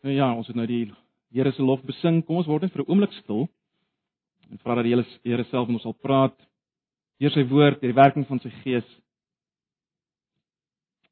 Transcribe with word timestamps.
Nou 0.00 0.14
ja, 0.14 0.30
ons 0.34 0.46
het 0.48 0.56
nou 0.56 0.66
die 0.68 0.88
Here 1.30 1.52
se 1.54 1.62
lof 1.62 1.82
besing. 1.86 2.24
Kom 2.26 2.40
ons 2.40 2.48
word 2.50 2.64
net 2.64 2.72
vir 2.72 2.82
'n 2.82 2.90
oomblik 2.90 3.12
stil 3.12 3.48
en 4.50 4.58
vra 4.58 4.74
dat 4.74 4.84
die 4.84 4.94
Here 4.94 5.04
Here 5.22 5.44
self 5.44 5.68
met 5.68 5.76
ons 5.78 5.82
sal 5.82 5.94
praat 5.94 6.36
deur 7.20 7.30
sy 7.30 7.44
woord, 7.44 7.80
deur 7.80 7.92
die 7.92 8.00
werking 8.00 8.26
van 8.26 8.40
sy 8.40 8.50
gees. 8.64 8.88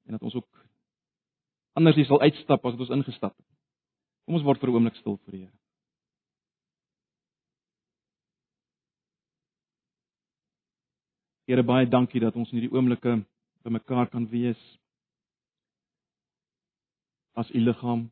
En 0.06 0.12
dat 0.12 0.22
ons 0.22 0.35
ook 0.35 0.48
anders 1.74 1.96
nie 1.96 2.04
sal 2.04 2.21
uitstap 2.21 2.64
as 2.64 2.74
wat 2.74 2.80
ons 2.80 2.96
ingestap 2.96 3.37
het. 3.37 3.46
Kom 4.24 4.35
ons 4.35 4.45
word 4.45 4.61
vir 4.61 4.71
'n 4.71 4.74
oomblik 4.74 4.97
stil 4.97 5.17
vir 5.17 5.33
die 5.33 5.41
Here. 5.41 5.59
Here 11.47 11.63
baie 11.63 11.87
dankie 11.87 12.21
dat 12.21 12.37
ons 12.37 12.51
in 12.53 12.59
hierdie 12.59 12.77
oomblikke 12.77 13.25
by 13.63 13.71
mekaar 13.71 14.11
kan 14.11 14.27
wees 14.29 14.59
as 17.34 17.51
u 17.51 17.61
liggaam. 17.61 18.11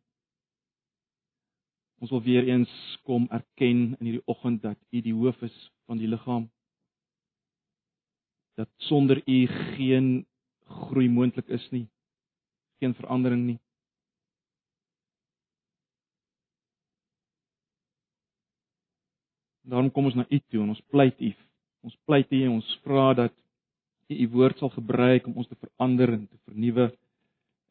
Ons 1.99 2.11
wil 2.11 2.23
weer 2.23 2.49
eens 2.49 2.73
kom 3.03 3.27
erken 3.33 3.97
in 3.99 4.05
hierdie 4.05 4.27
oggend 4.29 4.63
dat 4.63 4.79
u 4.91 5.01
die 5.01 5.15
hoof 5.15 5.41
is 5.43 5.57
van 5.89 5.97
die 5.97 6.09
liggaam. 6.09 6.51
Dat 8.57 8.69
sonder 8.77 9.23
u 9.25 9.47
geen 9.47 10.27
groei 10.65 11.09
moontlik 11.09 11.49
is 11.49 11.69
nie. 11.71 11.87
Geen 12.79 12.95
verandering 12.95 13.45
nie. 13.47 13.59
Daarom 19.67 19.91
kom 19.91 20.05
ons 20.05 20.15
na 20.15 20.27
u 20.29 20.39
toe 20.39 20.63
en 20.63 20.69
ons 20.69 20.85
pleit 20.93 21.21
u. 21.21 21.33
Ons 21.81 21.97
pleit 22.05 22.31
u 22.33 22.43
en 22.45 22.59
ons 22.59 22.81
vra 22.85 23.15
dat 23.15 23.35
u 24.09 24.15
u 24.15 24.29
woord 24.29 24.59
sal 24.59 24.71
gebruik 24.71 25.27
om 25.27 25.41
ons 25.43 25.49
te 25.49 25.59
verander 25.59 26.13
en 26.13 26.29
te 26.29 26.39
vernuwe 26.45 26.91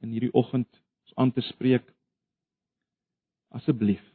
in 0.03 0.11
hierdie 0.11 0.33
oggend 0.33 0.67
ons 1.05 1.15
aan 1.15 1.31
te 1.31 1.41
spreek. 1.41 1.87
Asseblief. 3.55 4.14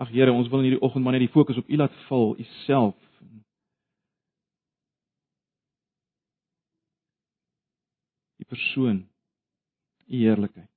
Ag 0.00 0.08
Here, 0.08 0.32
ons 0.32 0.48
wil 0.48 0.62
in 0.62 0.70
hierdie 0.70 0.82
oggend 0.82 1.04
maar 1.04 1.12
net 1.12 1.26
die 1.26 1.34
fokus 1.34 1.58
op 1.60 1.68
U 1.68 1.76
laat 1.76 1.96
val, 2.08 2.30
U 2.40 2.44
self. 2.64 2.96
U 8.40 8.44
persoon, 8.48 9.02
U 10.08 10.16
heerlikheid. 10.16 10.70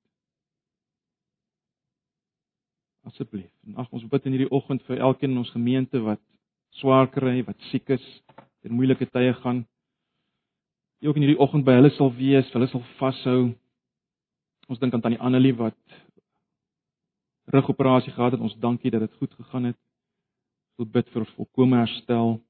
Asseblief. 3.08 3.48
En 3.64 3.80
ag 3.80 3.88
ons 3.96 4.04
bid 4.12 4.28
in 4.28 4.36
hierdie 4.36 4.52
oggend 4.52 4.84
vir 4.84 5.00
elkeen 5.08 5.32
in 5.32 5.40
ons 5.40 5.52
gemeente 5.56 6.00
wat 6.04 6.20
swaar 6.80 7.08
kry, 7.08 7.38
wat 7.48 7.56
siek 7.70 7.96
is, 7.96 8.04
deur 8.60 8.76
moeilike 8.76 9.08
tye 9.08 9.32
gaan. 9.40 9.64
Jy 11.00 11.08
ook 11.08 11.20
in 11.20 11.24
hierdie 11.26 11.40
oggend 11.40 11.64
by 11.64 11.78
hulle 11.78 11.92
sal 11.96 12.12
wees, 12.16 12.52
hulle 12.52 12.68
sal 12.68 12.84
vashou. 13.00 13.54
Ons 14.68 14.80
dink 14.84 14.92
aan 14.92 15.04
tannie 15.04 15.20
Annelie 15.20 15.56
wat 15.56 15.80
rugoperasie 17.44 18.12
gehad 18.12 18.32
het. 18.32 18.40
Ons 18.40 18.56
dankie 18.58 18.90
dat 18.90 19.00
dit 19.00 19.14
goed 19.14 19.34
gegaan 19.34 19.64
het. 19.64 19.78
Ons 20.76 20.90
bid 20.90 21.08
vir 21.08 21.26
volkomme 21.36 21.76
herstel. 21.76 22.40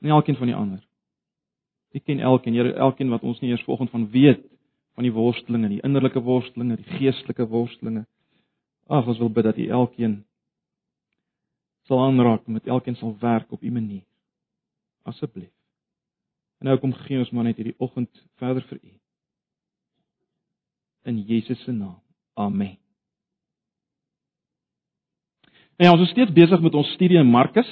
En 0.00 0.10
elkeen 0.10 0.36
van 0.36 0.46
die 0.46 0.56
ander. 0.56 0.82
Ek 1.96 2.04
ken 2.04 2.20
elkeen, 2.20 2.54
Here, 2.54 2.74
elkeen 2.74 3.10
wat 3.10 3.24
ons 3.24 3.40
nie 3.40 3.50
eers 3.50 3.64
vanoggend 3.64 3.90
van 3.90 4.10
weet 4.10 4.44
van 4.96 5.04
die 5.04 5.12
worstelinge, 5.12 5.68
die 5.68 5.82
innerlike 5.84 6.20
worstelinge, 6.24 6.78
die 6.80 6.96
geestelike 6.98 7.44
worstelinge. 7.52 8.06
Ag, 8.88 9.06
ons 9.06 9.18
wil 9.20 9.32
bid 9.32 9.44
dat 9.44 9.58
U 9.60 9.66
elkeen 9.68 10.22
sal 11.86 12.00
aanraak 12.02 12.46
met 12.50 12.66
elkeen 12.66 12.96
sal 12.96 13.12
werk 13.20 13.52
op 13.52 13.62
U 13.62 13.70
manier. 13.70 14.04
Asseblief. 15.02 15.52
En 16.58 16.70
nou 16.70 16.78
kom 16.80 16.94
gee 17.04 17.20
ons 17.20 17.30
maar 17.30 17.44
net 17.44 17.60
hierdie 17.60 17.76
oggend 17.78 18.24
verder 18.40 18.64
vir 18.72 18.80
U. 18.80 18.96
In 21.12 21.22
Jesus 21.28 21.62
se 21.62 21.72
naam. 21.72 22.00
Amen. 22.34 22.85
En 25.76 25.84
ja, 25.84 25.92
ons 25.92 26.06
is 26.06 26.08
steeds 26.14 26.32
besig 26.32 26.60
met 26.64 26.74
ons 26.74 26.90
studie 26.96 27.18
in 27.20 27.28
Markus. 27.28 27.68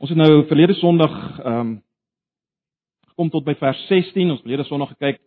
Ons 0.00 0.08
het 0.08 0.16
nou 0.16 0.44
verlede 0.48 0.72
Sondag 0.78 1.12
ehm 1.42 1.58
um, 1.60 1.72
gekom 3.12 3.28
tot 3.28 3.44
by 3.44 3.52
vers 3.60 3.82
16. 3.90 4.30
Ons 4.30 4.38
het 4.40 4.46
verlede 4.46 4.64
Sondag 4.64 4.94
gekyk 4.94 5.18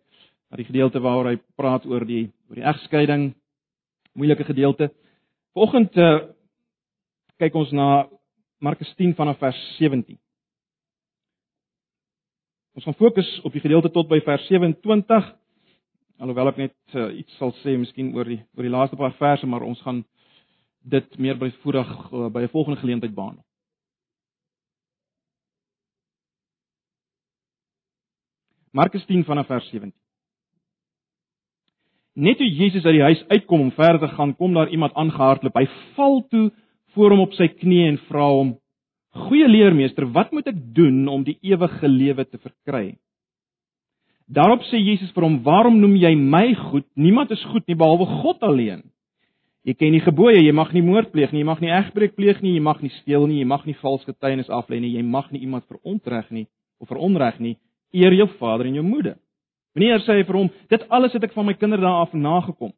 na 0.50 0.58
die 0.58 0.66
gedeelte 0.66 0.98
waaroor 1.04 1.28
hy 1.30 1.36
praat 1.54 1.86
oor 1.86 2.02
die 2.02 2.24
oor 2.48 2.58
die 2.58 2.66
egskeiding. 2.66 3.28
Moeilike 4.18 4.42
gedeelte. 4.48 4.88
Vanoggend 5.54 5.94
uh, 6.02 6.16
kyk 7.38 7.54
ons 7.62 7.70
na 7.70 8.08
Markus 8.58 8.90
10 8.98 9.14
vanaf 9.14 9.38
vers 9.38 9.62
17. 9.78 10.18
Ons 12.74 12.90
gaan 12.90 12.98
fokus 12.98 13.30
op 13.46 13.54
die 13.54 13.62
gedeelte 13.62 13.94
tot 13.94 14.10
by 14.10 14.18
vers 14.26 14.50
27. 14.50 15.30
Alhoewel 16.18 16.50
ek 16.56 16.62
net 16.64 16.98
uh, 16.98 17.06
iets 17.22 17.38
sal 17.38 17.54
sê 17.62 17.78
miskien 17.78 18.10
oor 18.18 18.26
die 18.26 18.42
oor 18.58 18.66
die 18.66 18.74
laaste 18.74 18.98
paar 18.98 19.14
verse, 19.14 19.46
maar 19.46 19.62
ons 19.62 19.86
gaan 19.86 20.02
dit 20.86 21.18
meer 21.18 21.38
by 21.38 21.50
voorag 21.62 21.92
uh, 22.12 22.28
by 22.30 22.42
'n 22.46 22.54
volgende 22.54 22.80
geleentheid 22.80 23.14
behandel. 23.14 23.44
Markus 28.70 29.04
10 29.06 29.24
vanaf 29.24 29.46
vers 29.46 29.68
17. 29.68 29.92
Net 32.12 32.36
toe 32.36 32.48
Jesus 32.48 32.84
uit 32.84 32.94
die 32.94 33.02
huis 33.02 33.24
uitkom 33.28 33.60
om 33.60 33.72
verder 33.72 34.08
te 34.08 34.14
gaan, 34.14 34.36
kom 34.36 34.54
daar 34.54 34.68
iemand 34.68 34.94
aangehardloop. 34.94 35.54
Hy 35.54 35.66
val 35.94 36.26
toe 36.28 36.52
voor 36.94 37.10
hom 37.10 37.20
op 37.20 37.32
sy 37.32 37.48
knieë 37.48 37.88
en 37.88 37.98
vra 38.08 38.28
hom: 38.28 38.58
"Goeie 39.10 39.48
leermeester, 39.48 40.06
wat 40.12 40.32
moet 40.32 40.46
ek 40.46 40.74
doen 40.74 41.08
om 41.08 41.24
die 41.24 41.38
ewige 41.40 41.88
lewe 41.88 42.24
te 42.24 42.38
verkry?" 42.38 42.96
Daarop 44.26 44.62
sê 44.62 44.80
Jesus 44.80 45.12
vir 45.12 45.22
hom: 45.22 45.42
"Waarom 45.42 45.80
noem 45.80 45.96
jy 45.96 46.14
my 46.14 46.54
goed? 46.54 46.86
Niemand 46.94 47.30
is 47.30 47.44
goed 47.44 47.66
nie 47.66 47.76
behalwe 47.76 48.06
God 48.06 48.42
alleen." 48.42 48.95
Jy 49.66 49.74
ken 49.74 49.96
die 49.96 50.04
gebooie, 50.04 50.38
jy 50.44 50.52
mag 50.54 50.70
nie 50.76 50.84
moord 50.86 51.10
pleeg 51.10 51.32
nie, 51.34 51.40
jy 51.42 51.48
mag 51.48 51.60
nie 51.62 51.72
egbreek 51.74 52.14
pleeg 52.14 52.38
nie, 52.38 52.52
jy 52.54 52.62
mag 52.62 52.78
nie 52.84 52.92
steel 53.00 53.24
nie, 53.26 53.40
jy 53.40 53.48
mag 53.50 53.64
nie 53.66 53.74
vals 53.80 54.04
getuienis 54.06 54.50
aflê 54.52 54.78
nie, 54.78 54.92
jy 54.94 55.02
mag 55.02 55.32
nie 55.34 55.42
iemand 55.42 55.66
verontreg 55.66 56.28
nie 56.30 56.46
of 56.78 56.92
veronreg 56.92 57.40
nie, 57.42 57.56
eer 57.96 58.14
jou 58.14 58.28
vader 58.38 58.68
en 58.68 58.78
jou 58.78 58.84
moeder. 58.86 59.16
Meneer 59.74 60.04
sê 60.04 60.20
vir 60.22 60.38
hom, 60.38 60.52
dit 60.70 60.86
alles 60.94 61.16
het 61.16 61.26
ek 61.26 61.34
van 61.34 61.48
my 61.48 61.56
kinderdae 61.58 62.02
af 62.04 62.14
nagekom. 62.14 62.70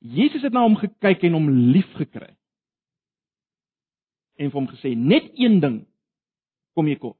Jesus 0.00 0.46
het 0.46 0.54
na 0.54 0.64
hom 0.64 0.78
gekyk 0.78 1.26
en 1.28 1.36
hom 1.36 1.52
liefgekry. 1.74 2.30
En 4.38 4.48
vir 4.48 4.58
hom 4.58 4.70
gesê, 4.70 4.94
net 4.96 5.28
een 5.36 5.60
ding 5.60 5.78
kom 6.78 6.88
jy 6.88 6.96
kort. 7.02 7.18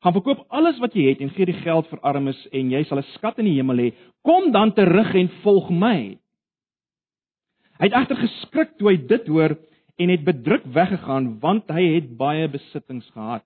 Gaan 0.00 0.16
verkoop 0.16 0.46
alles 0.48 0.78
wat 0.80 0.94
jy 0.96 1.10
het 1.10 1.20
en 1.20 1.32
gee 1.34 1.48
die 1.48 1.60
geld 1.60 1.88
vir 1.90 2.00
armes 2.08 2.38
en 2.56 2.70
jy 2.72 2.82
sal 2.84 2.98
'n 2.98 3.12
skat 3.14 3.38
in 3.38 3.44
die 3.44 3.58
hemel 3.58 3.76
hê. 3.76 3.92
Kom 4.24 4.52
dan 4.52 4.72
terug 4.72 5.14
en 5.14 5.28
volg 5.42 5.70
my. 5.70 6.18
Hy 7.78 7.86
het 7.88 7.92
egter 7.92 8.16
geskrik 8.16 8.78
toe 8.78 8.88
hy 8.90 8.96
dit 8.96 9.26
hoor 9.26 9.56
en 9.98 10.08
het 10.08 10.24
bedruk 10.24 10.64
weggegaan 10.64 11.38
want 11.40 11.68
hy 11.68 11.94
het 11.94 12.16
baie 12.16 12.48
besittings 12.48 13.10
gehad. 13.10 13.44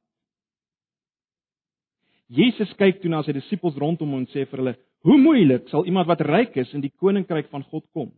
Jesus 2.29 2.73
kyk 2.79 3.03
toe 3.03 3.11
na 3.11 3.23
sy 3.23 3.33
disippels 3.33 3.77
rondom 3.77 4.11
hom 4.11 4.25
en 4.25 4.27
sê 4.27 4.47
vir 4.49 4.59
hulle: 4.59 4.77
"Hoe 5.05 5.19
moeilik 5.19 5.69
sal 5.69 5.87
iemand 5.87 6.07
wat 6.07 6.21
ryk 6.21 6.57
is 6.57 6.73
in 6.75 6.81
die 6.81 6.93
koninkryk 7.01 7.51
van 7.51 7.63
God 7.63 7.85
kom?" 7.93 8.13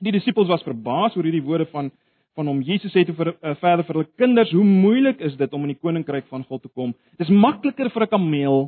Die 0.00 0.12
disippels 0.12 0.48
was 0.48 0.62
verbaas 0.62 1.16
oor 1.16 1.24
hierdie 1.24 1.42
woorde 1.42 1.66
van 1.72 1.90
van 2.38 2.46
hom. 2.46 2.62
Jesus 2.62 2.94
sê 2.94 3.02
toe 3.06 3.16
vir 3.18 3.32
uh, 3.34 3.54
verder 3.58 3.86
vir 3.86 3.96
hulle 3.98 4.10
kinders, 4.20 4.54
hoe 4.54 4.64
moeilik 4.64 5.20
is 5.26 5.34
dit 5.40 5.54
om 5.56 5.64
in 5.66 5.74
die 5.74 5.82
koninkryk 5.82 6.28
van 6.30 6.44
God 6.46 6.62
te 6.62 6.70
kom? 6.70 6.94
Dis 7.18 7.32
makliker 7.34 7.90
vir 7.90 8.06
'n 8.06 8.14
kameel 8.14 8.58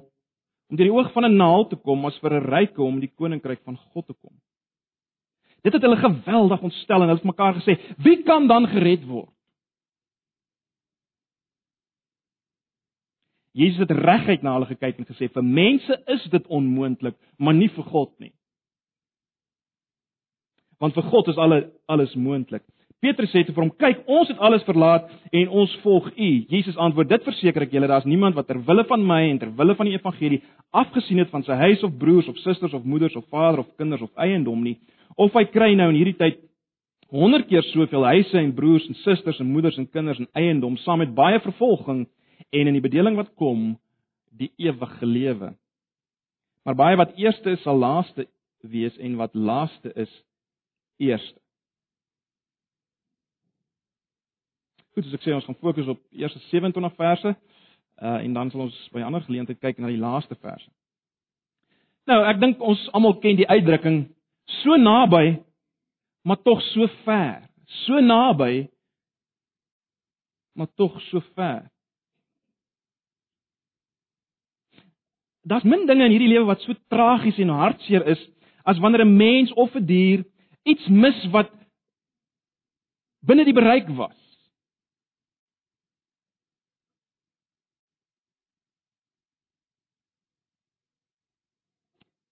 om 0.70 0.78
deur 0.78 0.88
die 0.88 0.96
oog 0.96 1.12
van 1.14 1.24
'n 1.24 1.36
naald 1.36 1.70
te 1.70 1.76
kom 1.76 2.06
as 2.06 2.18
vir 2.18 2.34
'n 2.34 2.46
ryke 2.50 2.82
om 2.82 2.94
in 2.98 3.06
die 3.06 3.14
koninkryk 3.14 3.62
van 3.64 3.76
God 3.76 4.06
te 4.06 4.14
kom. 4.14 4.34
Dit 5.62 5.72
het 5.72 5.82
hulle 5.82 5.96
geweldig 5.96 6.62
ontstel 6.62 7.02
en 7.02 7.08
hulle 7.08 7.20
het 7.20 7.24
mekaar 7.24 7.54
gesê, 7.54 7.78
"Wie 7.98 8.22
kan 8.22 8.48
dan 8.48 8.66
gered 8.66 9.06
word?" 9.06 9.30
Jesus 13.52 13.78
het 13.78 13.90
reguit 13.90 14.42
na 14.42 14.52
hulle 14.52 14.66
gekyk 14.66 14.98
en 14.98 15.06
gesê, 15.06 15.28
"Vir 15.28 15.42
mense 15.42 16.02
is 16.06 16.24
dit 16.30 16.46
onmoontlik, 16.46 17.14
maar 17.38 17.54
nie 17.54 17.68
vir 17.68 17.84
God 17.84 18.18
nie." 18.18 18.32
Want 20.78 20.94
vir 20.94 21.02
God 21.02 21.28
is 21.28 21.36
alles 21.36 21.64
alles 21.86 22.14
moontlik. 22.14 22.62
Petrus 23.00 23.30
sê 23.32 23.46
te 23.46 23.52
vir 23.56 23.64
hom: 23.64 23.70
"Kyk, 23.80 24.02
ons 24.06 24.28
het 24.28 24.38
alles 24.44 24.64
verlaat 24.68 25.08
en 25.32 25.48
ons 25.48 25.76
volg 25.82 26.10
U." 26.12 26.30
Jesus 26.52 26.76
antwoord: 26.76 27.08
"Dit 27.08 27.24
verseker 27.24 27.62
ek 27.62 27.72
julle, 27.72 27.88
daar's 27.88 28.04
niemand 28.04 28.34
wat 28.34 28.46
ter 28.46 28.60
wille 28.60 28.84
van 28.84 29.06
my 29.06 29.22
en 29.30 29.38
ter 29.38 29.52
wille 29.56 29.74
van 29.74 29.86
die 29.86 29.96
evangelie 29.96 30.42
afgesien 30.70 31.18
het 31.18 31.30
van 31.30 31.42
sy 31.42 31.52
huis 31.52 31.82
of 31.82 31.96
broers 31.96 32.28
of 32.28 32.36
susters 32.38 32.74
of 32.74 32.84
moeders 32.84 33.16
of 33.16 33.24
vader 33.30 33.60
of 33.60 33.76
kinders 33.76 34.02
of 34.02 34.10
eiendom 34.16 34.62
nie, 34.62 34.76
of 35.16 35.32
hy 35.32 35.44
kry 35.44 35.74
nou 35.74 35.88
in 35.88 35.96
hierdie 35.96 36.18
tyd 36.18 36.38
100 37.10 37.48
keer 37.48 37.62
soveel 37.72 38.04
huise 38.04 38.38
en 38.38 38.54
broers 38.54 38.86
en 38.86 38.94
susters 38.94 39.40
en 39.40 39.46
moeders 39.46 39.78
en 39.78 39.88
kinders 39.88 40.20
en 40.20 40.28
eiendom 40.34 40.76
saam 40.76 40.98
met 40.98 41.14
baie 41.14 41.40
vervolging 41.40 42.06
en 42.52 42.66
in 42.66 42.74
die 42.74 42.84
bedeling 42.84 43.16
wat 43.16 43.32
kom 43.34 43.78
die 44.30 44.52
ewige 44.58 45.06
lewe. 45.06 45.54
Maar 46.64 46.76
baie 46.76 46.96
wat 46.96 47.16
eerste 47.16 47.50
is 47.50 47.62
sal 47.62 47.78
laaste 47.78 48.28
wees 48.60 48.96
en 48.98 49.16
wat 49.16 49.34
laaste 49.34 49.92
is 49.96 50.12
eerste." 50.98 51.40
Goed, 54.94 55.06
as 55.06 55.14
ek 55.14 55.22
sê 55.22 55.34
ons 55.34 55.44
gaan 55.46 55.58
fokus 55.62 55.88
op 55.92 56.00
eerste 56.10 56.40
27 56.48 56.94
verse. 56.98 57.34
Uh 58.00 58.18
en 58.24 58.32
dan 58.34 58.50
sal 58.50 58.66
ons 58.66 58.78
by 58.94 59.04
ander 59.06 59.22
geleentheid 59.22 59.60
kyk 59.60 59.78
na 59.78 59.90
die 59.92 60.00
laaste 60.00 60.34
verse. 60.40 60.66
Nou, 62.08 62.22
ek 62.26 62.40
dink 62.42 62.62
ons 62.64 62.80
almal 62.96 63.18
ken 63.22 63.38
die 63.38 63.48
uitdrukking 63.48 64.08
so 64.62 64.76
naby 64.80 65.38
maar 66.26 66.40
tog 66.42 66.62
so 66.72 66.88
ver. 67.04 67.44
So 67.84 68.00
naby 68.02 68.68
maar 70.58 70.70
tog 70.76 70.98
so 71.10 71.22
ver. 71.34 71.68
Daar's 75.46 75.64
min 75.64 75.86
dinge 75.86 76.04
in 76.04 76.12
hierdie 76.12 76.32
lewe 76.34 76.50
wat 76.50 76.60
so 76.64 76.74
tragies 76.92 77.38
en 77.40 77.54
hartseer 77.54 78.04
is 78.10 78.20
as 78.68 78.78
wanneer 78.78 79.04
'n 79.04 79.16
mens 79.16 79.52
of 79.52 79.74
'n 79.74 79.86
dier 79.86 80.24
iets 80.64 80.88
mis 80.88 81.26
wat 81.30 81.50
binne 83.24 83.44
die 83.44 83.56
bereik 83.56 83.88
was. 83.88 84.19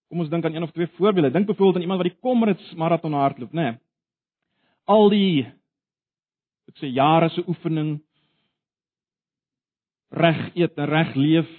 Kom 0.09 0.23
ons 0.23 0.29
dink 0.29 0.45
aan 0.45 0.55
een 0.55 0.65
of 0.65 0.71
twee 0.73 0.89
voorbeelde. 0.97 1.31
Dink 1.31 1.45
byvoorbeeld 1.45 1.75
aan 1.75 1.81
iemand 1.85 2.01
wat 2.01 2.11
die 2.11 2.19
Comrades 2.21 2.73
maraton 2.73 3.13
hardloop, 3.13 3.51
né? 3.53 3.61
Nee. 3.61 3.77
Al 4.89 5.09
die 5.13 5.45
ek 6.69 6.77
sê 6.81 6.89
jare 6.93 7.29
se 7.33 7.43
oefening 7.49 7.99
reg 10.09 10.49
eet 10.57 10.77
en 10.77 10.89
reg 10.89 11.13
leef 11.17 11.49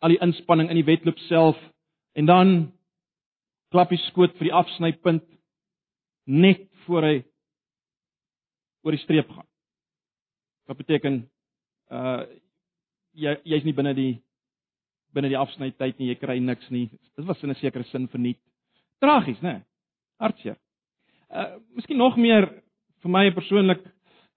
al 0.00 0.14
die 0.14 0.22
inspanning 0.22 0.70
in 0.70 0.78
die 0.78 0.86
wedloop 0.86 1.18
self 1.26 1.58
en 2.18 2.26
dan 2.30 2.54
klap 3.70 3.90
hy 3.90 3.98
skoot 4.08 4.34
vir 4.38 4.48
die 4.48 4.56
afsnypunt 4.56 5.26
net 6.30 6.66
voor 6.86 7.06
hy 7.06 7.16
oor 8.86 8.96
die 8.96 9.02
streep 9.02 9.28
gaan. 9.30 9.46
Wat 10.70 10.78
beteken 10.78 11.24
uh 11.90 12.22
jy 13.18 13.32
jy's 13.42 13.64
nie 13.66 13.74
binne 13.74 13.90
die 13.98 14.12
binne 15.14 15.30
die 15.32 15.38
afsnytyd 15.38 15.98
nie, 15.98 16.10
jy 16.12 16.18
kry 16.20 16.38
niks 16.38 16.70
nie. 16.70 16.88
Dit 17.16 17.26
was 17.26 17.42
in 17.42 17.50
'n 17.50 17.54
sekere 17.54 17.84
sin 17.84 18.08
verniet. 18.08 18.38
Tragies, 19.00 19.40
né? 19.40 19.62
Hartseer. 20.20 20.56
Uh 21.30 21.58
miskien 21.74 21.96
nog 21.96 22.16
meer 22.16 22.62
vir 23.02 23.10
my 23.10 23.30
persoonlik 23.30 23.82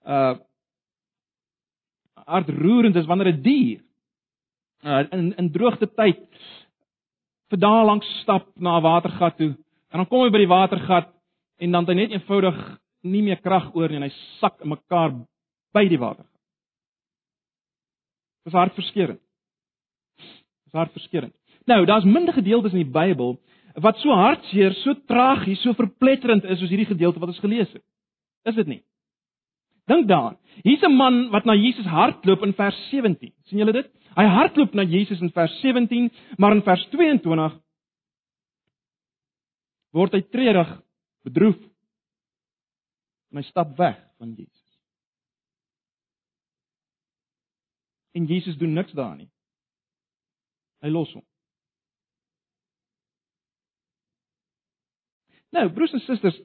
uh 0.05 0.35
hartroerend 2.25 2.95
is 2.95 3.05
wanneer 3.05 3.33
'n 3.33 3.41
die 3.41 3.43
dier 3.43 3.81
uh 4.83 5.03
in 5.11 5.33
in 5.37 5.51
droogte 5.51 5.87
tyd 5.87 6.29
vir 7.49 7.59
dae 7.59 7.85
lank 7.85 8.03
stap 8.21 8.47
na 8.55 8.77
'n 8.77 8.83
watergat 8.83 9.37
toe 9.37 9.53
en 9.91 9.97
dan 9.99 10.05
kom 10.05 10.23
hy 10.23 10.29
by 10.29 10.37
die 10.37 10.55
watergat 10.55 11.09
en 11.59 11.71
dan 11.71 11.85
het 11.85 11.89
hy 11.89 11.95
net 11.95 12.11
eenvoudig 12.11 12.79
nie 13.03 13.21
meer 13.21 13.41
krag 13.41 13.75
oor 13.75 13.89
nie 13.89 13.99
en 13.99 14.07
hy 14.07 14.13
sak 14.39 14.61
in 14.61 14.69
mekaar 14.69 15.11
by 15.73 15.87
die 15.89 15.99
water. 15.99 16.25
Dit 18.43 18.53
is 18.53 18.59
hartverskeurende. 18.59 19.21
Is 20.73 20.79
hartverskeurende. 20.79 21.35
Nou, 21.65 21.85
daar's 21.85 22.03
minder 22.03 22.33
gedeeltes 22.33 22.73
in 22.73 22.81
die 22.81 22.91
Bybel 22.91 23.37
wat 23.81 23.97
so 24.01 24.13
hartseer, 24.13 24.73
so 24.81 24.93
tragies, 25.09 25.61
so 25.61 25.73
verpletterend 25.77 26.45
is 26.45 26.59
soos 26.59 26.69
hierdie 26.69 26.89
gedeelte 26.89 27.21
wat 27.21 27.31
ons 27.33 27.41
gelees 27.41 27.69
het. 27.73 27.83
Is 28.49 28.57
dit 28.57 28.67
nie? 28.67 28.81
Dink 29.89 30.07
daaraan. 30.07 30.37
Hier's 30.63 30.83
'n 30.83 30.95
man 30.95 31.29
wat 31.29 31.45
na 31.45 31.53
Jesus 31.53 31.85
hardloop 31.85 32.43
in 32.43 32.53
vers 32.53 32.89
17. 32.89 33.33
sien 33.43 33.57
julle 33.57 33.71
dit? 33.73 33.89
Hy 34.15 34.23
hardloop 34.23 34.73
na 34.73 34.83
Jesus 34.83 35.21
in 35.21 35.31
vers 35.31 35.59
17, 35.61 36.11
maar 36.37 36.51
in 36.51 36.61
vers 36.61 36.85
22 36.89 37.59
word 39.91 40.13
hy 40.13 40.21
treurig, 40.21 40.81
bedroef 41.23 41.59
en 43.31 43.37
hy 43.37 43.43
stap 43.43 43.77
weg 43.77 43.97
van 44.17 44.33
Jesus. 44.33 44.79
En 48.13 48.25
Jesus 48.25 48.57
doen 48.57 48.73
niks 48.73 48.91
daarin 48.91 49.17
nie. 49.17 49.32
Hy 50.83 50.91
los 50.91 51.13
hom. 51.15 51.23
Nou, 55.53 55.69
broers 55.71 55.93
en 55.93 56.01
susters, 56.03 56.37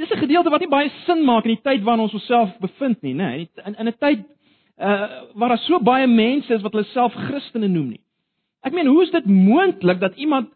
dis 0.00 0.10
'n 0.10 0.22
gedeelte 0.24 0.50
wat 0.50 0.60
nie 0.60 0.68
baie 0.68 0.90
sin 1.04 1.24
maak 1.24 1.44
in 1.44 1.54
die 1.54 1.62
tyd 1.62 1.82
waarin 1.84 2.06
ons 2.08 2.14
osself 2.14 2.56
bevind 2.58 3.02
nie, 3.02 3.14
nê? 3.14 3.48
In 3.64 3.74
in 3.74 3.88
'n 3.88 3.98
tyd 3.98 4.24
uh 4.80 5.22
waar 5.34 5.48
daar 5.48 5.64
so 5.66 5.78
baie 5.78 6.06
mense 6.06 6.54
is 6.54 6.62
wat 6.62 6.72
hulle 6.72 6.84
self 6.84 7.12
Christene 7.12 7.68
noem 7.68 7.88
nie. 7.88 8.00
Ek 8.64 8.72
meen, 8.72 8.86
hoe 8.86 9.02
is 9.02 9.10
dit 9.10 9.26
moontlik 9.26 10.00
dat 10.00 10.16
iemand 10.16 10.52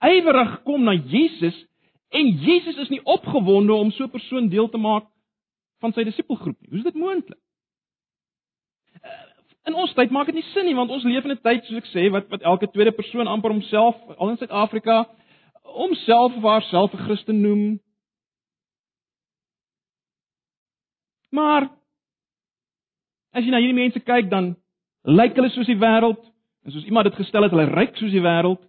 ywerig 0.00 0.62
kom 0.62 0.84
na 0.84 0.94
Jesus 0.94 1.66
en 2.08 2.26
Jesus 2.26 2.76
is 2.76 2.88
nie 2.88 3.04
opgewonde 3.04 3.72
om 3.72 3.90
so 3.90 4.04
'n 4.04 4.10
persoon 4.10 4.48
deel 4.48 4.68
te 4.68 4.78
maak 4.78 5.06
van 5.80 5.92
sy 5.92 6.04
disipelgroep 6.04 6.60
nie? 6.60 6.68
Hoe 6.70 6.78
is 6.78 6.84
dit 6.84 6.94
moontlik? 6.94 7.40
In 9.68 9.76
ons 9.76 9.92
tyd 9.94 10.10
maak 10.10 10.30
dit 10.30 10.38
nie 10.38 10.46
sin 10.54 10.64
nie 10.64 10.76
want 10.76 10.90
ons 10.90 11.04
leef 11.04 11.24
in 11.24 11.36
'n 11.36 11.44
tyd 11.44 11.64
soos 11.64 11.82
ek 11.82 11.90
sê 11.92 12.10
wat 12.10 12.28
wat 12.32 12.42
elke 12.42 12.70
tweede 12.72 12.92
persoon 12.92 13.28
amper 13.28 13.52
homself 13.52 13.96
al 14.18 14.30
in 14.30 14.38
Suid-Afrika 14.38 15.04
homself 15.62 16.36
of 16.36 16.42
haarself 16.42 16.94
'n 16.94 17.04
Christen 17.04 17.42
noem. 17.42 17.80
Maar 21.30 21.68
As 23.38 23.44
jy 23.44 23.52
na 23.52 23.60
hierdie 23.60 23.76
mense 23.76 24.00
kyk, 24.02 24.30
dan 24.32 24.54
lyk 25.06 25.36
hulle 25.38 25.50
soos 25.52 25.68
die 25.68 25.78
wêreld, 25.78 26.20
en 26.66 26.74
soos 26.74 26.86
iemand 26.88 27.10
dit 27.10 27.20
gestel 27.20 27.44
het, 27.44 27.52
hulle 27.54 27.68
ryk 27.70 27.96
soos 28.00 28.14
die 28.14 28.24
wêreld. 28.24 28.62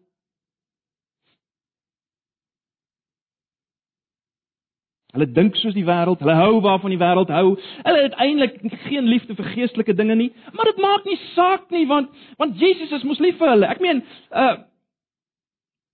Hulle 5.10 5.26
dink 5.34 5.56
soos 5.58 5.74
die 5.74 5.86
wêreld, 5.88 6.22
hulle 6.22 6.36
hou 6.38 6.60
waarvan 6.62 6.94
die 6.94 7.02
wêreld 7.02 7.32
hou. 7.34 7.56
Hulle 7.82 8.02
het 8.04 8.18
eintlik 8.22 8.60
geen 8.86 9.10
liefde 9.10 9.34
vir 9.38 9.48
geestelike 9.56 9.96
dinge 9.98 10.16
nie, 10.16 10.30
maar 10.54 10.70
dit 10.70 10.82
maak 10.84 11.08
nie 11.10 11.18
saak 11.34 11.70
nie 11.74 11.88
want 11.90 12.14
want 12.38 12.60
Jesus 12.62 12.94
is 12.94 13.06
mos 13.10 13.22
lief 13.24 13.40
vir 13.42 13.56
hulle. 13.56 13.70
Ek 13.70 13.82
meen, 13.82 14.04
uh 14.30 14.58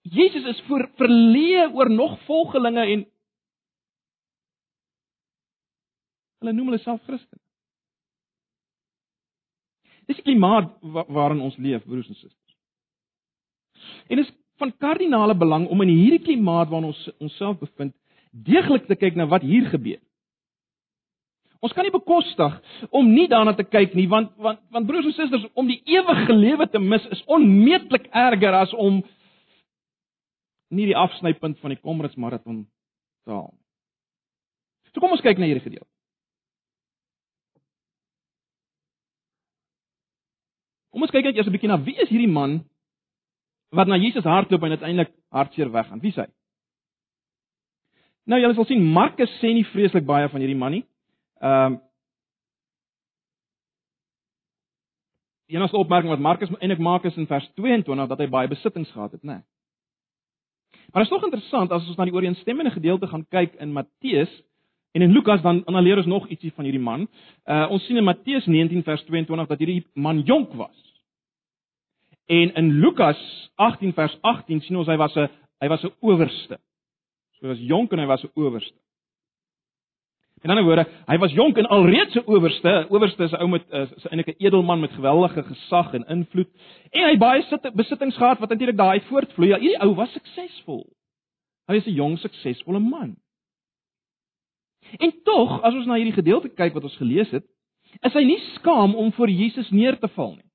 Jesus 0.06 0.46
is 0.46 0.60
vir 0.68 0.84
verleë 1.00 1.72
oor 1.74 1.90
nog 1.90 2.20
volgelinge 2.28 2.84
en 2.94 3.06
hulle 6.44 6.54
noem 6.54 6.70
hulle 6.70 6.84
self 6.84 7.02
Christen. 7.08 7.40
Dis 10.06 10.20
die 10.20 10.28
klimaat 10.28 10.70
waarin 10.84 11.42
ons 11.42 11.58
leef, 11.58 11.82
broers 11.88 12.12
en 12.12 12.20
susters. 12.20 12.58
En 14.06 14.20
dit 14.20 14.28
is 14.28 14.34
van 14.62 14.72
kardinale 14.78 15.34
belang 15.36 15.66
om 15.74 15.82
in 15.82 15.96
hierdie 15.96 16.22
klimaat 16.28 16.70
waarin 16.70 16.92
ons 16.92 17.02
onsself 17.18 17.58
bevind, 17.64 17.96
deeglik 18.44 18.88
te 18.88 18.98
kyk 19.00 19.16
na 19.16 19.28
wat 19.32 19.46
hier 19.46 19.70
gebeur. 19.72 20.02
Ons 21.64 21.74
kan 21.74 21.88
nie 21.88 21.94
bekostig 21.94 22.58
om 22.94 23.08
nie 23.10 23.28
daarna 23.32 23.56
te 23.56 23.64
kyk 23.66 23.96
nie, 23.98 24.08
want 24.12 24.36
want 24.38 24.60
want 24.76 24.88
broers 24.88 25.08
en 25.08 25.16
susters, 25.16 25.48
om 25.56 25.70
die 25.70 25.82
ewige 25.90 26.36
lewe 26.36 26.68
te 26.70 26.80
mis 26.80 27.06
is 27.16 27.24
onmeetlik 27.32 28.10
erger 28.12 28.58
as 28.60 28.74
om 28.74 29.02
nie 30.76 30.88
die 30.90 30.98
afsnypunt 30.98 31.60
van 31.62 31.74
die 31.74 31.82
Comrades 31.82 32.20
maraton 32.20 32.66
te 33.26 33.32
haal 33.32 33.52
nie. 33.54 33.62
So 34.94 35.02
kom 35.02 35.16
ons 35.16 35.24
kyk 35.24 35.40
na 35.40 35.48
hierdie 35.50 35.64
gedeelte. 35.66 35.90
Kom 40.96 41.04
ons 41.04 41.12
kyk 41.12 41.26
net 41.28 41.36
eers 41.36 41.48
'n 41.48 41.56
bietjie 41.56 41.72
na 41.72 41.82
wie 41.84 41.98
is 42.00 42.10
hierdie 42.10 42.32
man 42.32 42.64
wat 43.76 43.88
na 43.88 43.98
Jesus 43.98 44.24
hardloop 44.24 44.64
en 44.64 44.78
uiteindelik 44.78 45.12
hartseer 45.32 45.72
weggaan. 45.72 46.00
Wie 46.00 46.12
is 46.12 46.16
hy? 46.16 46.30
Nou 48.26 48.40
julle 48.42 48.54
sal 48.58 48.66
sien 48.66 48.86
Markus 48.94 49.32
sê 49.42 49.54
nie 49.54 49.66
vreeslik 49.74 50.06
baie 50.06 50.30
van 50.30 50.42
hierdie 50.42 50.58
man 50.58 50.80
nie. 50.80 50.86
Ehm 51.42 51.74
um, 51.74 51.82
Die 55.46 55.60
enigste 55.60 55.78
opmerking 55.78 56.10
wat 56.10 56.20
Markus 56.26 56.50
eintlik 56.58 56.80
maak 56.82 57.04
is 57.06 57.18
in 57.22 57.28
vers 57.30 57.46
22 57.54 58.08
dat 58.10 58.18
hy 58.18 58.26
baie 58.34 58.50
besittings 58.50 58.90
gehad 58.92 59.12
het, 59.14 59.22
né? 59.22 59.34
Nee. 59.34 59.44
Maar 60.92 61.04
dit 61.04 61.12
is 61.12 61.18
nog 61.18 61.24
interessant 61.24 61.72
as 61.72 61.88
ons 61.88 61.98
na 61.98 62.06
die 62.08 62.14
ooreenstemmende 62.14 62.72
gedeelte 62.72 63.08
gaan 63.08 63.26
kyk 63.30 63.54
in 63.62 63.74
Matteus 63.74 64.32
en 64.96 65.02
in 65.02 65.12
Lukas 65.12 65.42
dan 65.42 65.62
dan 65.66 65.84
leer 65.84 65.98
ons 65.98 66.10
nog 66.10 66.28
ietsie 66.28 66.54
van 66.56 66.66
hierdie 66.66 66.82
man. 66.82 67.08
Uh 67.46 67.68
ons 67.70 67.86
sien 67.86 67.98
in 67.98 68.04
Matteus 68.04 68.46
19 68.46 68.84
vers 68.84 69.04
22 69.06 69.48
dat 69.48 69.60
hierdie 69.60 69.86
man 69.94 70.22
jonk 70.26 70.54
was. 70.54 70.78
En 72.26 72.54
in 72.56 72.72
Lukas 72.80 73.52
18 73.56 73.94
vers 73.94 74.18
18 74.22 74.62
sien 74.62 74.78
ons 74.78 74.88
hy 74.88 74.98
was 74.98 75.16
'n 75.16 75.30
hy 75.60 75.68
was 75.68 75.84
'n 75.84 75.94
owerste. 76.00 76.60
Hy 77.46 77.52
was 77.52 77.62
jonk 77.62 77.92
en 77.94 78.02
hy 78.02 78.08
was 78.10 78.24
'n 78.26 78.32
owerste. 78.34 78.80
In 80.42 80.50
ander 80.50 80.64
woorde, 80.66 80.86
hy 81.08 81.18
was 81.18 81.32
jonk 81.32 81.58
en 81.58 81.68
alreeds 81.70 82.16
'n 82.16 82.26
owerste. 82.26 82.88
Owerste 82.90 83.24
is 83.24 83.32
'n 83.32 83.42
ou 83.42 83.48
met 83.48 83.64
is 83.70 84.06
eintlik 84.10 84.28
'n 84.28 84.46
edelman 84.46 84.80
met 84.80 84.92
geweldige 84.92 85.44
gesag 85.44 85.94
en 85.94 86.08
invloed. 86.08 86.50
En 86.92 87.04
hy 87.10 87.18
baie 87.18 87.42
sit 87.42 87.74
besittings 87.74 88.18
gehad 88.18 88.40
wat 88.40 88.50
natuurlik 88.50 88.78
daai 88.78 89.02
voortvloei. 89.02 89.50
Ja, 89.50 89.60
hierdie 89.60 89.82
ou 89.82 89.94
was 89.96 90.12
suksesvol. 90.12 90.90
Hy 91.68 91.76
is 91.76 91.86
'n 91.86 91.94
jong 91.94 92.20
suksesvolle 92.20 92.80
man. 92.80 93.16
En 94.98 95.14
tog, 95.24 95.62
as 95.62 95.74
ons 95.74 95.86
na 95.86 95.96
hierdie 95.96 96.22
gedeelte 96.22 96.50
kyk 96.50 96.74
wat 96.74 96.84
ons 96.84 96.98
gelees 96.98 97.30
het, 97.30 97.46
is 98.02 98.14
hy 98.14 98.24
nie 98.24 98.40
skaam 98.56 98.96
om 98.96 99.12
voor 99.12 99.30
Jesus 99.30 99.70
neer 99.70 100.00
te 100.00 100.08
val 100.08 100.36
nie. 100.36 100.50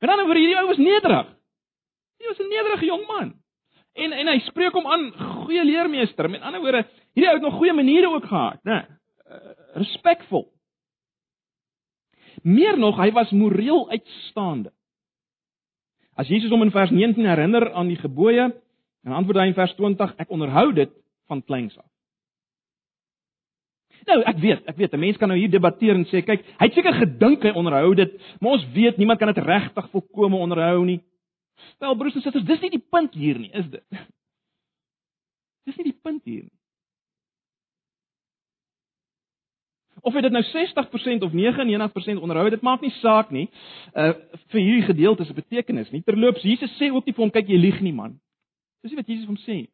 Met 0.00 0.10
ander 0.10 0.26
woorde, 0.26 0.40
hierdie 0.40 0.60
ou 0.60 0.66
was 0.66 0.78
nederig. 0.78 1.26
Hy 2.20 2.26
was 2.26 2.38
'n 2.38 2.48
nederige 2.48 2.84
jong 2.84 3.06
man. 3.06 3.40
En 3.92 4.12
en 4.12 4.30
hy 4.30 4.38
spreek 4.46 4.76
hom 4.76 4.86
aan, 4.86 5.10
goeie 5.44 5.64
leermeester. 5.64 6.30
Met 6.30 6.42
ander 6.46 6.62
woorde, 6.62 6.84
hierdie 7.14 7.30
ou 7.30 7.36
het 7.38 7.46
nog 7.46 7.58
goeie 7.58 7.74
maniere 7.74 8.10
ook 8.10 8.26
gehad, 8.30 8.62
né? 8.64 8.84
Uh, 9.30 9.54
respekvol. 9.82 10.46
Meer 12.42 12.78
nog, 12.78 12.96
hy 12.96 13.10
was 13.12 13.30
moreel 13.30 13.88
uitstaande. 13.90 14.72
As 16.14 16.28
Jesus 16.28 16.50
hom 16.50 16.62
in 16.62 16.72
vers 16.74 16.90
19 16.90 17.26
herinner 17.26 17.72
aan 17.72 17.88
die 17.88 17.98
gebooie, 18.00 18.50
dan 19.02 19.16
antwoord 19.16 19.40
hy 19.40 19.46
in 19.50 19.56
vers 19.58 19.74
20: 19.78 20.14
Ek 20.20 20.30
onderhou 20.30 20.70
dit 20.76 20.92
van 21.30 21.42
kleins 21.44 21.76
af. 21.78 21.86
Nou, 24.08 24.22
ek 24.26 24.38
weet, 24.40 24.64
ek 24.68 24.76
weet, 24.76 24.92
'n 24.94 25.00
mens 25.00 25.16
kan 25.16 25.28
nou 25.28 25.38
hier 25.38 25.50
debatteer 25.50 25.94
en 25.94 26.06
sê, 26.08 26.22
kyk, 26.24 26.44
hy 26.58 26.66
het 26.66 26.74
seker 26.74 26.94
gedink 26.94 27.42
hy 27.42 27.52
onderhou 27.52 27.94
dit, 27.94 28.12
maar 28.40 28.52
ons 28.52 28.66
weet 28.72 28.96
niemand 28.96 29.18
kan 29.18 29.32
dit 29.32 29.44
regtig 29.44 29.90
volkome 29.90 30.36
onderhou 30.36 30.84
nie. 30.84 31.00
Wel, 31.78 31.96
broers 31.96 32.14
en 32.14 32.24
susters, 32.24 32.46
dis 32.48 32.60
nie 32.64 32.70
die 32.76 32.86
punt 32.90 33.14
hier 33.14 33.38
nie, 33.38 33.50
is 33.52 33.68
dit? 33.72 33.84
Dis 35.68 35.76
nie 35.76 35.90
die 35.90 36.00
punt 36.02 36.24
hier 36.24 36.42
nie. 36.42 36.60
Of 40.02 40.14
dit 40.14 40.32
nou 40.32 40.42
60% 40.42 41.22
of 41.22 41.32
99% 41.32 42.20
onderhou, 42.20 42.50
dit 42.50 42.62
maak 42.62 42.80
nie 42.80 42.92
saak 43.00 43.30
nie. 43.30 43.48
Uh 43.92 44.14
vir 44.50 44.60
hierdie 44.60 44.86
gedeelte 44.86 45.24
se 45.24 45.34
betekenis 45.36 45.90
nie. 45.92 46.02
Terloops, 46.02 46.42
Jesus 46.42 46.72
sê 46.78 46.88
ook 46.90 47.06
nie 47.06 47.14
vir 47.14 47.24
hom 47.24 47.32
kyk 47.34 47.50
jy 47.52 47.58
lieg 47.60 47.80
nie 47.84 47.92
man. 47.92 48.16
Dis 48.80 48.94
nie 48.94 49.00
wat 49.02 49.12
Jesus 49.12 49.28
hom 49.28 49.36
sê 49.44 49.60
nie. 49.60 49.70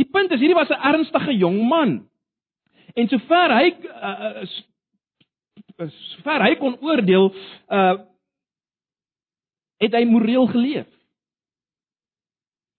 Die 0.00 0.08
punt 0.08 0.32
is 0.32 0.40
hierdie 0.42 0.58
was 0.58 0.70
'n 0.70 0.82
ernstige 0.90 1.36
jong 1.38 1.62
man. 1.68 2.08
En 2.96 3.08
sover 3.08 3.54
hy 3.54 3.66
uh 3.78 4.46
sover 5.78 6.42
hy 6.42 6.54
kon 6.58 6.78
oordeel, 6.80 7.30
uh 7.70 7.96
het 9.80 9.94
hy 9.96 10.04
moreel 10.08 10.46
geleef. 10.52 10.88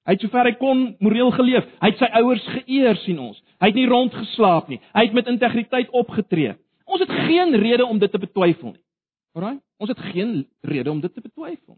Hy 0.05 0.15
het 0.15 0.23
sover 0.25 0.49
hy 0.49 0.55
kon 0.57 0.79
moreel 1.03 1.29
geleef. 1.35 1.67
Hy 1.81 1.91
het 1.91 2.01
sy 2.01 2.09
ouers 2.21 2.45
geëer 2.55 2.97
sien 3.03 3.19
ons. 3.21 3.37
Hy 3.61 3.69
het 3.69 3.77
nie 3.77 3.89
rondgeslaap 3.89 4.71
nie. 4.71 4.79
Hy 4.95 5.05
het 5.05 5.17
met 5.17 5.29
integriteit 5.29 5.91
opgetree. 5.93 6.55
Ons 6.89 7.03
het 7.05 7.13
geen 7.27 7.53
rede 7.61 7.85
om 7.85 7.99
dit 8.01 8.11
te 8.11 8.19
betwyfel 8.21 8.73
nie. 8.73 8.83
Alraai? 9.37 9.59
Ons 9.81 9.93
het 9.93 10.01
geen 10.11 10.41
rede 10.67 10.91
om 10.91 10.99
dit 11.01 11.13
te 11.13 11.21
betwyfel. 11.21 11.77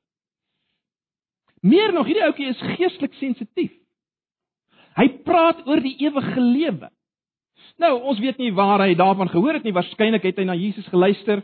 Meer 1.63 1.93
nog, 1.95 2.07
hierdie 2.07 2.25
ouetjie 2.25 2.49
is 2.51 2.63
geestelik 2.75 3.13
sensitief. 3.19 3.71
Hy 4.97 5.07
praat 5.25 5.61
oor 5.67 5.79
die 5.83 5.95
ewige 6.03 6.41
lewe. 6.41 6.89
Nou, 7.81 7.93
ons 8.11 8.19
weet 8.21 8.39
nie 8.41 8.51
waar 8.53 8.83
hy 8.83 8.95
daarvan 8.97 9.31
gehoor 9.31 9.57
het 9.57 9.65
nie. 9.65 9.75
Waarskynlik 9.75 10.25
het 10.27 10.39
hy 10.41 10.47
na 10.47 10.57
Jesus 10.57 10.87
geluister. 10.91 11.43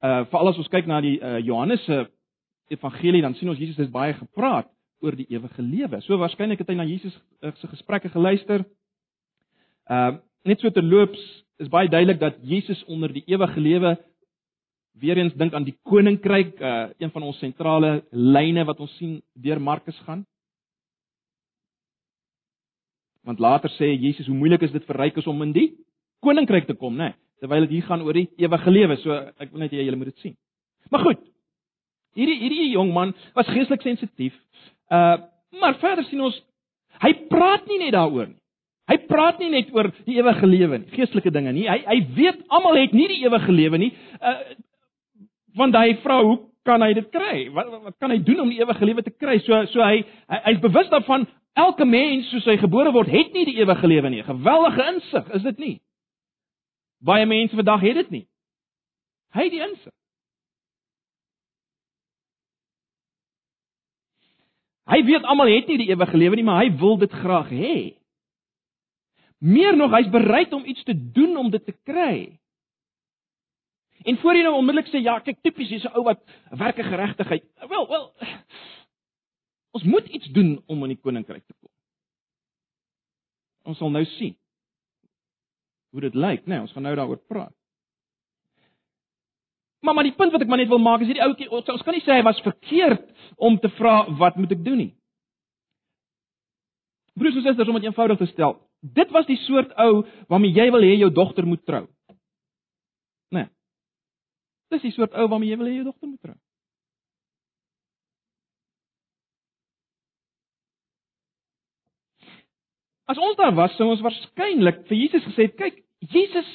Uh 0.00 0.24
veral 0.32 0.50
as 0.50 0.58
ons 0.60 0.70
kyk 0.72 0.88
na 0.88 1.00
die 1.04 1.18
uh 1.20 1.38
Johannes 1.44 1.84
se 1.84 2.06
evangelie, 2.70 3.22
dan 3.22 3.34
sien 3.34 3.50
ons 3.50 3.58
Jesus 3.58 3.78
het 3.80 3.90
baie 3.92 4.14
gepraat 4.14 4.68
oor 5.00 5.16
die 5.16 5.28
ewige 5.32 5.62
lewe. 5.62 6.00
So 6.04 6.18
waarskynlik 6.20 6.60
het 6.62 6.70
hy 6.70 6.76
na 6.78 6.86
Jesus 6.88 7.14
uh, 7.42 7.52
se 7.60 7.70
gesprekke 7.70 8.12
geluister. 8.12 8.66
Uh 9.90 10.18
net 10.40 10.62
so 10.62 10.72
terloops 10.72 11.20
is 11.60 11.68
baie 11.68 11.90
duidelik 11.92 12.16
dat 12.16 12.38
Jesus 12.48 12.78
onder 12.88 13.12
die 13.12 13.26
ewige 13.28 13.60
lewe 13.60 13.90
weer 15.00 15.18
eens 15.20 15.34
dink 15.36 15.52
aan 15.52 15.66
die 15.66 15.76
koninkryk, 15.84 16.54
uh 16.60 16.88
een 16.98 17.12
van 17.12 17.26
ons 17.28 17.40
sentrale 17.42 18.04
lyne 18.10 18.64
wat 18.64 18.80
ons 18.80 18.94
sien 18.96 19.18
deur 19.34 19.60
Markus 19.60 19.98
gaan. 20.06 20.24
Want 23.24 23.38
later 23.38 23.72
sê 23.76 23.92
Jesus 23.92 24.26
hoe 24.26 24.36
moeilik 24.36 24.62
is 24.64 24.72
dit 24.72 24.84
vir 24.88 24.96
rykes 25.04 25.28
om 25.28 25.42
in 25.44 25.52
die 25.52 25.68
koninkryk 26.24 26.66
te 26.68 26.76
kom, 26.76 26.96
né? 26.96 27.12
Nee, 27.12 27.18
terwyl 27.40 27.64
dit 27.66 27.76
hier 27.78 27.88
gaan 27.88 28.04
oor 28.04 28.16
die 28.16 28.28
ewige 28.40 28.70
lewe. 28.70 28.96
So 29.00 29.16
ek 29.40 29.52
wil 29.52 29.64
net 29.64 29.76
hê 29.76 29.84
julle 29.84 30.00
moet 30.00 30.12
dit 30.12 30.24
sien. 30.24 30.36
Maar 30.92 31.04
goed. 31.08 31.29
Hierdie 32.18 32.38
hierdie 32.42 32.70
jong 32.74 32.92
man 32.94 33.14
was 33.34 33.50
geestelik 33.50 33.82
sensitief. 33.86 34.36
Uh 34.90 35.18
maar 35.60 35.74
verder 35.82 36.04
sien 36.06 36.20
ons 36.22 36.36
hy 37.02 37.10
praat 37.26 37.64
nie 37.66 37.80
net 37.80 37.94
daaroor 37.96 38.28
nie. 38.28 38.38
Hy 38.90 38.96
praat 39.10 39.40
nie 39.42 39.48
net 39.50 39.72
oor 39.74 39.88
die 40.06 40.14
ewige 40.18 40.46
lewe 40.46 40.78
nie, 40.78 40.92
geestelike 40.94 41.32
dinge 41.34 41.52
nie. 41.54 41.66
Hy 41.66 41.80
hy 41.86 41.98
weet 42.14 42.44
almal 42.48 42.78
het 42.78 42.94
nie 42.94 43.08
die 43.10 43.24
ewige 43.24 43.54
lewe 43.54 43.80
nie. 43.82 43.90
Uh 44.20 44.38
want 45.58 45.74
hy 45.74 45.96
vra 46.04 46.20
hoe 46.22 46.38
kan 46.66 46.82
hy 46.84 46.92
dit 46.94 47.08
kry? 47.10 47.48
Wat, 47.50 47.70
wat 47.88 47.96
kan 47.98 48.12
hy 48.14 48.20
doen 48.22 48.44
om 48.44 48.50
die 48.52 48.60
ewige 48.60 48.86
lewe 48.86 49.02
te 49.02 49.10
kry? 49.10 49.40
So 49.42 49.64
so 49.72 49.82
hy 49.82 50.04
hy 50.30 50.40
hy's 50.46 50.62
bewus 50.62 50.90
daarvan 50.92 51.26
elke 51.58 51.84
mens 51.84 52.30
soos 52.30 52.46
hy 52.46 52.56
gebore 52.60 52.92
word, 52.94 53.10
het 53.10 53.32
nie 53.34 53.46
die 53.48 53.58
ewige 53.60 53.88
lewe 53.90 54.10
nie. 54.10 54.22
Geweldige 54.26 54.86
insig, 54.94 55.30
is 55.34 55.46
dit 55.46 55.58
nie? 55.58 55.76
Baie 57.02 57.26
mense 57.26 57.56
vandag 57.56 57.82
het 57.84 58.02
dit 58.02 58.10
nie. 58.10 58.26
Hy 59.34 59.46
het 59.46 59.54
die 59.54 59.64
insig. 59.64 59.94
Hy 64.90 65.00
weet 65.06 65.24
almal 65.24 65.52
het 65.52 65.68
nie 65.70 65.78
die 65.78 65.90
ewige 65.92 66.18
lewe 66.18 66.36
nie, 66.36 66.44
maar 66.44 66.64
hy 66.64 66.70
wil 66.80 66.98
dit 66.98 67.12
graag 67.12 67.50
hê. 67.54 67.76
Meer 69.40 69.76
nog, 69.76 69.94
hy's 69.94 70.10
bereid 70.10 70.52
om 70.52 70.66
iets 70.68 70.82
te 70.84 70.94
doen 70.94 71.36
om 71.40 71.50
dit 71.50 71.64
te 71.64 71.74
kry. 71.86 72.40
En 74.04 74.18
voor 74.18 74.34
jy 74.36 74.42
nou 74.42 74.56
onmiddellik 74.56 74.88
sê 74.90 75.02
ja, 75.04 75.18
kyk 75.20 75.40
tipies 75.44 75.68
hier's 75.68 75.84
'n 75.84 75.94
ou 75.94 76.04
wat 76.04 76.20
werke 76.50 76.82
geregtigheid. 76.82 77.44
Wel, 77.68 77.88
wel 77.88 78.12
Ons 79.70 79.82
moet 79.86 80.06
iets 80.06 80.26
doen 80.34 80.62
om 80.66 80.82
in 80.82 80.94
die 80.94 81.00
koninkryk 81.00 81.44
te 81.46 81.54
kom. 81.60 81.70
Ons 83.70 83.78
sal 83.78 83.90
nou 83.90 84.04
sien 84.16 84.36
hoe 85.90 86.00
dit 86.00 86.14
lyk, 86.14 86.44
né? 86.46 86.54
Nee, 86.54 86.60
ons 86.60 86.72
gaan 86.72 86.86
nou 86.86 86.94
daaroor 86.94 87.18
praat. 87.26 87.54
Maar 89.80 89.94
maar 89.94 90.04
die 90.04 90.16
punt 90.16 90.32
wat 90.32 90.42
ek 90.44 90.48
maar 90.48 90.60
net 90.60 90.68
wil 90.68 90.82
maak 90.82 91.00
is 91.00 91.08
hierdie 91.08 91.24
ouetjie, 91.24 91.48
ons 91.50 91.84
kan 91.84 91.96
nie 91.96 92.02
sê 92.04 92.18
hy 92.18 92.24
was 92.26 92.40
verkeerd 92.44 93.06
om 93.40 93.56
te 93.58 93.70
vra 93.78 94.02
wat 94.20 94.36
moet 94.36 94.52
ek 94.52 94.64
doen 94.64 94.82
nie. 94.84 94.90
Broers 97.16 97.38
en 97.40 97.46
susters, 97.46 97.68
om 97.68 97.78
dit 97.80 97.88
eenvoudig 97.88 98.20
te 98.20 98.28
stel, 98.30 98.58
dit 98.80 99.16
was 99.16 99.26
die 99.28 99.38
soort 99.46 99.72
ou 99.80 100.04
waarmee 100.28 100.52
jy 100.56 100.68
wil 100.72 100.84
hê 100.84 100.92
jou 101.00 101.10
dogter 101.12 101.48
moet 101.48 101.64
trou. 101.68 101.86
Né? 103.32 103.44
Nee. 103.44 103.48
Dis 104.76 104.86
die 104.86 104.94
soort 104.94 105.16
ou 105.16 105.26
waarmee 105.32 105.52
jy 105.52 105.58
wil 105.60 105.68
hê 105.72 105.74
jou 105.80 105.88
dogter 105.88 106.12
moet 106.12 106.22
trou. 106.28 106.36
As 113.10 113.18
ons 113.18 113.36
daar 113.40 113.56
was, 113.56 113.72
sou 113.74 113.88
ons 113.90 114.02
waarskynlik 114.04 114.84
vir 114.86 115.00
Jesus 115.00 115.24
gesê 115.26 115.48
het, 115.48 115.56
kyk, 115.58 115.80
Jesus 116.12 116.50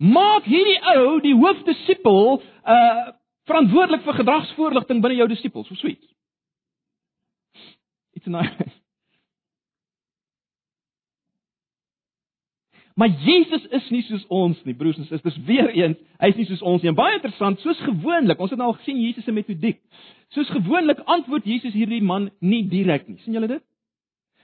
maak 0.00 0.48
hierdie 0.48 0.78
ou, 0.96 1.20
die 1.24 1.36
hoofdisipel, 1.36 2.40
uh 2.64 3.08
verantwoordelik 3.50 4.04
vir 4.06 4.14
gedragsvoorligting 4.20 5.00
binne 5.02 5.16
jou 5.18 5.26
disipels, 5.26 5.66
so 5.66 5.74
sweet. 5.74 6.04
It's 8.14 8.28
nice. 8.30 8.70
Maar 13.00 13.08
Jesus 13.08 13.64
is 13.72 13.86
nie 13.88 14.02
soos 14.04 14.24
ons 14.28 14.58
nie, 14.68 14.74
broers 14.76 14.98
en 15.00 15.06
susters. 15.08 15.38
Weereens, 15.46 15.96
hy 16.20 16.28
is 16.34 16.36
nie 16.36 16.44
soos 16.50 16.60
ons 16.68 16.82
nie. 16.82 16.90
En 16.90 16.98
baie 16.98 17.14
interessant, 17.16 17.56
soos 17.62 17.78
gewoonlik, 17.86 18.40
ons 18.42 18.52
het 18.52 18.60
nou 18.60 18.66
al 18.68 18.76
gesien 18.76 18.98
Jesus 19.00 19.24
se 19.24 19.32
metodiek. 19.32 19.78
Soos 20.36 20.50
gewoonlik 20.52 21.00
antwoord 21.08 21.48
Jesus 21.48 21.72
hierdie 21.72 22.02
man 22.04 22.28
nie 22.44 22.60
direk 22.68 23.06
nie. 23.08 23.16
sien 23.22 23.38
julle 23.38 23.48
dit? 23.48 23.64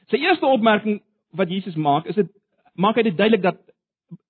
Sy 0.08 0.22
eerste 0.22 0.48
opmerking 0.48 1.02
wat 1.36 1.52
Jesus 1.52 1.76
maak, 1.76 2.08
is 2.08 2.16
dit 2.16 2.32
maak 2.80 2.96
hy 2.96 3.04
dit 3.10 3.18
duidelik 3.18 3.44
dat 3.44 3.60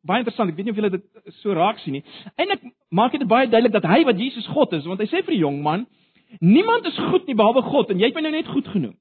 baie 0.06 0.22
interessant, 0.22 0.50
ek 0.50 0.56
weet 0.56 0.68
nie 0.68 0.74
of 0.74 0.80
julle 0.80 0.90
dit 0.90 1.34
so 1.42 1.54
raak 1.56 1.78
sien 1.82 1.98
nie. 1.98 2.04
Eindelik 2.36 2.64
maak 2.90 3.12
dit 3.12 3.28
baie 3.28 3.48
duidelik 3.48 3.74
dat 3.74 3.88
hy 3.90 4.04
wat 4.08 4.18
Jesus 4.18 4.46
God 4.54 4.72
is, 4.72 4.86
want 4.86 5.00
hy 5.00 5.08
sê 5.10 5.22
vir 5.22 5.36
die 5.36 5.42
jong 5.42 5.62
man, 5.62 5.86
niemand 6.40 6.86
is 6.86 6.98
goed 7.10 7.26
nie 7.26 7.36
behalwe 7.38 7.62
God 7.66 7.90
en 7.90 8.00
jy 8.00 8.10
het 8.10 8.16
my 8.16 8.24
nou 8.26 8.34
net 8.34 8.48
goed 8.50 8.68
genoem. 8.72 8.96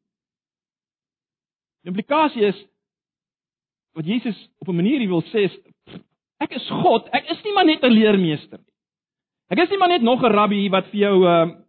Die 1.85 1.93
implikasie 1.93 2.47
is 2.49 2.61
wat 3.95 4.05
Jesus 4.05 4.37
op 4.59 4.69
'n 4.69 4.75
manier 4.75 5.07
wil 5.07 5.23
sê 5.31 5.45
is 5.45 5.55
ek 6.39 6.55
is 6.55 6.67
God, 6.69 7.07
ek 7.13 7.29
is 7.31 7.43
nie 7.43 7.53
maar 7.53 7.65
net 7.65 7.83
'n 7.83 7.93
leermeester 7.93 8.59
nie. 8.59 8.73
Ek 9.49 9.59
is 9.59 9.69
nie 9.69 9.77
maar 9.77 9.93
net 9.93 10.01
nog 10.01 10.23
'n 10.23 10.31
rabbi 10.31 10.69
wat 10.69 10.87
vir 10.91 10.99
jou 10.99 11.25
uh 11.25 11.61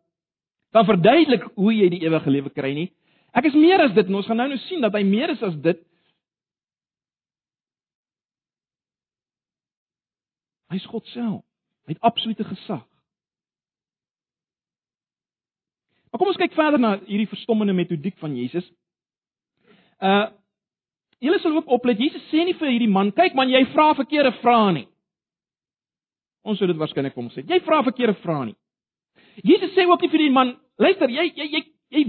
kan 0.73 0.85
verduidelik 0.85 1.45
hoe 1.55 1.73
jy 1.73 1.89
die 1.89 2.03
ewige 2.05 2.31
lewe 2.31 2.51
kry 2.51 2.75
nie. 2.75 2.93
Ek 3.33 3.45
is 3.45 3.55
meer 3.55 3.81
as 3.81 3.95
dit 3.95 4.07
en 4.07 4.15
ons 4.15 4.27
gaan 4.27 4.37
nou 4.37 4.49
nou 4.49 4.59
sien 4.59 4.81
dat 4.81 4.93
hy 4.93 5.03
meer 5.05 5.31
is 5.31 5.43
as 5.43 5.55
dit. 5.57 5.79
Hy's 10.73 10.87
God 10.91 11.07
self. 11.15 11.43
Hy 11.87 11.95
het 11.95 12.03
absolute 12.07 12.45
gesag. 12.45 12.85
Maar 16.11 16.23
kom 16.23 16.33
ons 16.33 16.41
kyk 16.41 16.55
verder 16.57 16.81
na 16.81 16.97
hierdie 17.05 17.29
verstommende 17.31 17.75
metodiek 17.77 18.17
van 18.23 18.35
Jesus. 18.39 18.67
Uh 20.01 20.27
julle 21.19 21.39
sal 21.41 21.55
ook 21.57 21.71
oplet. 21.73 21.99
Jesus 21.99 22.23
sê 22.29 22.45
nie 22.45 22.55
vir 22.59 22.69
hierdie 22.75 22.91
man, 22.93 23.09
kyk 23.17 23.35
man, 23.35 23.49
jy 23.49 23.63
vra 23.73 23.91
verkeerde 23.97 24.35
vrae 24.43 24.73
nie. 24.77 24.85
Ons 26.47 26.61
sou 26.61 26.69
dit 26.69 26.77
waarskynlik 26.79 27.15
kom 27.17 27.31
sê. 27.33 27.43
Jy 27.49 27.57
vra 27.65 27.81
verkeerde 27.87 28.19
vrae 28.21 28.51
nie. 28.51 28.57
Jesus 29.45 29.73
sê 29.77 29.87
ook 29.89 30.05
nie 30.05 30.11
vir 30.13 30.25
die 30.27 30.35
man, 30.35 30.53
luister, 30.81 31.11
jy 31.11 31.25
jy 31.31 31.49
jy, 31.55 31.63
jy 31.97 32.05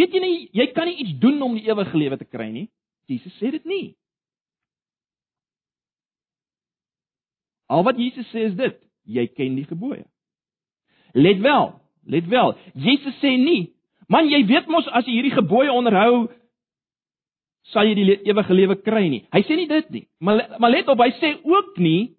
weet 0.00 0.16
jy 0.16 0.22
nie 0.24 0.34
jy 0.60 0.66
kan 0.74 0.90
nie 0.90 0.98
iets 1.04 1.14
doen 1.22 1.38
om 1.46 1.54
die 1.58 1.68
ewige 1.70 1.98
lewe 1.98 2.18
te 2.18 2.26
kry 2.26 2.50
nie. 2.52 2.66
Jesus 3.08 3.34
sê 3.38 3.52
dit 3.54 3.64
nie. 3.66 3.94
Al 7.68 7.84
wat 7.86 8.00
Jesus 8.00 8.28
sê 8.32 8.48
is 8.48 8.56
dit: 8.58 8.78
jy 9.08 9.26
ken 9.32 9.56
die 9.56 9.66
gebooie. 9.68 10.04
Let 11.16 11.40
wel, 11.44 11.72
let 12.08 12.28
wel. 12.28 12.56
Jesus 12.74 13.16
sê 13.22 13.36
nie: 13.36 13.72
"Man, 14.08 14.28
jy 14.28 14.44
weet 14.46 14.68
mos 14.68 14.88
as 14.92 15.06
jy 15.06 15.18
hierdie 15.18 15.36
gebooie 15.36 15.72
onderhou, 15.72 16.28
sal 17.72 17.88
jy 17.88 17.94
die 17.94 18.18
ewige 18.28 18.54
lewe 18.54 18.76
kry 18.82 19.08
nie." 19.08 19.24
Hy 19.32 19.42
sê 19.42 19.56
nie 19.56 19.68
dit 19.68 19.90
nie. 19.90 20.06
Maar 20.20 20.56
maar 20.58 20.70
let 20.70 20.88
op, 20.88 21.00
hy 21.00 21.12
sê 21.20 21.36
ook 21.44 21.78
nie: 21.78 22.14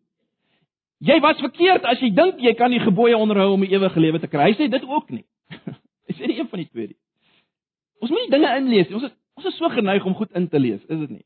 Jy 1.00 1.16
was 1.24 1.40
verkeerd 1.40 1.86
as 1.88 2.02
jy 2.04 2.10
dink 2.12 2.42
jy 2.44 2.52
kan 2.60 2.72
die 2.72 2.82
gebooie 2.84 3.16
onderhou 3.16 3.54
om 3.54 3.62
die 3.64 3.72
ewige 3.72 4.02
lewe 4.04 4.20
te 4.20 4.28
kry. 4.28 4.50
Hy 4.52 4.58
sê 4.60 4.68
dit 4.68 4.84
ook 4.84 5.14
nie. 5.16 5.24
hy 6.10 6.16
sê 6.18 6.28
nie 6.28 6.40
een 6.42 6.50
van 6.52 6.60
die 6.60 6.68
twee 6.68 6.88
nie. 6.90 7.00
Ons 8.04 8.12
moet 8.12 8.26
nie 8.26 8.34
dinge 8.34 8.50
inlees 8.58 8.90
nie. 8.90 8.98
Ons 9.00 9.08
is 9.08 9.16
ons 9.40 9.48
is 9.48 9.56
so 9.56 9.70
geneig 9.72 10.04
om 10.04 10.18
goed 10.20 10.34
in 10.36 10.50
te 10.52 10.60
lees, 10.60 10.82
is 10.92 11.00
dit 11.06 11.12
nie? 11.14 11.24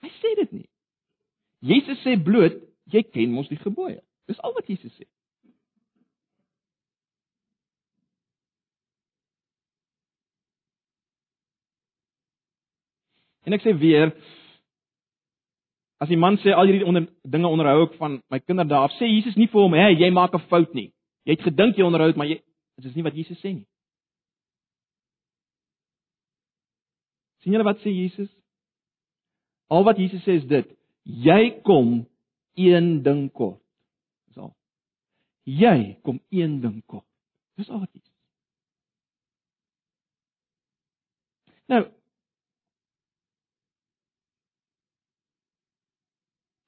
Hy 0.00 0.08
sê 0.16 0.30
dit 0.38 0.54
nie. 0.56 0.68
Jesus 1.68 2.00
sê 2.00 2.14
bloot 2.16 2.56
jy 2.92 3.02
ken 3.02 3.32
mos 3.32 3.48
die 3.48 3.60
gebooie. 3.60 4.00
Dis 4.28 4.40
al 4.40 4.54
wat 4.56 4.68
Jesus 4.68 4.92
sê. 4.96 5.06
En 13.44 13.52
ek 13.52 13.60
sê 13.60 13.74
weer 13.76 14.14
as 16.00 16.08
die 16.08 16.20
man 16.20 16.36
sê 16.40 16.52
al 16.52 16.68
hierdie 16.68 16.86
onder, 16.88 17.06
dinge 17.28 17.48
onderhou 17.48 17.84
ek 17.86 17.98
van 18.00 18.18
my 18.32 18.40
kinderdae 18.40 18.88
af, 18.88 18.96
sê 18.96 19.08
Jesus 19.08 19.36
nie 19.36 19.48
vir 19.52 19.60
hom, 19.60 19.74
"Hey, 19.74 19.94
jy 19.94 20.10
maak 20.10 20.34
'n 20.34 20.48
fout 20.48 20.74
nie. 20.74 20.92
Jy 21.24 21.36
het 21.36 21.44
gedink 21.44 21.76
jy 21.76 21.84
onderhou 21.84 22.08
dit, 22.08 22.16
maar 22.16 22.26
jy 22.26 22.40
dit 22.76 22.86
is 22.86 22.96
nie 22.96 23.04
wat 23.04 23.14
Jesus 23.14 23.40
sê 23.40 23.54
nie." 23.54 23.66
sien 27.44 27.52
julle 27.52 27.66
wat 27.68 27.82
sê 27.84 27.92
Jesus? 27.92 28.30
Al 29.68 29.84
wat 29.84 30.00
Jesus 30.00 30.24
sê 30.24 30.38
is 30.40 30.46
dit: 30.48 30.70
Jy 31.04 31.60
kom 31.68 32.06
een 32.54 33.02
ding 33.02 33.26
kort. 33.32 33.60
Dis 34.26 34.38
al. 34.42 34.54
Jy 35.42 35.98
kom 36.02 36.20
een 36.28 36.60
ding 36.60 36.80
kort. 36.86 37.06
Dis 37.58 37.70
al 37.70 37.84
wat 37.84 37.92
Jesus. 37.92 38.12
Nou 41.66 41.84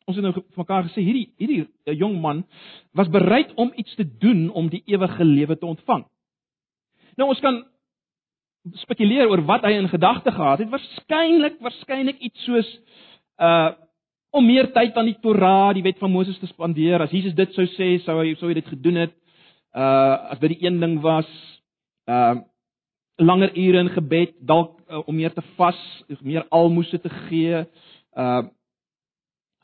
Ons 0.06 0.20
het 0.20 0.22
nou 0.22 0.30
vir 0.36 0.44
mekaar 0.60 0.84
gesê 0.86 1.02
hierdie 1.02 1.32
hierdie 1.34 1.64
eh, 1.66 1.96
jong 1.98 2.20
man 2.22 2.44
was 2.94 3.08
bereid 3.10 3.50
om 3.58 3.72
iets 3.74 3.94
te 3.98 4.04
doen 4.06 4.44
om 4.54 4.68
die 4.70 4.84
ewige 4.86 5.24
lewe 5.26 5.56
te 5.58 5.66
ontvang. 5.66 6.04
Nou 7.18 7.26
ons 7.32 7.40
kan 7.42 7.58
spekuleer 8.84 9.26
oor 9.30 9.42
wat 9.48 9.66
hy 9.66 9.72
in 9.80 9.90
gedagte 9.90 10.30
gehad 10.30 10.62
het. 10.62 10.70
Waarskynlik, 10.70 11.58
waarskynlik 11.62 12.22
iets 12.22 12.46
soos 12.46 12.70
uh 13.42 13.74
om 14.36 14.46
meer 14.46 14.68
tyd 14.74 14.96
aan 14.96 15.08
die 15.08 15.18
Torah, 15.22 15.72
die 15.74 15.84
wet 15.86 15.98
van 16.02 16.12
Moses 16.12 16.38
te 16.40 16.48
spandeer. 16.50 17.02
As 17.02 17.14
Jesus 17.14 17.34
dit 17.36 17.54
sou 17.56 17.64
sê, 17.76 17.96
sou 18.04 18.18
hy 18.20 18.34
sou 18.40 18.50
hy 18.50 18.58
dit 18.60 18.68
gedoen 18.74 19.00
het. 19.06 19.14
Uh 19.76 20.34
as 20.34 20.42
dit 20.42 20.56
die 20.56 20.66
een 20.66 20.80
ding 20.80 20.98
was, 21.04 21.30
uh 22.10 22.36
langer 23.16 23.54
ure 23.56 23.80
in 23.80 23.88
gebed, 23.94 24.34
dalk 24.44 24.74
uh, 24.92 25.00
om 25.08 25.16
meer 25.16 25.32
te 25.32 25.40
vas, 25.56 25.78
meer 26.20 26.44
almoses 26.52 27.00
te 27.00 27.12
gee. 27.28 27.64
Uh 28.12 28.44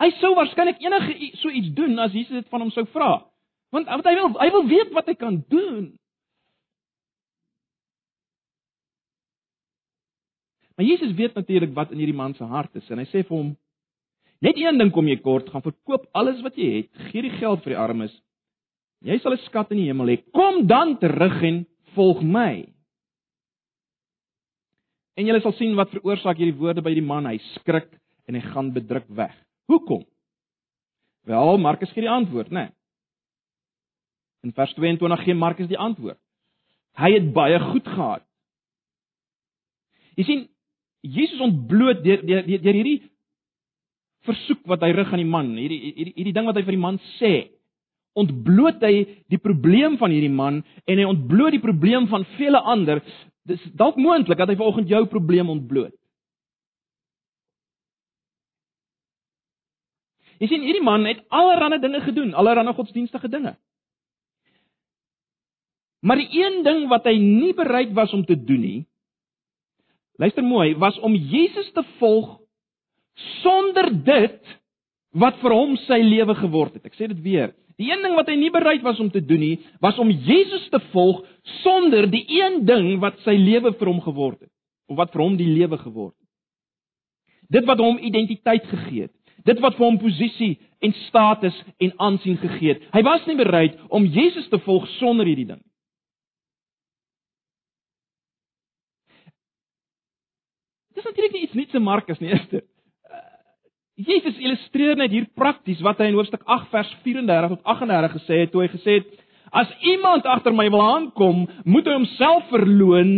Hy 0.02 0.08
sou 0.18 0.32
waarskynlik 0.34 0.80
enige 0.82 1.28
so 1.38 1.50
iets 1.54 1.68
doen 1.76 1.94
as 2.02 2.14
Jesus 2.14 2.40
dit 2.40 2.48
van 2.50 2.64
hom 2.64 2.72
sou 2.74 2.82
vra. 2.90 3.20
Want 3.70 3.86
want 3.86 4.06
hy 4.08 4.14
wil 4.18 4.32
hy 4.40 4.48
wil 4.50 4.64
weet 4.66 4.94
wat 4.96 5.06
hy 5.06 5.14
kan 5.14 5.36
doen. 5.52 5.92
Maar 10.74 10.88
Jesus 10.88 11.14
weet 11.14 11.36
natuurlik 11.38 11.74
wat 11.76 11.92
in 11.92 12.00
hierdie 12.02 12.16
man 12.16 12.34
se 12.34 12.48
hart 12.48 12.74
is 12.80 12.88
en 12.90 12.98
hy 12.98 13.06
sê 13.12 13.22
vir 13.22 13.36
hom: 13.36 13.52
"Net 14.42 14.58
een 14.58 14.78
ding 14.78 14.90
kom 14.92 15.08
jy 15.08 15.16
kort, 15.22 15.49
gaan 15.50 15.62
verkoop 15.62 16.08
alles 16.12 16.42
wat 16.42 16.56
jy 16.58 16.68
het, 16.76 16.90
gee 17.11 17.22
die 17.22 17.37
geld 17.38 17.62
vir 17.62 17.76
die 17.76 17.78
armes. 17.78 18.12
Jy 19.02 19.18
sal 19.18 19.32
'n 19.32 19.44
skat 19.46 19.70
in 19.70 19.78
die 19.78 19.87
hemel 19.87 20.06
hê. 20.06 20.22
Kom 20.32 20.66
dan 20.66 20.99
terug 20.99 21.42
en 21.42 21.66
volg 21.94 22.22
my." 22.22 22.66
En 25.16 25.26
jy 25.26 25.40
sal 25.40 25.52
sien 25.52 25.75
wat 25.76 25.90
veroorsaak 25.90 26.38
hierdie 26.40 26.58
woorde 26.58 26.82
by 26.82 26.94
die 26.94 27.04
man. 27.04 27.26
Hy 27.26 27.38
skrik 27.38 27.90
en 28.26 28.34
hy 28.34 28.40
gaan 28.40 28.72
bedruk 28.72 29.08
weg. 29.08 29.34
Hoekom? 29.68 30.04
Wel, 31.28 31.58
Markus 31.58 31.92
gee 31.92 32.02
die 32.02 32.11
antwoord, 32.11 32.50
né? 32.50 32.66
Nee. 32.66 32.70
In 34.42 34.52
vers 34.52 34.72
22 34.75 35.25
gee 35.25 35.34
Markus 35.34 35.68
die 35.70 35.78
antwoord. 35.78 36.18
Hy 36.99 37.12
het 37.14 37.28
baie 37.32 37.61
goed 37.61 37.87
gehad. 37.87 38.24
Jy 40.18 40.24
sien, 40.24 40.42
Jesus 41.02 41.40
ontbloot 41.40 42.02
deur 42.05 42.24
deur 42.26 42.42
deur 42.46 42.76
hierdie 42.76 42.98
versoek 44.26 44.62
wat 44.70 44.85
hy 44.85 44.92
rig 44.94 45.11
aan 45.12 45.22
die 45.22 45.28
man, 45.28 45.50
hierdie 45.58 45.80
hierdie 45.80 46.14
hierdie 46.16 46.37
ding 46.37 46.46
wat 46.48 46.58
hy 46.58 46.64
vir 46.66 46.76
die 46.76 46.85
man 46.85 47.00
sê, 47.16 47.32
ontbloot 48.18 48.82
hy 48.85 49.06
die 49.32 49.40
probleem 49.40 49.96
van 50.00 50.12
hierdie 50.12 50.32
man 50.32 50.61
en 50.85 51.00
hy 51.00 51.08
ontbloot 51.08 51.54
die 51.56 51.62
probleem 51.62 52.08
van 52.11 52.26
vele 52.37 52.61
ander. 52.61 53.00
Dis 53.48 53.62
dalk 53.78 53.98
moontlik 53.98 54.38
dat 54.38 54.52
hy 54.52 54.58
vanoggend 54.61 54.92
jou 54.92 55.02
probleem 55.11 55.50
ontbloot. 55.50 55.94
Jy 60.42 60.50
sien 60.50 60.64
hierdie 60.66 60.82
man 60.82 61.06
het 61.06 61.22
allerlei 61.30 61.78
dinge 61.78 62.00
gedoen, 62.02 62.32
allerlei 62.35 62.74
godsdienstige 62.74 63.30
dinge. 63.30 63.54
Maar 66.02 66.18
die 66.18 66.30
een 66.35 66.64
ding 66.66 66.88
wat 66.90 67.06
hy 67.06 67.14
nie 67.22 67.52
bereid 67.54 67.92
was 67.94 68.11
om 68.12 68.24
te 68.26 68.35
doen 68.35 68.61
nie, 68.61 68.80
luister 70.18 70.42
mooi, 70.42 70.74
was 70.74 70.98
om 70.98 71.14
Jesus 71.14 71.70
te 71.72 71.85
volg 72.00 72.41
sonder 73.42 73.90
dit 74.05 74.59
wat 75.12 75.40
vir 75.42 75.55
hom 75.55 75.77
sy 75.87 76.01
lewe 76.01 76.35
geword 76.38 76.79
het. 76.79 76.87
Ek 76.88 76.96
sê 76.96 77.09
dit 77.11 77.20
weer. 77.25 77.53
Die 77.81 77.90
een 77.90 78.03
ding 78.05 78.14
wat 78.16 78.29
hy 78.29 78.37
nie 78.38 78.53
bereid 78.53 78.83
was 78.85 79.01
om 79.01 79.11
te 79.11 79.22
doen 79.25 79.40
nie, 79.40 79.57
was 79.81 79.98
om 80.01 80.11
Jesus 80.11 80.68
te 80.72 80.81
volg 80.92 81.22
sonder 81.62 82.09
die 82.11 82.25
een 82.31 82.62
ding 82.68 82.98
wat 83.03 83.18
sy 83.27 83.35
lewe 83.38 83.72
vir 83.79 83.90
hom 83.90 84.03
geword 84.05 84.40
het 84.40 84.51
of 84.90 84.98
wat 84.98 85.12
vir 85.14 85.22
hom 85.25 85.38
die 85.38 85.48
lewe 85.48 85.79
geword 85.81 86.14
het. 86.14 86.29
Dit 87.53 87.66
wat 87.68 87.81
hom 87.81 87.98
identiteit 88.01 88.64
gegee 88.68 89.09
het. 89.09 89.16
Dit 89.44 89.59
wat 89.61 89.75
vir 89.79 89.87
hom 89.88 89.98
posisie 89.98 90.55
en 90.85 90.94
status 91.09 91.57
en 91.83 91.92
aansien 91.98 92.38
gegee 92.38 92.77
het. 92.77 92.85
Hy 92.94 93.03
was 93.07 93.25
nie 93.27 93.37
bereid 93.38 93.79
om 93.88 94.07
Jesus 94.07 94.48
te 94.53 94.61
volg 94.62 94.87
sonder 94.98 95.27
hierdie 95.27 95.48
ding. 95.48 95.61
Dis 100.94 101.09
natuurlik 101.09 101.35
nie 101.35 101.46
iets 101.48 101.59
niets 101.59 101.75
in 101.75 101.83
Markus 101.83 102.20
nie, 102.22 102.31
eerste. 102.37 102.62
Uh, 102.62 102.82
Jesus 104.00 104.38
illustreer 104.40 104.96
net 104.96 105.12
hier 105.12 105.26
prakties 105.37 105.83
wat 105.85 106.00
hy 106.00 106.09
in 106.11 106.16
hoofstuk 106.16 106.42
8 106.48 106.70
vers 106.72 106.92
34 107.05 107.52
tot 107.57 107.66
38 107.74 108.14
gesê 108.16 108.38
het 108.42 108.52
toe 108.52 108.62
hy 108.64 108.70
gesê 108.72 109.00
het: 109.00 109.11
As 109.52 109.68
iemand 109.85 110.24
agter 110.24 110.55
my 110.57 110.68
wil 110.72 110.81
aankom, 110.81 111.44
moet 111.64 111.87
hy 111.87 111.98
homself 111.98 112.48
verloën, 112.48 113.12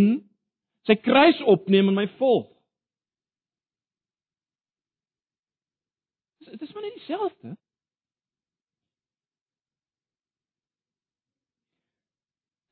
sy 0.88 0.96
kruis 0.98 1.38
opneem 1.46 1.92
en 1.92 2.02
my 2.02 2.08
volg. 2.18 2.50
dit 6.54 6.68
is 6.68 6.74
maar 6.74 6.82
net 6.82 6.94
dieselfde. 6.94 7.56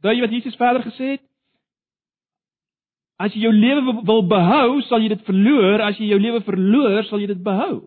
Daai 0.03 0.21
wat 0.21 0.31
Jesus 0.31 0.57
verder 0.57 0.83
gesê 0.83 1.15
het, 1.17 1.25
as 3.23 3.35
jy 3.35 3.45
jou 3.47 3.53
lewe 3.55 4.03
wil 4.07 4.23
behou, 4.27 4.81
sal 4.87 5.03
jy 5.03 5.12
dit 5.15 5.25
verloor, 5.27 5.83
as 5.83 5.99
jy 5.99 6.11
jou 6.11 6.19
lewe 6.23 6.43
verloor, 6.47 7.03
sal 7.07 7.23
jy 7.23 7.31
dit 7.31 7.43
behou. 7.43 7.85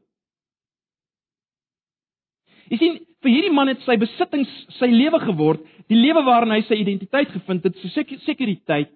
Jy 2.72 2.78
sien, 2.82 3.00
vir 3.22 3.32
hierdie 3.32 3.54
man 3.54 3.70
het 3.70 3.82
sy 3.86 3.98
besittings 4.02 4.52
sy 4.80 4.90
lewe 4.90 5.20
geword, 5.22 5.64
die 5.92 5.98
lewe 6.00 6.24
waarin 6.26 6.54
hy 6.56 6.62
sy 6.66 6.80
identiteit 6.82 7.30
gevind 7.34 7.66
het, 7.66 7.78
sy 7.82 8.06
sekuriteit. 8.26 8.92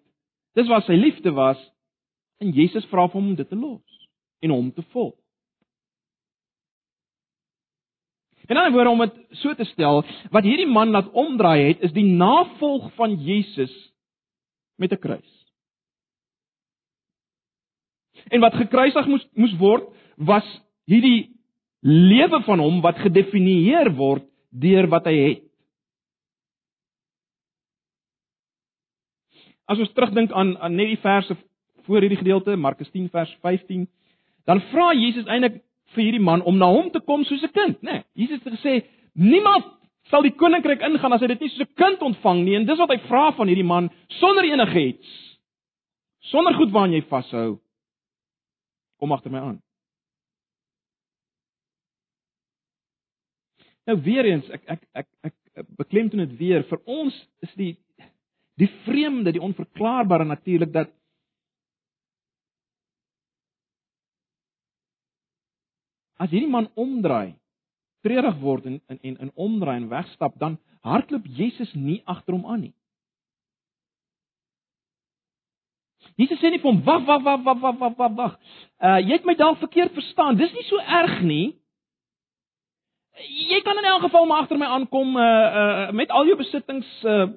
Dis 0.58 0.70
waar 0.70 0.84
sy 0.88 0.98
liefde 0.98 1.34
was. 1.36 1.60
En 2.42 2.54
Jesus 2.56 2.88
vra 2.90 3.08
hom 3.08 3.34
om 3.34 3.36
dit 3.36 3.50
te 3.50 3.58
los 3.58 3.84
en 4.42 4.54
hom 4.56 4.70
te 4.72 4.84
volg. 4.94 5.18
En 8.50 8.58
dan 8.58 8.74
word 8.74 8.90
om 8.90 9.04
dit 9.04 9.18
so 9.38 9.54
te 9.54 9.66
stel, 9.70 10.02
wat 10.34 10.48
hierdie 10.48 10.70
man 10.70 10.90
laat 10.96 11.12
omdraai 11.14 11.68
het, 11.68 11.84
is 11.86 11.94
die 11.94 12.08
navolg 12.08 12.88
van 12.98 13.14
Jesus 13.22 13.74
met 14.82 14.92
'n 14.92 14.98
kruis. 14.98 15.34
En 18.32 18.42
wat 18.42 18.58
gekruisig 18.58 19.06
moes 19.08 19.28
moes 19.34 19.56
word, 19.58 19.86
was 20.18 20.48
hierdie 20.86 21.39
lewe 21.86 22.42
van 22.46 22.60
hom 22.60 22.82
wat 22.82 23.00
gedefinieer 23.04 23.92
word 23.96 24.26
deur 24.50 24.88
wat 24.90 25.06
hy 25.08 25.16
het. 25.16 25.46
As 29.70 29.80
ons 29.80 29.92
terugdink 29.94 30.34
aan 30.34 30.56
aan 30.58 30.76
net 30.76 30.96
die 30.96 31.02
verse 31.02 31.36
voor 31.86 32.02
hierdie 32.02 32.20
gedeelte, 32.20 32.56
Markus 32.58 32.90
10 32.92 33.10
vers 33.14 33.32
15, 33.42 33.88
dan 34.50 34.62
vra 34.72 34.92
Jesus 34.98 35.28
eintlik 35.30 35.62
vir 35.94 36.04
hierdie 36.04 36.24
man 36.24 36.42
om 36.42 36.58
na 36.58 36.70
hom 36.70 36.90
te 36.94 37.00
kom 37.00 37.24
soos 37.24 37.44
'n 37.44 37.54
kind, 37.54 37.82
né? 37.82 37.92
Nee, 37.92 38.04
Jesus 38.16 38.44
het 38.44 38.54
gesê 38.54 38.86
niemand 39.14 39.66
sal 40.10 40.22
die 40.22 40.36
koninkryk 40.36 40.82
ingaan 40.82 41.14
as 41.14 41.22
hy 41.22 41.28
dit 41.28 41.42
nie 41.42 41.50
soos 41.50 41.68
'n 41.68 41.76
kind 41.76 42.02
ontvang 42.02 42.44
nie 42.44 42.56
en 42.56 42.66
dis 42.66 42.78
wat 42.78 42.90
hy 42.90 43.00
vra 43.08 43.32
van 43.32 43.48
hierdie 43.48 43.66
man 43.66 43.90
sonder 44.08 44.44
enigiets. 44.44 45.08
Sonder 46.20 46.54
goed 46.54 46.72
waaraan 46.72 46.94
jy 46.94 47.02
vashou. 47.02 47.60
Kom 49.00 49.12
agter 49.12 49.32
my 49.32 49.40
aan. 49.40 49.62
Nou 53.90 53.98
weer 54.06 54.28
eens, 54.30 54.46
ek 54.54 54.68
ek 54.70 54.82
ek 55.02 55.08
ek, 55.26 55.36
ek 55.58 55.70
beklemtoon 55.80 56.22
dit 56.22 56.38
weer 56.38 56.66
vir 56.70 56.82
ons 56.86 57.16
is 57.42 57.54
die 57.58 57.74
die 58.60 58.70
vreemde, 58.86 59.32
die 59.34 59.42
onverklaarbare 59.42 60.28
natuurlik 60.30 60.74
dat 60.76 60.96
As 66.20 66.28
hierdie 66.34 66.52
man 66.52 66.68
omdraai 66.76 67.38
treurig 68.04 68.36
word 68.44 68.66
en 68.68 68.82
en 68.92 69.00
en, 69.00 69.16
en 69.26 69.32
omdraai 69.36 69.78
en 69.78 69.88
wegstap, 69.90 70.36
dan 70.40 70.60
hardloop 70.86 71.26
Jesus 71.40 71.72
nie 71.74 72.02
agter 72.06 72.36
hom 72.36 72.46
aan 72.46 72.68
nie. 72.68 72.74
Jesus 76.20 76.42
sê 76.44 76.52
nie 76.52 76.60
vir 76.60 76.74
hom 76.74 76.84
wag 76.84 77.08
wag 77.08 77.24
wag 77.24 77.46
wag 77.48 77.80
wag 77.80 77.98
wag 77.98 78.18
wag. 78.20 78.36
Uh 78.84 79.00
jy 79.00 79.16
het 79.16 79.26
my 79.26 79.38
dalk 79.40 79.64
verkeerd 79.64 79.96
verstaan. 79.98 80.38
Dis 80.38 80.54
nie 80.54 80.68
so 80.68 80.78
erg 80.84 81.24
nie. 81.24 81.56
Jy 83.28 83.62
kan 83.62 83.78
in 83.78 83.84
elk 83.84 84.02
geval 84.02 84.26
maar 84.26 84.42
agter 84.44 84.58
my 84.58 84.66
aankom 84.66 85.18
uh 85.18 85.24
uh 85.62 85.92
met 85.92 86.10
al 86.10 86.26
jou 86.26 86.38
besittings 86.38 86.88
uh 87.04 87.28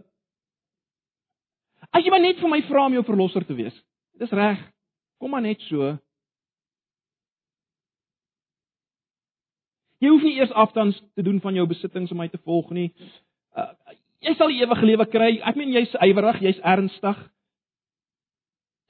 As 1.93 2.05
jy 2.05 2.11
maar 2.11 2.23
net 2.25 2.39
vir 2.41 2.49
my 2.49 2.63
vra 2.65 2.87
om 2.87 2.95
jou 2.97 3.03
verlosser 3.05 3.45
te 3.45 3.55
wees. 3.55 3.75
Dis 4.17 4.31
reg. 4.33 4.61
Kom 5.21 5.31
maar 5.35 5.45
net 5.45 5.61
so. 5.69 5.93
Jy 10.01 10.11
hoef 10.11 10.25
nie 10.25 10.39
eers 10.39 10.55
afdangs 10.59 10.97
te 11.15 11.23
doen 11.23 11.39
van 11.41 11.55
jou 11.55 11.67
besittings 11.69 12.11
om 12.11 12.19
my 12.19 12.31
te 12.33 12.41
volg 12.43 12.73
nie. 12.75 12.89
Uh, 13.55 13.69
jy 14.25 14.33
sal 14.39 14.51
ewige 14.51 14.89
lewe 14.89 15.07
kry. 15.13 15.35
Ek 15.45 15.59
meen 15.59 15.75
jy's 15.77 15.93
ywerig, 16.03 16.41
jy's 16.43 16.63
ernstig. 16.65 17.21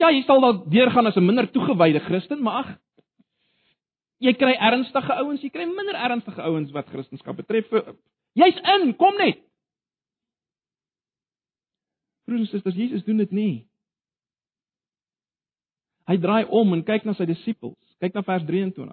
Ja, 0.01 0.09
jy 0.09 0.23
sal 0.25 0.41
dalk 0.43 0.65
deurgaan 0.73 1.11
as 1.11 1.17
'n 1.19 1.27
minder 1.27 1.51
toegewyde 1.51 2.01
Christen, 2.07 2.43
maar 2.43 2.65
ag, 2.65 2.71
jy 4.23 4.33
kry 4.39 4.53
ernstige 4.55 5.17
ouens, 5.19 5.43
jy 5.43 5.51
kry 5.51 5.67
minder 5.67 5.99
ernstige 5.99 6.45
ouens 6.47 6.71
wat 6.75 6.91
Christendom 6.93 7.37
betref. 7.37 7.71
Jy's 8.39 8.59
in, 8.77 8.93
kom 8.97 9.19
net. 9.19 9.43
Broers 12.29 12.47
en 12.47 12.51
susters, 12.53 12.79
Jesus 12.79 13.05
doen 13.05 13.19
dit 13.21 13.33
nie. 13.35 13.55
Hy 16.09 16.19
draai 16.23 16.45
om 16.51 16.75
en 16.75 16.85
kyk 16.87 17.07
na 17.07 17.15
sy 17.19 17.27
disippels. 17.29 17.79
Kyk 18.03 18.15
na 18.15 18.23
vers 18.27 18.45
23. 18.47 18.93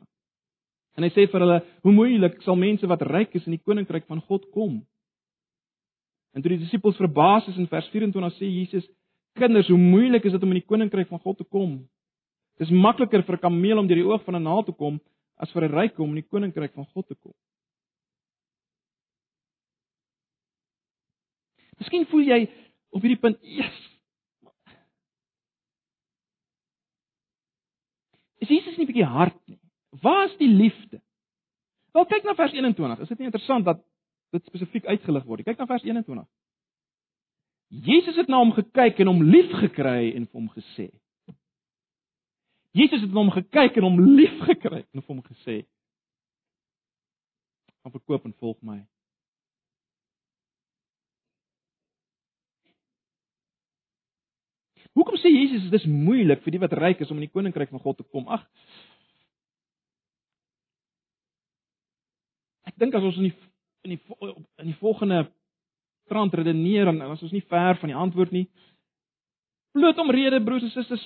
En 0.97 1.05
hy 1.05 1.09
sê 1.13 1.25
vir 1.31 1.45
hulle: 1.45 1.59
"Hoe 1.85 1.93
moeilik 1.93 2.41
sal 2.43 2.57
mense 2.59 2.87
wat 2.89 3.05
ryk 3.05 3.35
is 3.37 3.45
in 3.47 3.55
die 3.55 3.63
koninkryk 3.63 4.07
van 4.07 4.21
God 4.21 4.49
kom?" 4.53 4.81
En 6.33 6.41
toe 6.41 6.51
die 6.51 6.63
disippels 6.65 6.97
verbaas 6.97 7.47
is 7.47 7.57
in 7.57 7.69
vers 7.69 7.87
24 7.93 8.33
sê 8.37 8.49
Jesus: 8.49 8.85
"Kinders, 9.37 9.69
hoe 9.69 9.77
moeilik 9.77 10.25
is 10.25 10.33
dit 10.33 10.43
om 10.43 10.51
in 10.51 10.61
die 10.61 10.67
koninkryk 10.67 11.07
van 11.07 11.19
God 11.19 11.37
te 11.37 11.45
kom? 11.45 11.87
Dit 12.57 12.67
is 12.67 12.73
makliker 12.73 13.23
vir 13.23 13.35
'n 13.35 13.41
kameel 13.41 13.77
om 13.77 13.87
deur 13.87 13.95
die 13.95 14.09
oog 14.09 14.23
van 14.25 14.35
'n 14.35 14.43
naald 14.43 14.65
te 14.65 14.73
kom 14.73 14.99
as 15.39 15.51
vir 15.51 15.63
'n 15.67 15.75
ryk 15.75 15.99
om 15.99 16.09
in 16.09 16.21
die 16.21 16.29
koninkryk 16.29 16.73
van 16.73 16.85
God 16.93 17.07
te 17.07 17.15
kom." 17.15 17.33
Miskien 21.79 22.05
voel 22.05 22.21
jy 22.21 22.49
op 22.91 23.01
hierdie 23.01 23.21
punt, 23.21 23.39
"Yes, 23.41 23.89
Is 28.39 28.47
Jesus 28.47 28.77
nie 28.79 28.87
bietjie 28.87 29.07
hard 29.07 29.35
nie? 29.49 29.59
Waar 30.01 30.25
is 30.29 30.35
die 30.39 30.49
liefde? 30.49 31.01
Wel 31.95 32.05
kyk 32.07 32.23
na 32.23 32.35
vers 32.37 32.53
21. 32.55 33.01
Is 33.03 33.11
dit 33.11 33.21
nie 33.21 33.27
interessant 33.29 33.65
dat 33.65 33.81
dit 34.35 34.45
spesifiek 34.45 34.85
uitgelig 34.85 35.25
word? 35.27 35.43
Kyk 35.47 35.59
na 35.59 35.67
vers 35.69 35.83
21. 35.83 36.27
Jesus 37.85 38.17
het 38.17 38.29
na 38.31 38.39
hom 38.41 38.53
gekyk 38.55 39.01
en 39.01 39.11
hom 39.11 39.23
liefgekry 39.25 40.13
en 40.15 40.25
vir 40.25 40.39
hom 40.39 40.49
gesê. 40.55 40.87
Jesus 42.77 43.01
het 43.01 43.11
na 43.11 43.23
hom 43.23 43.33
gekyk 43.33 43.77
en 43.77 43.87
hom 43.87 43.99
liefgekry 44.17 44.83
en 44.93 45.03
hom 45.07 45.21
gesê: 45.25 45.65
"Kom 47.81 47.91
verkoop 47.91 48.25
en 48.25 48.33
volg 48.33 48.61
my." 48.61 48.79
Hoekom 54.93 55.17
sê 55.21 55.29
Jesus 55.29 55.69
dis 55.71 55.85
moeilik 55.85 56.41
vir 56.43 56.51
die 56.51 56.59
wat 56.59 56.73
ryk 56.73 57.01
is 57.01 57.11
om 57.11 57.17
in 57.17 57.27
die 57.27 57.33
koninkryk 57.33 57.69
van 57.69 57.79
God 57.79 57.97
te 57.97 58.03
kom? 58.03 58.27
Ag, 58.27 58.45
dink 62.79 62.95
as 62.95 63.03
ons 63.03 63.19
in 63.19 63.29
die 63.29 63.35
in 63.87 63.95
die 63.95 64.01
in 64.59 64.71
die 64.71 64.79
volgende 64.79 65.23
trant 66.11 66.33
redeneer 66.35 66.89
dan 66.89 67.01
as 67.05 67.23
ons 67.23 67.35
nie 67.35 67.45
ver 67.51 67.77
van 67.79 67.91
die 67.91 67.97
antwoord 67.97 68.33
nie. 68.35 68.47
Bloot 69.75 69.99
omrede 70.01 70.41
broers 70.43 70.65
en 70.67 70.73
susters 70.73 71.05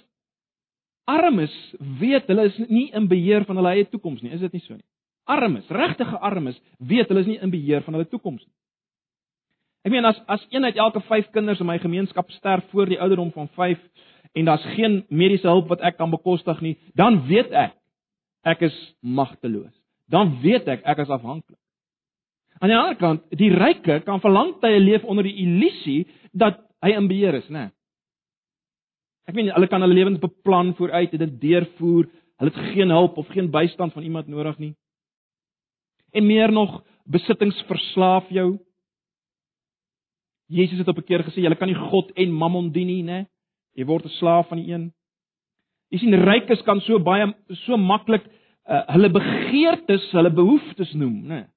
armes 1.09 1.53
weet 1.99 2.27
hulle 2.31 2.47
is 2.49 2.57
nie 2.69 2.89
in 2.95 3.07
beheer 3.11 3.45
van 3.47 3.59
hulle 3.59 3.75
eie 3.75 3.87
toekoms 3.89 4.21
nie. 4.23 4.31
Is 4.35 4.43
dit 4.43 4.53
nie 4.53 4.63
so 4.63 4.75
nie? 4.75 4.85
Armes, 5.29 5.67
regtige 5.71 6.19
armes 6.19 6.59
weet 6.79 7.11
hulle 7.11 7.23
is 7.23 7.29
nie 7.31 7.39
in 7.41 7.51
beheer 7.51 7.83
van 7.85 7.97
hulle 7.97 8.09
toekoms 8.09 8.43
nie. 8.43 8.53
Ek 9.83 9.91
meen 9.91 10.07
as 10.07 10.19
as 10.31 10.43
een 10.51 10.63
uit 10.63 10.79
elke 10.79 11.01
5 11.03 11.31
kinders 11.35 11.59
in 11.59 11.67
my 11.67 11.77
gemeenskap 11.79 12.29
sterf 12.31 12.63
voor 12.71 12.87
die 12.87 12.99
ouderdom 12.99 13.31
van 13.35 13.49
5 13.55 13.79
en 14.33 14.45
daar's 14.45 14.65
geen 14.75 15.03
mediese 15.09 15.47
hulp 15.47 15.67
wat 15.71 15.83
ek 15.83 15.97
kan 15.97 16.11
bekostig 16.11 16.61
nie, 16.63 16.77
dan 16.95 17.21
weet 17.27 17.51
ek 17.51 17.75
ek 18.43 18.63
is 18.67 18.77
magteloos. 18.99 19.73
Dan 20.11 20.37
weet 20.41 20.67
ek 20.67 20.83
ek 20.87 21.03
is 21.03 21.11
afhanklik. 21.11 21.59
Aan 22.59 22.71
die 22.71 22.77
ander 22.77 22.95
kant, 22.99 23.23
die 23.35 23.51
ryke 23.51 23.99
kan 24.05 24.21
vir 24.23 24.31
lank 24.31 24.59
tye 24.61 24.79
leef 24.79 25.03
onder 25.03 25.27
die 25.27 25.35
illusie 25.43 26.03
dat 26.31 26.59
hy 26.83 26.93
in 26.95 27.07
beheer 27.11 27.39
is, 27.39 27.47
né? 27.51 27.69
Ek 29.27 29.35
meen 29.35 29.51
hulle 29.53 29.69
kan 29.71 29.81
hulle 29.81 29.95
lewens 29.95 30.19
beplan 30.19 30.73
vooruit 30.75 31.13
en 31.13 31.21
dit 31.23 31.35
deurvoer. 31.41 32.09
Hulle 32.41 32.51
het 32.51 32.73
geen 32.73 32.91
hulp 32.91 33.17
of 33.17 33.29
geen 33.31 33.51
bystand 33.51 33.93
van 33.93 34.03
iemand 34.03 34.27
nodig 34.27 34.57
nie. 34.59 34.73
En 36.11 36.25
meer 36.27 36.51
nog, 36.51 36.81
besittings 37.03 37.61
verslaaf 37.67 38.29
jou. 38.29 38.59
Jesus 40.47 40.77
het 40.77 40.87
op 40.87 40.97
'n 40.97 41.03
keer 41.03 41.23
gesê 41.23 41.41
jy 41.41 41.55
kan 41.55 41.67
nie 41.67 41.89
God 41.89 42.11
en 42.11 42.31
Mammon 42.31 42.71
dien 42.71 42.87
nie, 42.87 43.03
né? 43.03 43.27
Jy 43.75 43.85
word 43.85 44.05
'n 44.05 44.09
slaaf 44.19 44.47
van 44.47 44.57
die 44.57 44.73
een. 44.73 44.93
Jy 45.89 45.97
sien 45.97 46.13
rykes 46.13 46.61
kan 46.61 46.81
so 46.81 46.99
baie 46.99 47.33
so 47.47 47.77
maklik 47.77 48.25
uh, 48.67 48.81
hulle 48.87 49.09
begeertes, 49.09 50.11
hulle 50.11 50.31
behoeftes 50.31 50.93
noem, 50.93 51.27
né? 51.27 51.49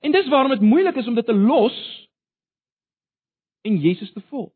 En 0.00 0.12
dis 0.12 0.28
waarom 0.28 0.50
dit 0.50 0.60
moeilik 0.60 0.96
is 0.96 1.06
om 1.06 1.14
dit 1.14 1.26
te 1.26 1.34
los 1.34 2.08
en 3.62 3.76
Jesus 3.76 4.12
te 4.12 4.20
volg. 4.20 4.52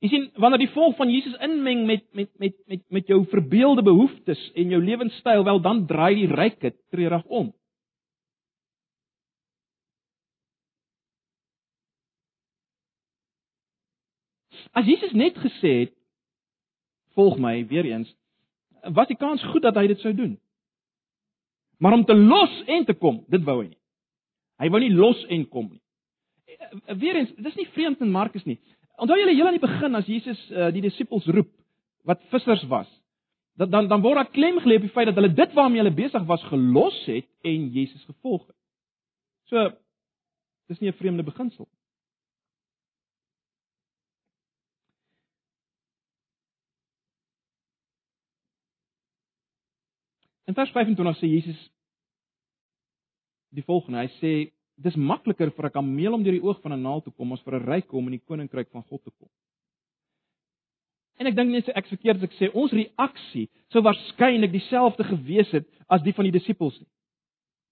Jy 0.00 0.08
sien, 0.08 0.26
wanneer 0.40 0.62
die 0.62 0.72
volk 0.72 0.96
van 0.96 1.10
Jesus 1.12 1.36
inmeng 1.44 1.84
met 1.86 2.06
met 2.16 2.30
met 2.40 2.54
met 2.66 2.82
met 2.88 3.06
jou 3.06 3.20
verbeelde 3.28 3.82
behoeftes 3.84 4.40
en 4.56 4.72
jou 4.72 4.80
lewenstyl, 4.84 5.44
wel 5.44 5.60
dan 5.60 5.86
draai 5.86 6.14
die 6.14 6.30
ryke 6.30 6.72
treurig 6.88 7.24
om. 7.24 7.50
As 14.72 14.86
Jesus 14.86 15.12
net 15.12 15.36
gesê 15.36 15.72
het 15.84 15.94
volg 17.18 17.36
my 17.38 17.66
weer 17.66 17.84
eens, 17.84 18.08
was 18.94 19.08
die 19.10 19.18
kans 19.20 19.44
goed 19.52 19.66
dat 19.66 19.76
hy 19.76 19.86
dit 19.90 20.00
sou 20.00 20.14
doen. 20.14 20.38
Maar 21.80 21.92
om 21.92 22.04
te 22.04 22.16
los 22.16 22.62
en 22.66 22.84
te 22.84 22.94
kom, 22.94 23.24
dit 23.28 23.44
wou 23.44 23.58
hy 23.62 23.68
nie. 23.68 23.80
Hy 24.60 24.68
wou 24.72 24.80
nie 24.80 24.92
los 24.92 25.20
en 25.28 25.46
kom 25.48 25.70
nie. 25.72 25.80
Eh, 26.46 26.96
weerens, 27.00 27.32
dis 27.36 27.56
nie 27.56 27.68
vreemd 27.74 28.00
in 28.04 28.12
Markus 28.12 28.44
nie. 28.48 28.58
Onthou 29.00 29.16
julle 29.16 29.34
heel 29.34 29.48
aan 29.48 29.56
die 29.56 29.62
begin 29.62 29.96
as 29.96 30.08
Jesus 30.08 30.40
uh, 30.52 30.68
die 30.74 30.84
disippels 30.84 31.26
roep 31.32 31.48
wat 32.08 32.20
vissers 32.32 32.62
was, 32.68 32.88
dan 33.56 33.70
dan 33.72 33.88
dan 33.88 34.02
word 34.04 34.20
daar 34.20 34.32
klem 34.32 34.60
gelê 34.60 34.76
op 34.76 34.84
die 34.84 34.92
feit 34.92 35.08
dat 35.08 35.16
hulle 35.16 35.32
dit 35.32 35.52
waarmee 35.56 35.80
hulle 35.80 35.94
besig 35.96 36.24
was 36.28 36.44
gelos 36.52 36.98
het 37.08 37.28
en 37.48 37.68
Jesus 37.72 38.04
gevolg 38.04 38.46
het. 38.46 38.56
So 39.48 39.70
dis 40.68 40.80
nie 40.80 40.90
'n 40.90 41.00
vreemde 41.00 41.24
beginsel 41.24 41.68
nie. 41.70 41.80
In 50.50 50.54
vers 50.54 50.70
25 50.70 51.16
sê 51.16 51.26
Jesus 51.30 51.60
die 53.54 53.62
volgende. 53.62 53.98
Hy 54.02 54.08
sê 54.18 54.32
dis 54.82 54.96
makliker 54.96 55.50
vir 55.50 55.66
'n 55.66 55.72
kameel 55.72 56.14
om 56.14 56.22
deur 56.22 56.32
die 56.32 56.42
oog 56.42 56.60
van 56.62 56.72
'n 56.72 56.82
naald 56.82 57.04
te 57.04 57.10
kom 57.10 57.32
as 57.32 57.42
vir 57.42 57.54
'n 57.54 57.66
ryk 57.66 57.92
om 57.92 58.06
in 58.06 58.18
die 58.18 58.26
koninkryk 58.26 58.70
van 58.70 58.82
God 58.82 59.04
te 59.04 59.10
kom. 59.18 59.28
En 61.18 61.26
ek 61.26 61.36
dink 61.36 61.50
net 61.50 61.64
so 61.64 61.72
ek 61.76 61.86
verkeerd 61.86 62.16
as 62.16 62.22
ek 62.22 62.38
sê 62.38 62.54
ons 62.54 62.72
reaksie 62.72 63.48
sou 63.68 63.82
waarskynlik 63.82 64.52
dieselfde 64.52 65.04
gewees 65.04 65.50
het 65.52 65.66
as 65.88 66.02
die 66.02 66.12
van 66.12 66.24
die 66.24 66.38
disippels 66.38 66.78
nie. 66.80 66.88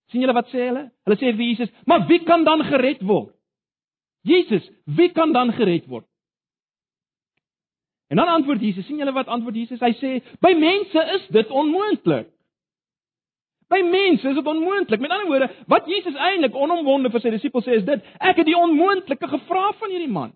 sien 0.09 0.23
julle 0.23 0.33
wat 0.33 0.49
sê 0.49 0.68
hulle? 0.68 0.90
Hulle 1.05 1.16
sê 1.16 1.37
vir 1.37 1.44
Jesus, 1.44 1.71
"Maar 1.87 2.07
wie 2.09 2.25
kan 2.25 2.44
dan 2.44 2.62
gered 2.64 3.03
word?" 3.03 3.35
Jesus, 4.25 4.71
wie 4.87 5.12
kan 5.12 5.33
dan 5.33 5.53
gered 5.53 5.87
word? 5.87 6.07
En 8.09 8.16
dan 8.16 8.29
antwoord 8.29 8.61
Jesus, 8.61 8.87
sien 8.87 8.97
julle 8.97 9.12
wat 9.12 9.29
antwoord 9.29 9.55
Jesus? 9.55 9.81
Hy 9.81 9.92
sê, 9.92 10.23
"By 10.40 10.55
mense 10.55 10.99
is 11.14 11.29
dit 11.29 11.51
onmoontlik." 11.51 12.29
By 13.68 13.83
mense 13.85 14.28
is 14.28 14.35
dit 14.35 14.46
onmoontlik. 14.46 15.00
Met 15.00 15.11
ander 15.11 15.26
woorde, 15.26 15.48
wat 15.66 15.87
Jesus 15.87 16.14
eintlik 16.14 16.54
onomwonde 16.57 17.11
vir 17.12 17.20
sy 17.20 17.33
disippels 17.35 17.66
sê 17.68 17.76
is 17.76 17.85
dit: 17.85 18.04
Ek 18.18 18.40
het 18.40 18.48
die 18.48 18.57
onmoontlike 18.57 19.28
gevra 19.28 19.72
van 19.81 19.92
hierdie 19.92 20.12
man. 20.12 20.33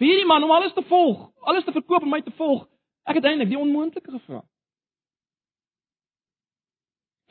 Vir 0.00 0.10
hierdie 0.10 0.28
man 0.28 0.44
om 0.44 0.52
alles 0.52 0.74
te 0.76 0.84
volg, 0.88 1.30
alles 1.48 1.64
te 1.64 1.72
verkoop 1.72 2.04
en 2.04 2.12
my 2.12 2.20
te 2.20 2.34
volg, 2.36 2.66
ek 3.08 3.20
het 3.20 3.28
eintlik 3.30 3.52
die 3.54 3.60
onmoontlike 3.60 4.10
gevra. 4.10 4.42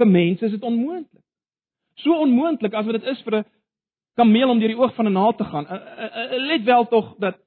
Vir 0.02 0.10
mense 0.10 0.46
is 0.48 0.56
dit 0.56 0.64
onmoontlik. 0.66 1.22
So 2.02 2.18
onmoontlik 2.24 2.74
as 2.74 2.88
wat 2.88 2.98
dit 2.98 3.12
is 3.12 3.22
vir 3.22 3.36
'n 3.38 3.46
kameel 4.18 4.50
om 4.50 4.60
deur 4.60 4.74
die 4.74 4.80
oog 4.80 4.96
van 4.96 5.06
'n 5.06 5.14
naald 5.14 5.38
te 5.38 5.44
gaan. 5.44 5.66
Uh, 5.66 5.74
uh, 5.74 6.34
uh, 6.34 6.46
let 6.50 6.64
wel 6.64 6.88
tog 6.88 7.16
dat 7.18 7.38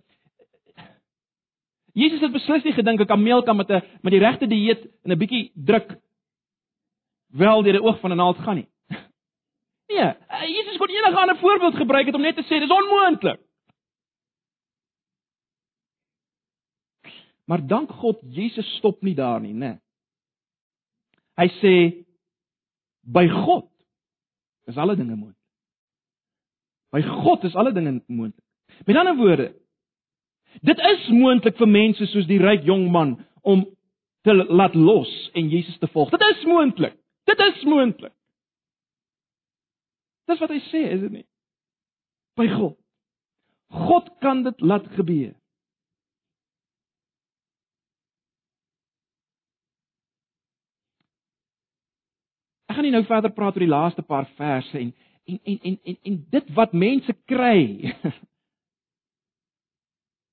Jesus 1.97 2.21
het 2.21 2.33
beslis 2.33 2.65
nie 2.65 2.77
gedink 2.77 3.01
'n 3.01 3.09
kameel 3.09 3.43
kan 3.43 3.57
met 3.57 3.71
'n 3.71 3.83
met 4.03 4.13
die 4.13 4.21
regte 4.21 4.47
dieet 4.47 4.83
en 5.03 5.13
'n 5.13 5.19
bietjie 5.19 5.53
druk 5.55 5.97
wel 7.33 7.63
deur 7.63 7.73
die 7.73 7.83
oog 7.83 8.01
van 8.01 8.13
'n 8.13 8.17
naald 8.17 8.39
gaan 8.39 8.55
nie. 8.55 8.69
Nee, 9.89 9.99
eh, 9.99 10.47
Jesus 10.47 10.77
kon 10.77 10.89
enige 10.89 11.21
ander 11.21 11.39
voorbeeld 11.39 11.75
gebruik 11.75 12.07
het 12.07 12.15
om 12.15 12.21
net 12.21 12.37
te 12.37 12.43
sê 12.43 12.61
dis 12.61 12.71
onmoontlik. 12.71 13.41
Maar 17.47 17.67
dank 17.67 17.91
God, 17.91 18.19
Jesus 18.21 18.77
stop 18.77 19.03
nie 19.03 19.15
daar 19.15 19.41
nie, 19.41 19.55
né? 19.55 19.81
Hy 21.37 21.49
sê 21.61 21.75
by 23.01 23.29
God 23.29 23.71
is 24.67 24.77
alle 24.77 24.97
dinge 24.97 25.15
moontlik. 25.15 25.43
By 26.91 27.03
God 27.03 27.45
is 27.45 27.55
alle 27.55 27.73
dinge 27.73 28.03
moontlik. 28.07 28.45
Met 28.87 28.97
ander 28.97 29.17
woorde, 29.17 29.55
dit 30.63 30.79
is 30.79 31.09
moontlik 31.09 31.57
vir 31.59 31.69
mense 31.69 32.07
soos 32.07 32.29
die 32.29 32.41
ryk 32.43 32.65
jong 32.65 32.91
man 32.93 33.17
om 33.43 33.65
te 34.27 34.35
laat 34.35 34.75
los 34.75 35.11
en 35.35 35.49
Jesus 35.49 35.79
te 35.79 35.87
volg. 35.87 36.11
Dit 36.11 36.25
is 36.31 36.45
moontlik. 36.45 36.97
Dit 37.25 37.39
is 37.39 37.63
moontlik. 37.63 38.13
Dis 40.27 40.43
wat 40.43 40.51
hy 40.51 40.61
sê, 40.67 40.83
is 40.97 41.03
dit 41.05 41.13
nie? 41.21 41.27
By 42.39 42.49
God. 42.51 42.75
God 43.87 44.11
kan 44.23 44.43
dit 44.47 44.61
laat 44.61 44.87
gebeur. 44.99 45.35
Ek 52.67 52.75
gaan 52.75 52.87
nie 52.87 52.95
nou 52.95 53.05
verder 53.07 53.33
praat 53.35 53.55
oor 53.55 53.65
die 53.65 53.71
laaste 53.71 54.03
paar 54.03 54.27
verse 54.39 54.79
en 54.79 54.91
en 55.27 55.39
en 55.43 55.59
en 55.71 55.79
en, 55.83 55.99
en 56.11 56.19
dit 56.31 56.51
wat 56.59 56.75
mense 56.75 57.15
kry 57.31 57.93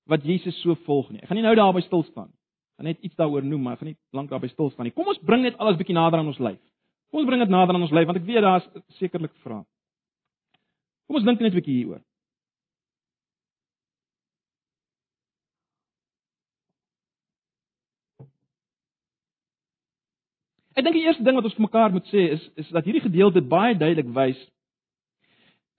wat 0.09 0.23
Jesus 0.27 0.55
so 0.61 0.75
volg 0.87 1.11
nie. 1.11 1.21
Ek 1.23 1.29
gaan 1.29 1.39
nie 1.39 1.45
nou 1.45 1.55
daarby 1.55 1.83
stil 1.85 2.03
staan. 2.09 2.29
Ek 2.29 2.81
gaan 2.81 2.89
net 2.91 3.03
iets 3.05 3.19
daaroor 3.19 3.45
noem, 3.45 3.61
maar 3.63 3.77
ek 3.77 3.83
gaan 3.83 3.91
nie 3.93 3.99
lank 4.11 4.31
daarby 4.33 4.49
stil 4.51 4.71
staan 4.73 4.89
nie. 4.89 4.95
Kom 4.95 5.07
ons 5.07 5.21
bring 5.23 5.45
net 5.45 5.59
alles 5.59 5.77
bietjie 5.79 5.95
nader 5.95 6.19
aan 6.19 6.31
ons 6.31 6.41
lyf. 6.43 6.59
Kom 7.11 7.21
ons 7.21 7.29
bring 7.29 7.43
dit 7.43 7.53
nader 7.53 7.75
aan 7.75 7.85
ons 7.85 7.93
lyf 7.95 8.09
want 8.09 8.19
ek 8.19 8.27
weet 8.27 8.43
daar's 8.43 8.67
sekerlik 8.99 9.35
vrae. 9.45 9.63
Kom 11.07 11.19
ons 11.19 11.27
dink 11.27 11.39
net 11.39 11.53
'n 11.53 11.59
bietjie 11.59 11.77
hieroor. 11.83 12.01
Ek 20.73 20.83
dink 20.83 20.95
die 20.97 21.05
eerste 21.05 21.23
ding 21.23 21.37
wat 21.37 21.45
ons 21.45 21.53
vir 21.53 21.67
mekaar 21.67 21.91
moet 21.93 22.07
sê 22.09 22.31
is 22.33 22.43
is 22.57 22.69
dat 22.73 22.85
hierdie 22.85 23.03
gedeelte 23.05 23.41
baie 23.45 23.75
duidelik 23.77 24.09
wys 24.15 24.39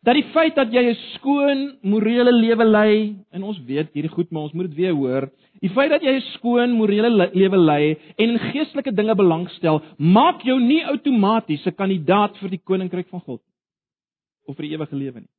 dat 0.04 0.18
die 0.18 0.26
feit 0.34 0.54
dat 0.54 0.72
jy 0.72 0.82
'n 0.90 0.96
skoon 1.14 1.60
morele 1.82 2.32
lewe 2.32 2.64
lei 2.64 3.16
en 3.32 3.42
ons 3.42 3.58
weet 3.64 3.92
hierdie 3.92 4.12
goed 4.12 4.30
maar 4.30 4.42
ons 4.42 4.52
moet 4.52 4.68
dit 4.68 4.76
weer 4.76 4.92
hoor. 4.92 5.30
Die 5.60 5.70
feit 5.70 5.90
dat 5.90 6.02
jy 6.02 6.14
'n 6.16 6.30
skoon 6.34 6.70
morele 6.72 7.30
lewe 7.32 7.56
lei 7.56 7.96
en 8.16 8.30
in 8.30 8.38
geestelike 8.38 8.92
dinge 8.92 9.14
belangstel 9.14 9.82
maak 9.98 10.42
jou 10.42 10.60
nie 10.60 10.84
outomaties 10.84 11.66
'n 11.66 11.74
kandidaat 11.74 12.36
vir 12.38 12.50
die 12.50 12.62
koninkryk 12.64 13.08
van 13.08 13.20
God 13.20 13.40
of 14.46 14.56
vir 14.56 14.66
die 14.68 14.74
ewige 14.76 14.96
lewe 14.96 15.20
nie. 15.20 15.32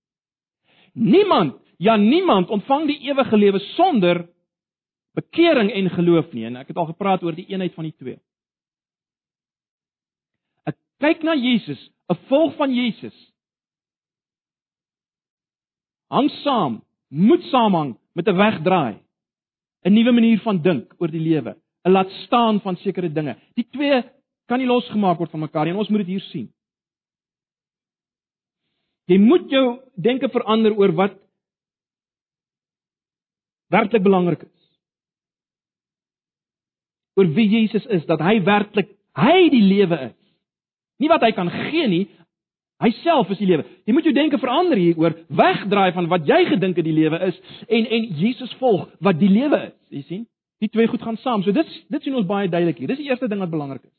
Niemand 0.93 1.54
ja 1.78 1.95
niemand 1.97 2.49
ontvang 2.49 2.88
die 2.88 3.10
ewige 3.10 3.38
lewe 3.38 3.60
sonder 3.60 4.28
bekering 5.13 5.71
en 5.71 5.89
geloof 5.89 6.34
nie. 6.34 6.45
En 6.45 6.56
ek 6.56 6.67
het 6.67 6.78
al 6.78 6.86
gepraat 6.86 7.23
oor 7.23 7.36
die 7.36 7.47
eenheid 7.47 7.73
van 7.73 7.84
die 7.84 7.95
twee. 7.97 8.17
Kyk 11.04 11.23
na 11.23 11.36
Jesus, 11.36 11.91
'n 12.10 12.15
volg 12.30 12.56
van 12.56 12.73
Jesus. 12.73 13.35
Hang 16.13 16.30
saam, 16.44 16.84
moet 17.10 17.44
saamhang 17.52 17.98
met 18.13 18.28
'n 18.28 18.38
wegdraai. 18.38 19.00
'n 19.86 19.94
Nuwe 19.94 20.12
manier 20.12 20.39
van 20.41 20.62
dink 20.62 20.94
oor 20.98 21.12
die 21.12 21.22
lewe, 21.22 21.56
'n 21.86 21.91
laat 21.91 22.10
staan 22.26 22.62
van 22.62 22.76
sekere 22.76 23.12
dinge. 23.12 23.38
Die 23.54 23.68
twee 23.70 24.04
kan 24.46 24.60
nie 24.60 24.68
losgemaak 24.68 25.18
word 25.18 25.32
van 25.32 25.39
mekaar 25.39 25.65
nie 25.65 25.74
en 25.74 25.80
ons 25.80 25.89
moet 25.89 26.06
dit 26.06 26.13
hier 26.15 26.26
sien. 26.32 26.50
Jy 29.06 29.18
moet 29.22 29.50
jou 29.50 29.80
denke 29.96 30.30
verander 30.34 30.74
oor 30.74 30.91
wat 30.98 31.18
werklik 33.70 34.04
belangrik 34.04 34.41
is. 34.41 34.62
Oor 37.15 37.30
wie 37.38 37.48
Jesus 37.50 37.86
is, 37.86 38.06
dat 38.06 38.20
hy 38.20 38.39
werklik 38.44 38.89
hy 39.15 39.50
die 39.54 39.63
lewe 39.63 40.00
is. 40.10 40.18
Nie 41.00 41.10
wat 41.12 41.22
hy 41.22 41.32
kan 41.38 41.52
gee 41.52 41.88
nie. 41.88 42.06
Hy 42.84 42.92
self 43.00 43.30
is 43.32 43.40
die 43.40 43.48
lewe. 43.48 43.64
Jy 43.88 43.94
moet 43.96 44.08
jou 44.08 44.14
denke 44.16 44.38
verander 44.42 44.80
hieroor, 44.80 45.14
wegdraai 45.32 45.94
van 45.96 46.10
wat 46.12 46.26
jy 46.28 46.42
gedink 46.50 46.76
het 46.76 46.88
die 46.88 46.96
lewe 46.96 47.22
is 47.30 47.38
en 47.72 47.86
en 47.98 48.08
Jesus 48.20 48.52
volg 48.60 48.90
wat 49.00 49.20
die 49.20 49.32
lewe 49.32 49.62
is. 49.70 49.76
Jy 49.96 50.02
sien? 50.10 50.26
Die 50.60 50.72
twee 50.72 50.88
goed 50.92 51.04
gaan 51.04 51.18
saam. 51.24 51.44
So 51.44 51.56
dit 51.56 51.72
dit 51.92 52.04
sien 52.04 52.16
ons 52.20 52.28
baie 52.28 52.50
duidelik 52.52 52.82
hier. 52.82 52.92
Dis 52.92 53.00
die 53.00 53.08
eerste 53.08 53.32
ding 53.32 53.40
wat 53.40 53.54
belangrik 53.54 53.86
is. 53.88 53.94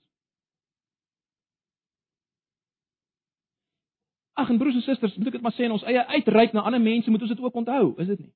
Ag 4.37 4.51
en 4.53 4.59
broers 4.61 4.77
en 4.77 4.85
susters, 4.85 5.15
moet 5.17 5.31
ek 5.31 5.39
dit 5.39 5.45
maar 5.45 5.55
sê 5.57 5.65
in 5.65 5.73
ons 5.73 5.85
eie 5.89 6.03
uitreik 6.13 6.53
na 6.53 6.67
ander 6.69 6.81
mense, 6.83 7.09
moet 7.09 7.23
ons 7.25 7.31
dit 7.33 7.41
ook 7.41 7.55
onthou, 7.57 7.95
is 8.05 8.11
dit 8.11 8.19
nie? 8.21 8.33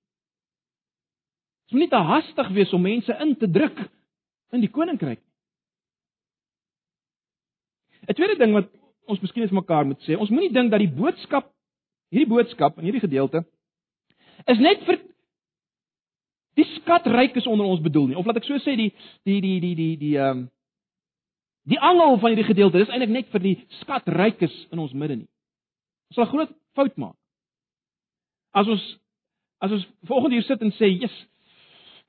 Ons 1.68 1.76
moet 1.76 1.84
nie 1.84 1.92
te 1.92 2.00
hastig 2.08 2.48
wees 2.56 2.72
om 2.72 2.80
mense 2.82 3.16
in 3.20 3.34
te 3.36 3.48
druk 3.52 3.82
in 4.56 4.64
die 4.64 4.72
koninkryk 4.72 5.20
'n 8.08 8.16
Tweede 8.16 8.38
ding 8.40 8.56
wat 8.56 8.72
ons 9.10 9.22
miskien 9.22 9.42
eens 9.44 9.54
mekaar 9.54 9.86
moet 9.88 10.00
sê, 10.06 10.16
ons 10.16 10.30
moenie 10.30 10.52
dink 10.54 10.70
dat 10.70 10.82
die 10.82 10.90
boodskap 10.90 11.50
hierdie 12.10 12.30
boodskap 12.30 12.78
in 12.78 12.88
hierdie 12.88 13.02
gedeelte 13.04 13.44
is 14.50 14.60
net 14.62 14.82
vir 14.86 15.00
die 16.58 16.66
skatrykes 16.76 17.46
onder 17.46 17.68
ons 17.70 17.82
bedoel 17.82 18.10
nie. 18.10 18.16
Of 18.18 18.26
laat 18.26 18.40
ek 18.40 18.48
so 18.48 18.58
sê 18.64 18.76
die 18.78 18.90
die 19.28 19.40
die 19.44 19.58
die 19.62 19.74
die 19.78 19.92
die 20.00 20.16
ehm 20.18 20.44
um, 20.44 20.48
die 21.70 21.78
angel 21.78 22.16
van 22.18 22.32
hierdie 22.32 22.48
gedeelte 22.48 22.80
is 22.80 22.90
eintlik 22.90 23.12
net 23.14 23.28
vir 23.30 23.42
die 23.44 23.56
skatrykes 23.82 24.54
in 24.72 24.80
ons 24.82 24.94
midde 24.96 25.20
nie. 25.20 25.28
Ons 26.10 26.16
sal 26.18 26.24
'n 26.24 26.32
groot 26.32 26.54
fout 26.74 26.96
maak. 26.96 27.16
As 28.52 28.66
ons 28.66 28.84
as 29.60 29.72
ons 29.76 29.86
volgende 30.08 30.36
hier 30.36 30.48
sit 30.48 30.62
en 30.62 30.72
sê, 30.72 30.88
"Jesus, 30.88 31.26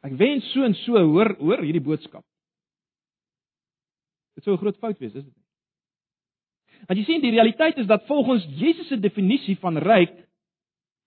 ek 0.01 0.17
wens 0.17 0.51
so 0.53 0.63
en 0.63 0.73
so 0.73 0.97
hoor 0.97 1.35
hoor 1.37 1.61
hierdie 1.61 1.83
boodskap." 1.83 2.23
Dit 4.35 4.43
sou 4.43 4.53
'n 4.53 4.57
groot 4.57 4.77
fout 4.77 4.99
wees, 4.99 5.15
is 5.15 5.25
dit 5.25 5.35
nie? 5.35 5.40
Want 6.87 6.99
jy 6.99 7.05
sien 7.05 7.21
die 7.21 7.33
realiteit 7.33 7.77
is 7.77 7.87
dat 7.89 8.05
volgens 8.09 8.45
Jesus 8.57 8.87
se 8.87 8.99
definisie 8.99 9.57
van 9.61 9.77
ryk 9.77 10.13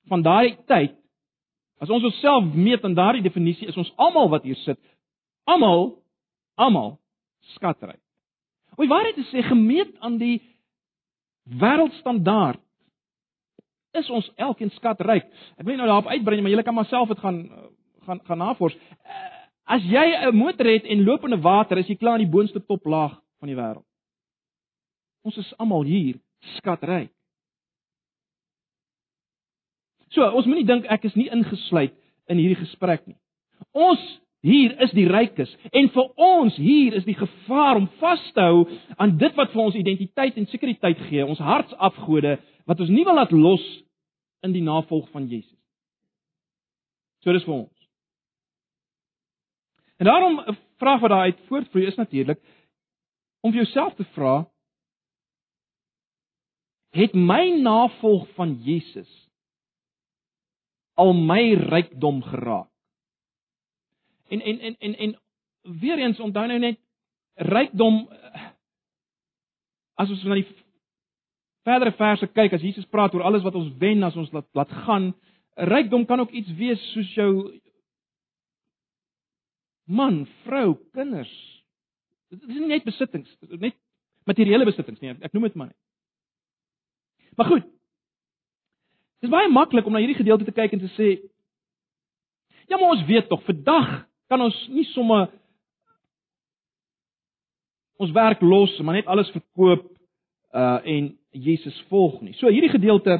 van 0.09 0.23
daai 0.23 0.57
tyd 0.67 0.95
as 1.83 1.91
ons 1.91 2.05
onsself 2.05 2.55
meet 2.55 2.85
aan 2.85 2.95
daardie 2.95 3.23
definisie 3.25 3.69
is 3.69 3.77
ons 3.77 3.93
almal 3.97 4.29
wat 4.33 4.45
hier 4.47 4.59
sit 4.63 4.81
almal 5.45 6.03
almal 6.55 6.99
skatryk. 7.55 8.01
Oor 8.77 8.91
waarheid 8.91 9.19
te 9.19 9.27
sê 9.31 9.43
gemeet 9.47 9.95
aan 10.01 10.19
die 10.19 10.39
wêreldstandaard 11.61 12.61
is 13.95 14.11
ons 14.11 14.27
elkeen 14.41 14.73
skatryk. 14.75 15.27
Ek 15.59 15.67
wil 15.67 15.79
nou 15.79 15.87
daarop 15.87 16.11
uitbrei 16.11 16.41
maar 16.41 16.55
julle 16.55 16.67
kan 16.67 16.75
maar 16.75 16.91
self 16.91 17.13
dit 17.13 17.21
gaan 17.23 17.45
gaan 18.05 18.21
gaan 18.29 18.39
navors. 18.39 18.77
As 19.65 19.83
jy 19.83 20.05
'n 20.29 20.37
motor 20.37 20.67
het 20.67 20.85
en 20.85 21.05
loop 21.05 21.25
in 21.25 21.35
'n 21.35 21.41
water, 21.41 21.79
is 21.79 21.89
jy 21.89 21.97
klaar 21.97 22.21
in 22.21 22.27
die 22.27 22.37
boonste 22.37 22.61
toplaag 22.61 23.21
van 23.41 23.49
die 23.49 23.57
wêreld. 23.57 23.85
Ons 25.25 25.39
is 25.41 25.53
almal 25.59 25.87
hier 25.89 26.19
skatryk. 26.59 27.11
So, 30.15 30.23
ons 30.23 30.47
moenie 30.47 30.67
dink 30.69 30.87
ek 30.93 31.09
is 31.09 31.17
nie 31.19 31.31
ingesluit 31.33 31.95
in 32.31 32.39
hierdie 32.39 32.61
gesprek 32.61 33.03
nie. 33.09 33.17
Ons 33.75 34.03
hier 34.45 34.75
is 34.85 34.93
die 34.95 35.07
rykes 35.09 35.51
en 35.73 35.89
vir 35.95 36.11
ons 36.21 36.57
hier 36.61 36.95
is 36.99 37.07
die 37.09 37.17
gevaar 37.17 37.81
om 37.81 37.89
vas 38.03 38.23
te 38.37 38.45
hou 38.45 38.67
aan 39.01 39.17
dit 39.19 39.37
wat 39.39 39.51
vir 39.55 39.63
ons 39.65 39.79
identiteit 39.81 40.37
en 40.39 40.47
sekuriteit 40.53 41.01
gee, 41.09 41.25
ons 41.25 41.41
hartsafgode 41.41 42.37
wat 42.69 42.81
ons 42.85 42.93
nie 42.93 43.07
wil 43.09 43.17
laat 43.17 43.33
los 43.33 43.65
in 44.45 44.53
die 44.53 44.63
navolg 44.63 45.09
van 45.17 45.27
Jesus. 45.31 45.57
So 47.25 47.33
dis 47.33 47.47
vir 47.49 47.57
ons. 47.57 47.73
En 49.99 50.07
daarom 50.07 50.41
'n 50.41 50.57
vraag 50.77 51.01
wat 51.01 51.11
daar 51.11 51.27
uit 51.31 51.47
voortvloei 51.49 51.87
is 51.87 51.97
natuurlik 51.97 52.41
om 53.41 53.53
vir 53.53 53.65
jouself 53.65 53.95
te 53.95 54.05
vra 54.05 54.45
het 56.94 57.14
my 57.14 57.48
navolg 57.62 58.28
van 58.37 58.54
Jesus 58.62 59.11
al 60.94 61.12
my 61.12 61.54
rykdom 61.59 62.22
geraak. 62.22 62.70
En 64.30 64.40
en 64.40 64.61
en 64.61 64.76
en 64.78 64.96
en 64.96 65.16
weer 65.80 65.98
eens 65.98 66.20
onthou 66.20 66.46
nou 66.46 66.59
net 66.59 66.78
rykdom 67.35 68.04
as 69.94 70.11
ons 70.11 70.22
na 70.22 70.38
die 70.38 70.46
verdere 71.64 71.92
verse 71.98 72.26
kyk 72.37 72.54
as 72.54 72.62
Jesus 72.62 72.87
praat 72.87 73.14
oor 73.14 73.26
alles 73.26 73.42
wat 73.42 73.54
ons 73.59 73.72
wen 73.78 74.02
as 74.07 74.16
ons 74.16 74.30
laat 74.33 74.46
laat 74.52 74.72
gaan, 74.87 75.12
rykdom 75.54 76.07
kan 76.07 76.20
ook 76.20 76.30
iets 76.30 76.54
wees 76.59 76.83
soos 76.92 77.14
jou 77.14 77.33
man, 79.85 80.24
vrou, 80.44 80.78
kinders. 80.96 81.33
Dit 82.33 82.42
is 82.48 82.57
nie 82.57 82.70
net 82.70 82.87
besittings, 82.87 83.30
net 83.61 83.76
materiële 84.28 84.64
besittings 84.64 85.02
nie. 85.02 85.12
Ek 85.20 85.35
noem 85.35 85.50
dit 85.50 85.59
maar 85.61 85.72
net. 85.72 85.84
Maar 87.37 87.47
goed. 87.47 87.62
Dit 89.23 89.31
is 89.31 89.33
baie 89.33 89.49
maklik 89.49 89.87
om 89.87 89.92
na 89.92 90.03
hierdie 90.03 90.18
gedeelte 90.18 90.44
te 90.44 90.55
kyk 90.55 90.77
en 90.77 90.85
te 90.85 90.92
sê 90.99 91.14
Ja, 92.68 92.79
maar 92.79 92.94
ons 92.94 93.05
weet 93.05 93.29
tog, 93.29 93.42
vandag 93.44 94.07
kan 94.33 94.40
ons 94.40 94.57
nie 94.73 94.87
sommer 94.94 95.29
ons 98.01 98.12
werk 98.16 98.40
los, 98.42 98.73
maar 98.81 98.97
net 98.99 99.11
alles 99.11 99.31
verkoop 99.35 99.90
uh 100.55 100.79
en 100.85 101.12
Jesus 101.35 101.77
volg 101.90 102.20
nie. 102.23 102.33
So 102.38 102.49
hierdie 102.49 102.73
gedeelte 102.73 103.18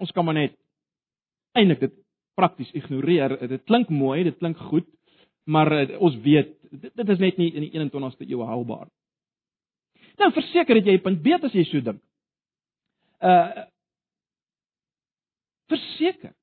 ons 0.00 0.10
kan 0.10 0.24
maar 0.24 0.34
net 0.34 0.56
eintlik 1.52 1.80
dit 1.84 1.94
prakties 2.34 2.72
ignoreer. 2.74 3.36
Dit 3.48 3.64
klink 3.68 3.90
mooi, 3.92 4.22
dit 4.24 4.38
klink 4.38 4.58
goed, 4.70 4.88
maar 5.44 5.68
uh, 5.72 6.00
ons 6.00 6.16
weet 6.24 6.54
dit, 6.70 6.90
dit 6.96 7.08
is 7.08 7.20
net 7.20 7.38
nie 7.38 7.50
in 7.52 7.66
die 7.66 7.72
21ste 7.76 8.26
eeu 8.26 8.46
haalbaar. 8.46 8.88
Nou 10.20 10.32
verseker 10.32 10.74
dat 10.74 10.86
jy 10.86 10.96
'n 10.98 11.02
punt 11.02 11.22
beet 11.22 11.44
as 11.44 11.54
jy 11.54 11.64
so 11.64 11.80
dink. 11.80 12.02
Uh 13.20 13.64
verseker. 15.72 16.34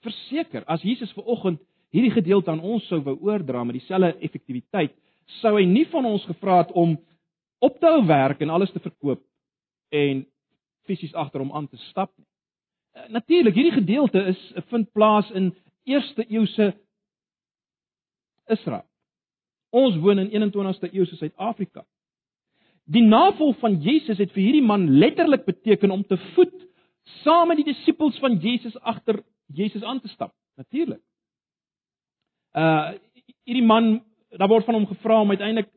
Verseker, 0.00 0.64
as 0.66 0.82
Jesus 0.82 1.12
ver 1.12 1.24
oggend 1.24 1.60
hierdie 1.90 2.12
gedeelte 2.14 2.50
aan 2.50 2.60
ons 2.60 2.86
sou 2.86 3.00
wou 3.02 3.16
oordra 3.26 3.64
met 3.64 3.74
dieselfde 3.80 4.18
effektiwiteit, 4.22 4.94
sou 5.40 5.56
hy 5.56 5.64
nie 5.66 5.86
van 5.90 6.06
ons 6.06 6.24
gevra 6.24 6.60
het 6.62 6.70
om 6.78 6.96
op 7.60 7.78
te 7.80 7.86
hou 7.86 8.04
werk 8.06 8.40
en 8.40 8.50
alles 8.50 8.70
te 8.72 8.80
verkoop 8.80 9.22
en 9.90 10.26
fisies 10.88 11.14
agter 11.14 11.42
hom 11.42 11.52
aan 11.52 11.68
te 11.68 11.76
stap 11.90 12.12
nie. 12.16 12.26
Uh, 12.96 13.08
Natuurlik, 13.08 13.54
hierdie 13.54 13.78
gedeelte 13.78 14.22
is 14.32 14.40
vind 14.70 14.92
plaas 14.92 15.30
in 15.30 15.50
eerste 15.84 16.24
eeuse 16.28 16.72
Israel. 18.50 18.89
Ons 19.70 19.96
woon 20.02 20.18
in 20.18 20.30
21ste 20.34 20.90
eeuse 20.92 21.16
Suid-Afrika. 21.16 21.84
Die 22.90 23.02
navolg 23.02 23.58
van 23.62 23.76
Jesus 23.82 24.18
het 24.18 24.32
vir 24.34 24.42
hierdie 24.42 24.66
man 24.66 24.88
letterlik 24.98 25.44
beteken 25.46 25.90
om 25.94 26.02
te 26.02 26.18
voet 26.34 26.56
saam 27.22 27.50
met 27.50 27.60
die 27.60 27.70
disippels 27.70 28.18
van 28.18 28.38
Jesus 28.42 28.76
agter 28.80 29.22
Jesus 29.54 29.82
aan 29.82 30.00
te 30.00 30.08
stap. 30.08 30.34
Natuurlik. 30.58 31.02
Uh 32.52 32.96
hierdie 33.46 33.66
man, 33.66 34.02
daar 34.38 34.50
word 34.50 34.66
van 34.66 34.76
hom 34.76 34.86
gevra 34.86 35.20
om 35.22 35.30
uiteindelik 35.30 35.70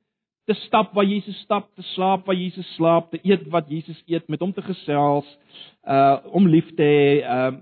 te 0.46 0.54
stap 0.66 0.92
waar 0.94 1.06
Jesus 1.06 1.38
stap, 1.42 1.70
te 1.76 1.82
slaap 1.94 2.26
waar 2.26 2.36
Jesus 2.36 2.68
slaap, 2.76 3.12
te 3.12 3.20
eet 3.24 3.46
wat 3.50 3.70
Jesus 3.72 4.02
eet, 4.06 4.28
met 4.28 4.42
hom 4.44 4.52
te 4.54 4.62
gesels, 4.62 5.30
uh 5.88 6.18
om 6.36 6.48
lief 6.48 6.70
te 6.78 6.84
hê, 6.86 7.22
uh 7.24 7.54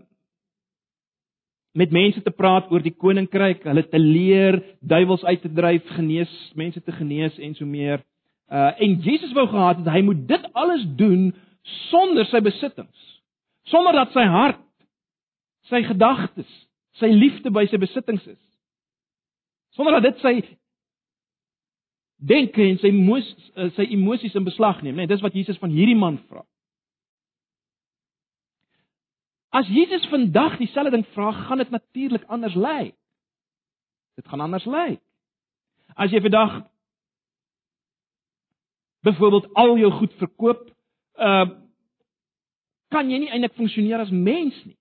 met 1.71 1.91
mense 1.91 2.21
te 2.21 2.31
praat 2.35 2.71
oor 2.71 2.83
die 2.83 2.95
koninkryk, 2.95 3.63
hulle 3.63 3.83
te 3.87 3.99
leer, 3.99 4.59
duiwels 4.79 5.23
uit 5.23 5.41
te 5.41 5.51
dryf, 5.55 5.87
genees, 5.95 6.31
mense 6.55 6.81
te 6.83 6.91
genees 6.91 7.37
en 7.39 7.55
so 7.55 7.65
meer. 7.65 8.03
Uh 8.51 8.71
en 8.83 8.97
Jesus 8.99 9.31
wou 9.33 9.47
gehad 9.47 9.79
het 9.79 9.91
hy 9.93 10.01
moet 10.03 10.27
dit 10.27 10.49
alles 10.53 10.83
doen 10.99 11.29
sonder 11.87 12.27
sy 12.27 12.41
besittings. 12.43 13.07
Sonder 13.71 13.95
dat 13.95 14.11
sy 14.11 14.25
hart, 14.27 14.63
sy 15.69 15.83
gedagtes, 15.87 16.49
sy 16.99 17.07
liefde 17.13 17.51
by 17.53 17.63
sy 17.69 17.79
besittings 17.79 18.25
is. 18.27 18.41
Sonder 19.77 19.99
dat 19.99 20.09
dit 20.09 20.25
sy 20.25 20.35
denke 22.21 22.63
en 22.65 22.77
sy 22.81 22.91
emosies 22.91 23.51
sy 23.77 23.87
emosies 23.95 24.35
in 24.37 24.45
beslag 24.45 24.81
neem, 24.83 24.97
né? 24.97 25.05
Nee, 25.05 25.13
dis 25.13 25.23
wat 25.23 25.35
Jesus 25.37 25.59
van 25.61 25.71
hierdie 25.73 25.97
man 25.97 26.19
vra. 26.27 26.43
As 29.51 29.67
Jesus 29.67 30.07
vandag 30.07 30.57
dieselfde 30.57 30.91
ding 30.95 31.05
vra, 31.11 31.31
gaan 31.31 31.57
dit 31.57 31.69
natuurlik 31.69 32.23
anders 32.31 32.55
lyk. 32.55 32.95
Dit 34.15 34.27
gaan 34.27 34.39
anders 34.39 34.65
lyk. 34.65 35.01
As 35.95 36.11
jy 36.11 36.21
vandag 36.23 36.61
byvoorbeeld 39.03 39.49
al 39.53 39.77
jou 39.77 39.91
goed 39.91 40.13
verkoop, 40.21 40.69
uh 41.15 41.49
kan 42.91 43.07
jy 43.07 43.21
nie 43.23 43.29
eintlik 43.31 43.53
funksioneer 43.55 44.01
as 44.03 44.09
mens 44.11 44.55
nie. 44.67 44.75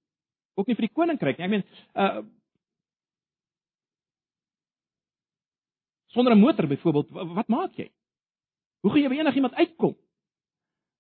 Ook 0.59 0.67
nie 0.67 0.75
vir 0.75 0.89
die 0.89 0.95
koninkryk 0.99 1.39
nie. 1.39 1.45
Ek 1.47 1.51
meen, 1.51 1.67
uh 1.95 2.23
sonder 6.11 6.35
'n 6.35 6.43
motor 6.43 6.67
byvoorbeeld, 6.67 7.11
wat 7.11 7.49
maak 7.49 7.75
jy? 7.79 7.91
Hoe 8.83 8.91
gaan 8.91 9.03
jy 9.03 9.09
by 9.09 9.19
enigiemand 9.19 9.55
uitkom? 9.55 9.95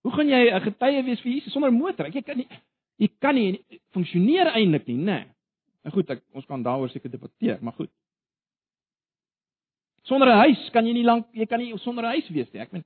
Hoe 0.02 0.12
gaan 0.12 0.28
jy 0.28 0.50
'n 0.54 0.61
getuie 0.61 1.02
wees 1.02 1.20
vir 1.20 1.33
Jesus 1.33 1.52
sonder 1.52 1.70
'n 1.70 1.78
motor? 1.78 2.06
Jy 2.06 2.22
kan 2.22 2.37
nie 2.37 2.48
jy 3.00 3.08
kan 3.18 3.34
nie 3.34 3.60
funksioneer 3.96 4.52
eintlik 4.52 4.86
nie, 4.90 4.98
né? 5.00 5.18
Nee. 5.24 5.28
Nou 5.86 5.94
goed, 5.94 6.10
ek, 6.12 6.22
ons 6.36 6.46
kan 6.46 6.62
daaroor 6.62 6.90
seker 6.92 7.10
debatteer, 7.10 7.58
maar 7.64 7.72
goed. 7.78 7.90
Sonder 10.04 10.28
'n 10.28 10.42
huis 10.46 10.70
kan 10.72 10.86
jy 10.86 10.92
nie 10.92 11.04
lank 11.04 11.26
jy 11.32 11.46
kan 11.46 11.58
nie 11.58 11.76
sonder 11.78 12.04
'n 12.04 12.12
huis 12.16 12.28
wees 12.28 12.52
nie. 12.52 12.60
Ek 12.60 12.72
meen 12.72 12.84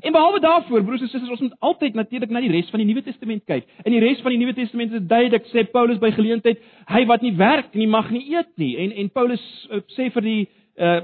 En 0.00 0.12
behalwe 0.12 0.40
daarvoor, 0.40 0.84
broers 0.84 1.00
en 1.00 1.08
susters, 1.08 1.30
ons 1.30 1.40
moet 1.40 1.56
altyd 1.58 1.94
natuurlik 1.94 2.30
na 2.30 2.40
die 2.40 2.50
res 2.50 2.70
van 2.70 2.80
die 2.80 2.86
Nuwe 2.88 3.02
Testament 3.02 3.44
kyk. 3.44 3.66
In 3.84 3.92
die 3.92 4.00
res 4.00 4.20
van 4.24 4.32
die 4.32 4.38
Nuwe 4.38 4.54
Testament 4.56 4.94
is 4.96 5.02
duidelik 5.06 5.44
sê 5.52 5.66
Paulus 5.70 5.98
by 6.00 6.10
geleentheid, 6.16 6.62
hy 6.88 7.04
wat 7.10 7.24
nie 7.26 7.34
werk 7.36 7.74
nie 7.74 7.88
mag 7.90 8.08
nie 8.10 8.22
eet 8.32 8.48
nie. 8.56 8.76
En 8.80 8.92
en 8.92 9.10
Paulus 9.10 9.42
uh, 9.68 9.82
sê 9.96 10.10
vir 10.14 10.22
die 10.22 10.42
uh 10.78 11.00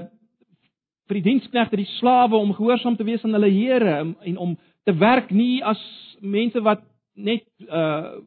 vir 1.07 1.21
die 1.21 1.23
diensknegte, 1.29 1.77
die 1.79 1.87
slawe 2.01 2.35
om 2.35 2.49
gehoorsaam 2.51 2.97
te 2.99 3.05
wees 3.07 3.23
aan 3.23 3.31
hulle 3.37 3.47
here 3.47 3.93
en, 4.01 4.09
en 4.27 4.37
om 4.43 4.57
te 4.83 4.91
werk 4.91 5.29
nie 5.31 5.63
as 5.63 5.79
mense 6.19 6.59
wat 6.65 6.81
net 7.17 7.45
uh 7.67 8.23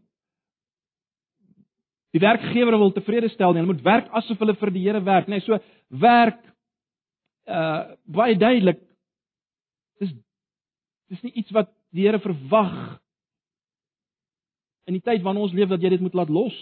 die 2.10 2.18
werkgewer 2.18 2.74
wil 2.74 2.90
tevrede 2.90 3.28
stel 3.30 3.52
nie. 3.54 3.62
Hulle 3.62 3.70
moet 3.70 3.84
werk 3.86 4.08
asof 4.18 4.40
hulle 4.42 4.56
vir 4.58 4.72
die 4.74 4.80
Here 4.82 5.00
werk, 5.06 5.28
nê. 5.28 5.38
Nee, 5.38 5.44
so 5.46 5.58
werk 6.02 6.40
uh 7.46 7.94
baie 8.10 8.34
duidelik 8.38 8.80
dis 10.02 10.10
dis 11.12 11.22
nie 11.26 11.36
iets 11.42 11.54
wat 11.54 11.70
die 11.94 12.08
Here 12.08 12.18
verwag 12.22 12.98
in 14.90 14.98
die 14.98 15.04
tyd 15.06 15.22
waarin 15.22 15.44
ons 15.44 15.54
leef 15.54 15.70
dat 15.70 15.82
jy 15.82 15.94
dit 15.94 16.02
moet 16.02 16.16
laat 16.18 16.32
los. 16.34 16.56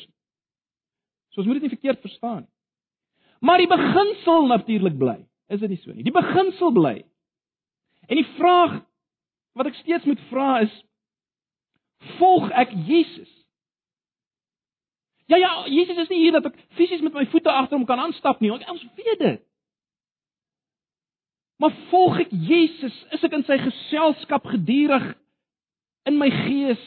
So 1.33 1.41
ons 1.41 1.49
moet 1.49 1.61
dit 1.61 1.69
nie 1.69 1.77
verkeerd 1.77 2.05
verstaan 2.05 2.43
nie. 2.45 2.53
Maar 3.41 3.63
die 3.63 3.71
beginsel 3.71 4.49
natuurlik 4.51 4.97
bly. 4.99 5.21
Is 5.49 5.61
dit 5.63 5.71
nie 5.71 5.81
so 5.81 5.95
nie? 5.95 6.05
Die 6.05 6.15
beginsel 6.15 6.73
bly. 6.75 6.97
En 8.09 8.19
die 8.19 8.27
vraag 8.37 8.81
wat 9.59 9.71
ek 9.71 9.79
steeds 9.79 10.07
moet 10.09 10.21
vra 10.29 10.59
is 10.67 10.75
volg 12.19 12.51
ek 12.51 12.73
Jesus? 12.87 13.31
Ja 15.29 15.37
ja, 15.37 15.67
Jesus 15.69 15.97
is 15.97 16.09
nie 16.09 16.23
hier 16.23 16.33
dat 16.39 16.47
ek 16.49 16.57
fisies 16.79 17.03
met 17.05 17.13
my 17.13 17.27
voete 17.29 17.53
agter 17.53 17.77
hom 17.77 17.87
kan 17.87 18.01
aanstap 18.01 18.41
nie. 18.41 18.53
Ons 18.53 18.87
weet 18.97 19.19
dit. 19.21 19.43
Maar 21.59 21.75
volg 21.91 22.21
ek 22.23 22.31
Jesus? 22.31 22.95
Is 23.13 23.25
ek 23.27 23.35
in 23.37 23.45
sy 23.45 23.59
geselskap 23.61 24.47
gedurig 24.49 25.11
in 26.09 26.17
my 26.21 26.31
gees? 26.33 26.85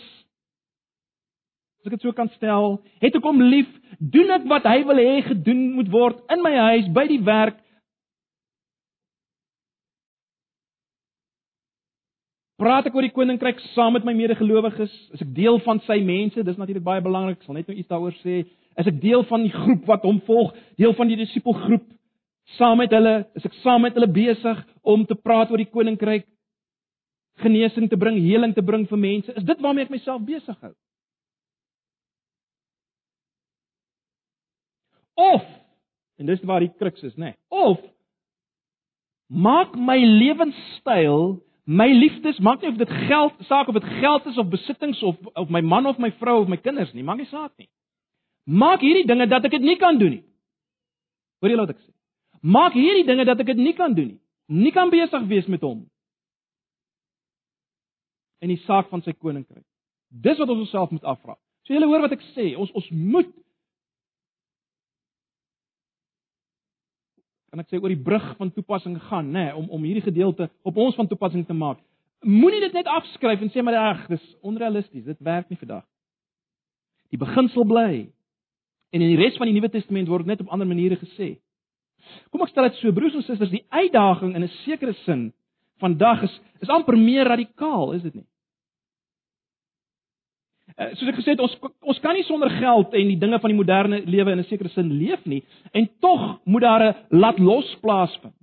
As 1.81 1.89
ek 1.89 1.97
dit 1.97 2.05
so 2.05 2.15
kan 2.17 2.31
stel, 2.37 2.79
het 3.01 3.17
ek 3.17 3.25
hom 3.25 3.41
lief? 3.43 3.69
Doen 3.99 4.31
ek 4.37 4.47
wat 4.49 4.65
hy 4.69 4.79
wil 4.87 5.01
hê 5.01 5.19
gedoen 5.27 5.71
moet 5.75 5.91
word 5.93 6.21
in 6.33 6.41
my 6.45 6.53
huis, 6.71 6.89
by 6.93 7.05
die 7.09 7.21
werk? 7.27 7.59
Praat 12.61 12.85
ek 12.85 12.93
oor 12.93 13.07
die 13.07 13.13
koninkryk 13.15 13.57
saam 13.71 13.95
met 13.97 14.03
my 14.05 14.13
medegelowiges? 14.13 14.91
Is 15.15 15.23
ek 15.23 15.31
deel 15.33 15.57
van 15.65 15.79
sy 15.87 15.97
mense? 16.05 16.43
Dis 16.45 16.59
natuurlik 16.59 16.85
baie 16.85 17.01
belangrik. 17.01 17.39
Ek 17.39 17.47
sal 17.47 17.57
net 17.57 17.71
nou 17.71 17.77
iets 17.77 17.89
daaroor 17.89 18.13
sê. 18.21 18.43
Is 18.77 18.89
ek 18.91 18.99
deel 19.01 19.25
van 19.31 19.47
die 19.47 19.53
groep 19.55 19.89
wat 19.89 20.05
hom 20.05 20.19
volg? 20.27 20.53
Deel 20.77 20.93
van 20.99 21.09
die 21.09 21.17
disipelgroep? 21.23 21.87
Saam 22.59 22.77
met 22.81 22.93
hulle, 22.93 23.15
is 23.39 23.47
ek 23.49 23.57
saam 23.63 23.81
met 23.87 23.97
hulle 23.97 24.11
besig 24.13 24.61
om 24.85 25.07
te 25.09 25.17
praat 25.17 25.49
oor 25.49 25.61
die 25.61 25.71
koninkryk? 25.73 26.27
Genesing 27.41 27.89
te 27.89 27.97
bring, 27.97 28.21
heling 28.21 28.53
te 28.53 28.61
bring 28.65 28.85
vir 28.89 29.01
mense? 29.09 29.33
Is 29.33 29.47
dit 29.47 29.65
waarmee 29.65 29.89
ek 29.89 29.93
myself 29.97 30.21
besig 30.27 30.57
hou? 30.61 30.73
Of 35.17 35.47
en 36.21 36.29
dis 36.29 36.43
waar 36.45 36.61
die 36.61 36.73
kruks 36.77 37.01
is, 37.01 37.17
nê? 37.17 37.31
Nee, 37.31 37.39
of 37.49 37.81
maak 39.31 39.73
my 39.73 39.97
lewenstyl 39.97 41.39
my 41.63 41.87
liefdes 41.93 42.39
maak 42.39 42.61
nie 42.61 42.71
of 42.71 42.77
dit 42.77 42.89
geld 42.89 43.33
saak 43.47 43.67
of 43.67 43.77
dit 43.77 43.89
geld 44.01 44.25
is 44.25 44.37
of 44.37 44.49
besittings 44.49 45.01
of 45.03 45.17
of 45.33 45.49
my 45.49 45.61
man 45.61 45.85
of 45.85 45.97
my 45.97 46.11
vrou 46.19 46.41
of 46.41 46.47
my 46.47 46.57
kinders 46.57 46.93
nie, 46.93 47.03
maak 47.03 47.17
nie 47.17 47.29
saak 47.29 47.51
nie. 47.57 47.69
Maak 48.45 48.81
hierdie 48.81 49.05
dinge 49.05 49.27
dat 49.27 49.45
ek 49.45 49.51
dit 49.57 49.61
nie 49.61 49.77
kan 49.77 49.97
doen 49.97 50.17
nie. 50.17 50.23
Hoor 51.41 51.53
jy 51.53 51.59
wat 51.59 51.73
ek 51.75 51.81
sê? 51.81 51.91
Maak 52.41 52.73
hierdie 52.73 53.05
dinge 53.05 53.25
dat 53.25 53.39
ek 53.39 53.53
dit 53.53 53.61
nie 53.61 53.75
kan 53.77 53.93
doen 53.93 54.15
nie. 54.15 54.19
Nie 54.51 54.73
kan 54.75 54.89
besig 54.89 55.27
wees 55.29 55.47
met 55.47 55.61
hom. 55.61 55.85
In 58.41 58.49
die 58.49 58.59
saak 58.65 58.89
van 58.89 59.03
sy 59.05 59.13
koninkryk. 59.13 59.65
Dis 60.09 60.41
wat 60.41 60.49
ons 60.49 60.65
onsself 60.65 60.91
moet 60.91 61.05
afvra. 61.07 61.37
So 61.67 61.75
julle 61.75 61.87
hoor 61.87 62.03
wat 62.03 62.17
ek 62.17 62.25
sê, 62.33 62.51
ons 62.57 62.71
ons 62.75 62.89
moet 62.91 63.29
kan 67.51 67.59
ek 67.59 67.67
sê 67.67 67.79
oor 67.81 67.91
die 67.91 67.99
brug 67.99 68.27
van 68.39 68.49
toepassing 68.55 68.95
gaan, 69.09 69.27
nê, 69.27 69.49
nee, 69.49 69.55
om 69.59 69.67
om 69.75 69.83
hierdie 69.83 70.05
gedeelte 70.05 70.47
op 70.63 70.77
ons 70.79 70.95
van 70.95 71.07
toepassing 71.11 71.43
te 71.47 71.53
maak. 71.53 71.81
Moenie 72.23 72.61
dit 72.63 72.77
net 72.77 72.87
afskryf 72.87 73.41
en 73.43 73.51
sê 73.51 73.63
maar 73.65 73.75
ag, 73.75 74.05
dis 74.07 74.23
onrealisties, 74.45 75.03
dit 75.03 75.19
werk 75.25 75.49
nie 75.51 75.59
vandag. 75.59 75.83
Die 77.11 77.19
beginsel 77.19 77.65
bly. 77.67 78.05
En 78.95 79.03
in 79.03 79.11
die 79.11 79.19
res 79.19 79.35
van 79.39 79.49
die 79.49 79.55
Nuwe 79.57 79.71
Testament 79.73 80.07
word 80.07 80.29
net 80.29 80.43
op 80.43 80.53
ander 80.53 80.69
maniere 80.69 80.99
gesê. 81.01 81.33
Kom 82.31 82.43
ek 82.45 82.53
stel 82.53 82.69
dit 82.69 82.79
so, 82.79 82.93
broers 82.95 83.17
en 83.19 83.25
susters, 83.25 83.51
die 83.51 83.65
uitdaging 83.67 84.35
in 84.35 84.43
'n 84.47 84.53
sekere 84.63 84.93
sin 85.03 85.33
vandag 85.79 86.23
is 86.23 86.39
is 86.61 86.69
amper 86.69 86.95
meer 86.97 87.25
radikaal, 87.25 87.93
is 87.93 88.03
dit 88.03 88.15
nie? 88.15 88.27
Uh, 90.79 90.91
soos 90.95 91.09
ek 91.11 91.17
gesê 91.19 91.33
het, 91.35 91.41
ons 91.43 91.55
ons 91.81 91.99
kan 92.03 92.15
nie 92.15 92.23
sonder 92.23 92.49
geld 92.49 92.93
en 92.95 93.09
die 93.11 93.19
dinge 93.19 93.39
van 93.43 93.51
die 93.51 93.57
moderne 93.57 94.01
lewe 94.05 94.31
in 94.31 94.39
'n 94.39 94.47
sekere 94.49 94.69
sin 94.69 94.91
leef 94.91 95.25
nie 95.25 95.43
en 95.73 95.89
tog 95.99 96.39
moet 96.45 96.61
daar 96.61 96.83
'n 96.83 96.95
laat 97.09 97.39
los 97.39 97.75
plaasvind. 97.81 98.35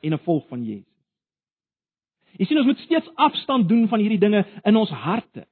In 0.00 0.14
'n 0.14 0.18
volk 0.18 0.48
van 0.48 0.64
Jesus. 0.64 0.92
Jy 2.38 2.46
sien 2.46 2.58
ons 2.58 2.66
moet 2.66 2.78
steeds 2.78 3.10
afstand 3.14 3.68
doen 3.68 3.88
van 3.88 4.00
hierdie 4.00 4.18
dinge 4.18 4.46
in 4.64 4.76
ons 4.76 4.90
harte, 4.90 5.46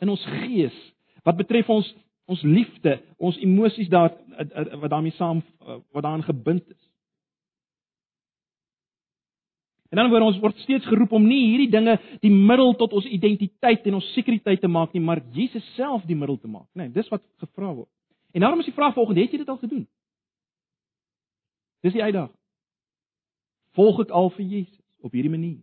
in 0.00 0.08
ons 0.08 0.24
gees, 0.24 0.76
wat 1.24 1.36
betref 1.36 1.68
ons 1.68 1.94
ons 2.26 2.42
liefde, 2.42 3.00
ons 3.18 3.36
emosies 3.38 3.88
daar 3.88 4.10
wat 4.80 4.90
daarmee 4.90 5.14
saam 5.14 5.42
wat 5.92 6.02
daarin 6.02 6.22
gebind 6.26 6.68
is. 6.68 6.85
En 9.90 10.00
dan 10.00 10.10
word 10.10 10.22
ons 10.22 10.38
word 10.42 10.58
steeds 10.64 10.86
geroep 10.86 11.12
om 11.12 11.26
nie 11.26 11.42
hierdie 11.50 11.70
dinge 11.70 11.98
die 12.20 12.30
middel 12.30 12.74
tot 12.74 12.92
ons 12.92 13.06
identiteit 13.06 13.86
en 13.86 13.98
ons 14.00 14.12
sekuriteit 14.14 14.60
te 14.60 14.68
maak 14.68 14.92
nie, 14.92 15.02
maar 15.02 15.22
Jesus 15.32 15.64
self 15.74 16.02
die 16.08 16.16
middel 16.18 16.38
te 16.38 16.50
maak? 16.50 16.66
Nee, 16.74 16.90
dis 16.90 17.08
wat 17.12 17.22
gevra 17.42 17.72
word. 17.74 17.90
En 18.34 18.40
daarom 18.40 18.60
is 18.60 18.68
die 18.68 18.74
vraag 18.74 18.94
volgende, 18.94 19.22
het 19.22 19.32
jy 19.32 19.38
dit 19.38 19.48
al 19.48 19.60
gedoen? 19.62 19.86
Dis 21.86 21.94
die 21.94 22.02
uitdaging. 22.02 22.34
Volg 23.76 24.02
ek 24.06 24.10
al 24.10 24.30
vir 24.34 24.44
Jesus 24.44 24.82
op 25.04 25.12
hierdie 25.12 25.30
manier? 25.30 25.62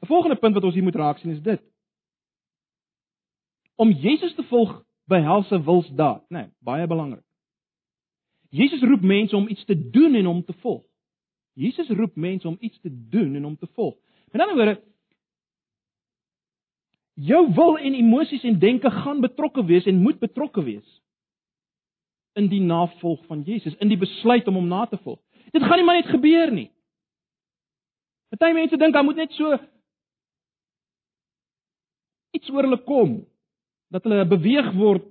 'n 0.00 0.06
Volgende 0.06 0.36
punt 0.36 0.54
wat 0.54 0.64
ons 0.64 0.74
hier 0.74 0.82
moet 0.82 0.96
raak 0.96 1.18
sien 1.18 1.30
is 1.30 1.42
dit. 1.42 1.62
Om 3.76 3.90
Jesus 3.90 4.34
te 4.34 4.42
volg 4.42 4.84
behels 5.08 5.50
'n 5.50 5.64
wilsdaad, 5.64 6.22
né? 6.28 6.38
Nee, 6.38 6.48
baie 6.58 6.86
belangrik. 6.86 7.24
Jesus 8.50 8.82
roep 8.82 9.02
mense 9.02 9.36
om 9.36 9.48
iets 9.48 9.64
te 9.64 9.90
doen 9.90 10.14
en 10.14 10.26
om 10.26 10.44
te 10.44 10.52
volg. 10.52 10.89
Jesus 11.58 11.88
roep 11.88 12.16
mense 12.16 12.48
om 12.48 12.56
iets 12.60 12.80
te 12.80 12.90
doen 13.10 13.34
en 13.34 13.44
om 13.44 13.56
te 13.56 13.66
volg. 13.74 13.96
Met 14.32 14.42
ander 14.42 14.56
woorde, 14.56 14.80
jou 17.14 17.42
wil 17.54 17.78
en 17.78 17.94
emosies 17.94 18.42
en 18.42 18.58
denke 18.58 18.90
gaan 18.90 19.20
betrokke 19.20 19.64
wees 19.64 19.86
en 19.86 20.02
moet 20.02 20.18
betrokke 20.18 20.62
wees 20.64 20.98
in 22.38 22.46
die 22.48 22.62
navolg 22.62 23.24
van 23.26 23.42
Jesus, 23.42 23.74
in 23.82 23.90
die 23.90 23.98
besluit 23.98 24.46
om 24.48 24.54
hom 24.54 24.68
na 24.70 24.84
te 24.86 24.98
volg. 25.02 25.18
Dit 25.50 25.62
gaan 25.62 25.80
nie 25.80 25.84
maar 25.84 25.98
net 25.98 26.12
gebeur 26.12 26.52
nie. 26.54 26.70
Party 28.30 28.52
mense 28.54 28.78
dink 28.78 28.94
dan 28.94 29.04
moet 29.04 29.18
net 29.18 29.32
so 29.34 29.56
iets 32.30 32.50
oor 32.54 32.62
hulle 32.62 32.78
kom 32.86 33.16
dat 33.90 34.06
hulle 34.06 34.26
beweeg 34.30 34.70
word 34.78 35.08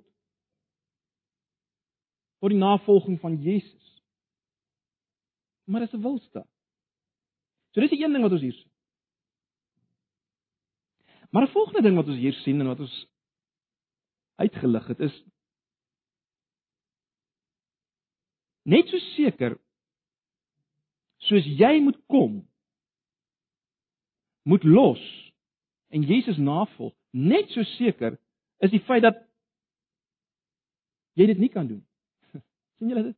tot 2.39 2.53
die 2.53 2.61
navolging 2.61 3.19
van 3.19 3.35
Jesus 3.43 3.88
maar 5.70 5.86
dis 5.86 5.93
'n 5.93 6.01
wilstaat. 6.01 6.49
So 7.72 7.82
dis 7.82 7.89
die 7.89 8.03
een 8.03 8.11
ding 8.11 8.24
wat 8.24 8.32
ons 8.32 8.41
hier 8.41 8.53
sien. 8.53 8.72
Maar 11.30 11.43
'n 11.43 11.51
volgende 11.51 11.82
ding 11.82 11.95
wat 11.95 12.07
ons 12.07 12.17
hier 12.17 12.34
sien 12.34 12.59
en 12.59 12.67
wat 12.67 12.80
ons 12.80 13.07
uitgelig 14.36 14.88
het 14.88 14.99
is 14.99 15.24
net 18.63 18.88
so 18.88 18.97
seker 19.15 19.57
soos 21.28 21.45
jy 21.59 21.80
moet 21.84 21.97
kom 22.07 22.39
moet 24.49 24.63
los 24.63 25.03
en 25.89 26.05
Jesus 26.07 26.38
navolg 26.38 26.95
net 27.11 27.51
so 27.55 27.63
seker 27.63 28.17
is 28.59 28.72
die 28.72 28.84
feit 28.88 29.03
dat 29.03 29.17
jy 31.20 31.26
dit 31.28 31.39
nie 31.39 31.49
kan 31.51 31.67
doen. 31.67 31.82
sien 32.78 32.91
julle 32.91 33.03
dit? 33.09 33.17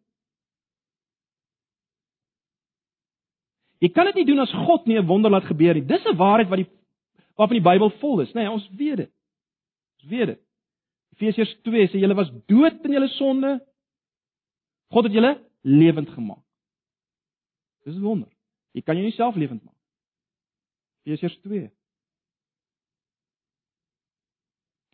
Jy 3.81 3.89
kan 3.89 4.05
dit 4.11 4.19
nie 4.21 4.27
doen 4.29 4.43
as 4.43 4.53
God 4.67 4.85
nie 4.85 4.99
'n 4.99 5.07
wonder 5.07 5.31
laat 5.31 5.49
gebeur 5.49 5.73
nie. 5.73 5.85
Dis 5.85 6.05
'n 6.05 6.17
waarheid 6.17 6.49
wat 6.49 6.59
die 6.59 6.69
waarvan 7.35 7.57
die 7.57 7.69
Bybel 7.69 7.89
vol 7.99 8.21
is, 8.21 8.33
né? 8.33 8.41
Nee, 8.41 8.51
ons 8.51 8.69
weet 8.77 8.97
dit. 8.97 9.11
Ons 9.97 10.09
weet 10.09 10.27
dit. 10.27 10.39
Efesiërs 11.15 11.61
2 11.63 11.87
sê 11.87 11.99
julle 11.99 12.15
was 12.15 12.31
dood 12.47 12.85
in 12.85 12.91
julle 12.91 13.07
sonde. 13.07 13.59
God 14.91 15.03
het 15.03 15.13
julle 15.13 15.41
lewend 15.61 16.09
gemaak. 16.09 16.43
Dis 17.85 17.95
'n 17.95 18.01
wonder. 18.01 18.29
Jy 18.73 18.81
kan 18.81 18.95
jou 18.95 19.05
nie 19.05 19.15
self 19.15 19.35
lewend 19.35 19.63
maak. 19.63 19.75
Efesiërs 21.03 21.37
2. 21.41 21.71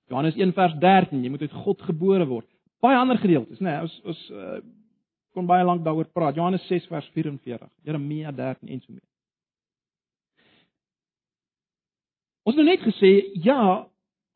Johannes 0.07 0.35
1 0.35 0.53
vers 0.53 0.73
13, 0.79 1.23
jy 1.23 1.29
moet 1.29 1.41
uit 1.41 1.51
God 1.51 1.81
gebore 1.81 2.25
word. 2.25 2.47
Baie 2.79 2.97
ander 2.97 3.17
gedeeltes, 3.17 3.59
né? 3.59 3.71
Nee, 3.71 3.81
ons 3.81 4.01
ons 4.03 4.29
uh, 4.29 4.59
kon 5.37 5.49
baie 5.49 5.65
lank 5.65 5.83
daaroor 5.85 6.09
praat. 6.13 6.37
Johannes 6.37 6.65
6 6.69 6.87
vers 6.89 7.07
44, 7.13 7.69
Jeremia 7.85 8.33
13 8.33 8.71
en 8.73 8.81
so 8.81 8.93
mee. 8.95 9.05
Ons 12.47 12.55
het 12.55 12.63
nou 12.63 12.69
net 12.71 12.85
gesê 12.85 13.11
ja, 13.43 13.85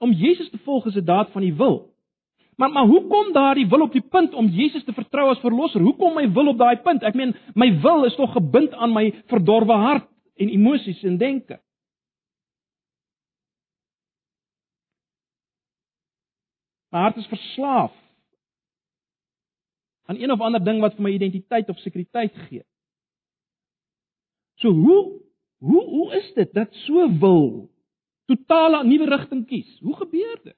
om 0.04 0.14
Jesus 0.14 0.50
te 0.52 0.60
volg 0.66 0.86
is 0.92 1.00
'n 1.00 1.06
daad 1.06 1.32
van 1.32 1.42
die 1.42 1.56
wil. 1.56 1.90
Maar 2.58 2.70
maar 2.70 2.86
hoe 2.86 3.08
kom 3.08 3.34
daardie 3.34 3.68
wil 3.68 3.82
op 3.82 3.92
die 3.92 4.08
punt 4.16 4.34
om 4.34 4.48
Jesus 4.48 4.84
te 4.84 4.94
vertrou 4.94 5.30
as 5.30 5.40
verlosser? 5.40 5.82
Hoe 5.82 5.96
kom 5.96 6.14
my 6.14 6.32
wil 6.32 6.48
op 6.48 6.58
daai 6.58 6.78
punt? 6.78 7.04
Ek 7.04 7.16
meen, 7.16 7.36
my 7.56 7.80
wil 7.82 8.06
is 8.06 8.16
tog 8.16 8.32
gebind 8.34 8.74
aan 8.74 8.94
my 8.94 9.24
verdorwe 9.26 9.74
hart 9.74 10.10
en 10.36 10.50
emosies 10.50 11.04
en 11.04 11.18
denke. 11.18 11.60
My 16.92 17.00
hart 17.00 17.18
is 17.18 17.28
verslaaf 17.28 18.01
aan 20.12 20.20
een 20.20 20.32
of 20.32 20.44
ander 20.44 20.64
ding 20.64 20.82
wat 20.84 20.98
vir 20.98 21.08
my 21.08 21.14
identiteit 21.16 21.70
of 21.72 21.80
sekuriteit 21.80 22.36
gee. 22.50 22.66
So 24.60 24.76
hoe 24.76 25.22
hoe 25.64 25.84
hoe 25.86 26.16
is 26.18 26.34
dit 26.34 26.54
dat 26.54 26.74
so 26.84 27.08
wil 27.20 27.70
totale 28.26 28.84
nuwe 28.84 29.08
rigting 29.10 29.46
kies? 29.48 29.80
Hoe 29.80 29.96
gebeur 29.96 30.40
dit? 30.44 30.58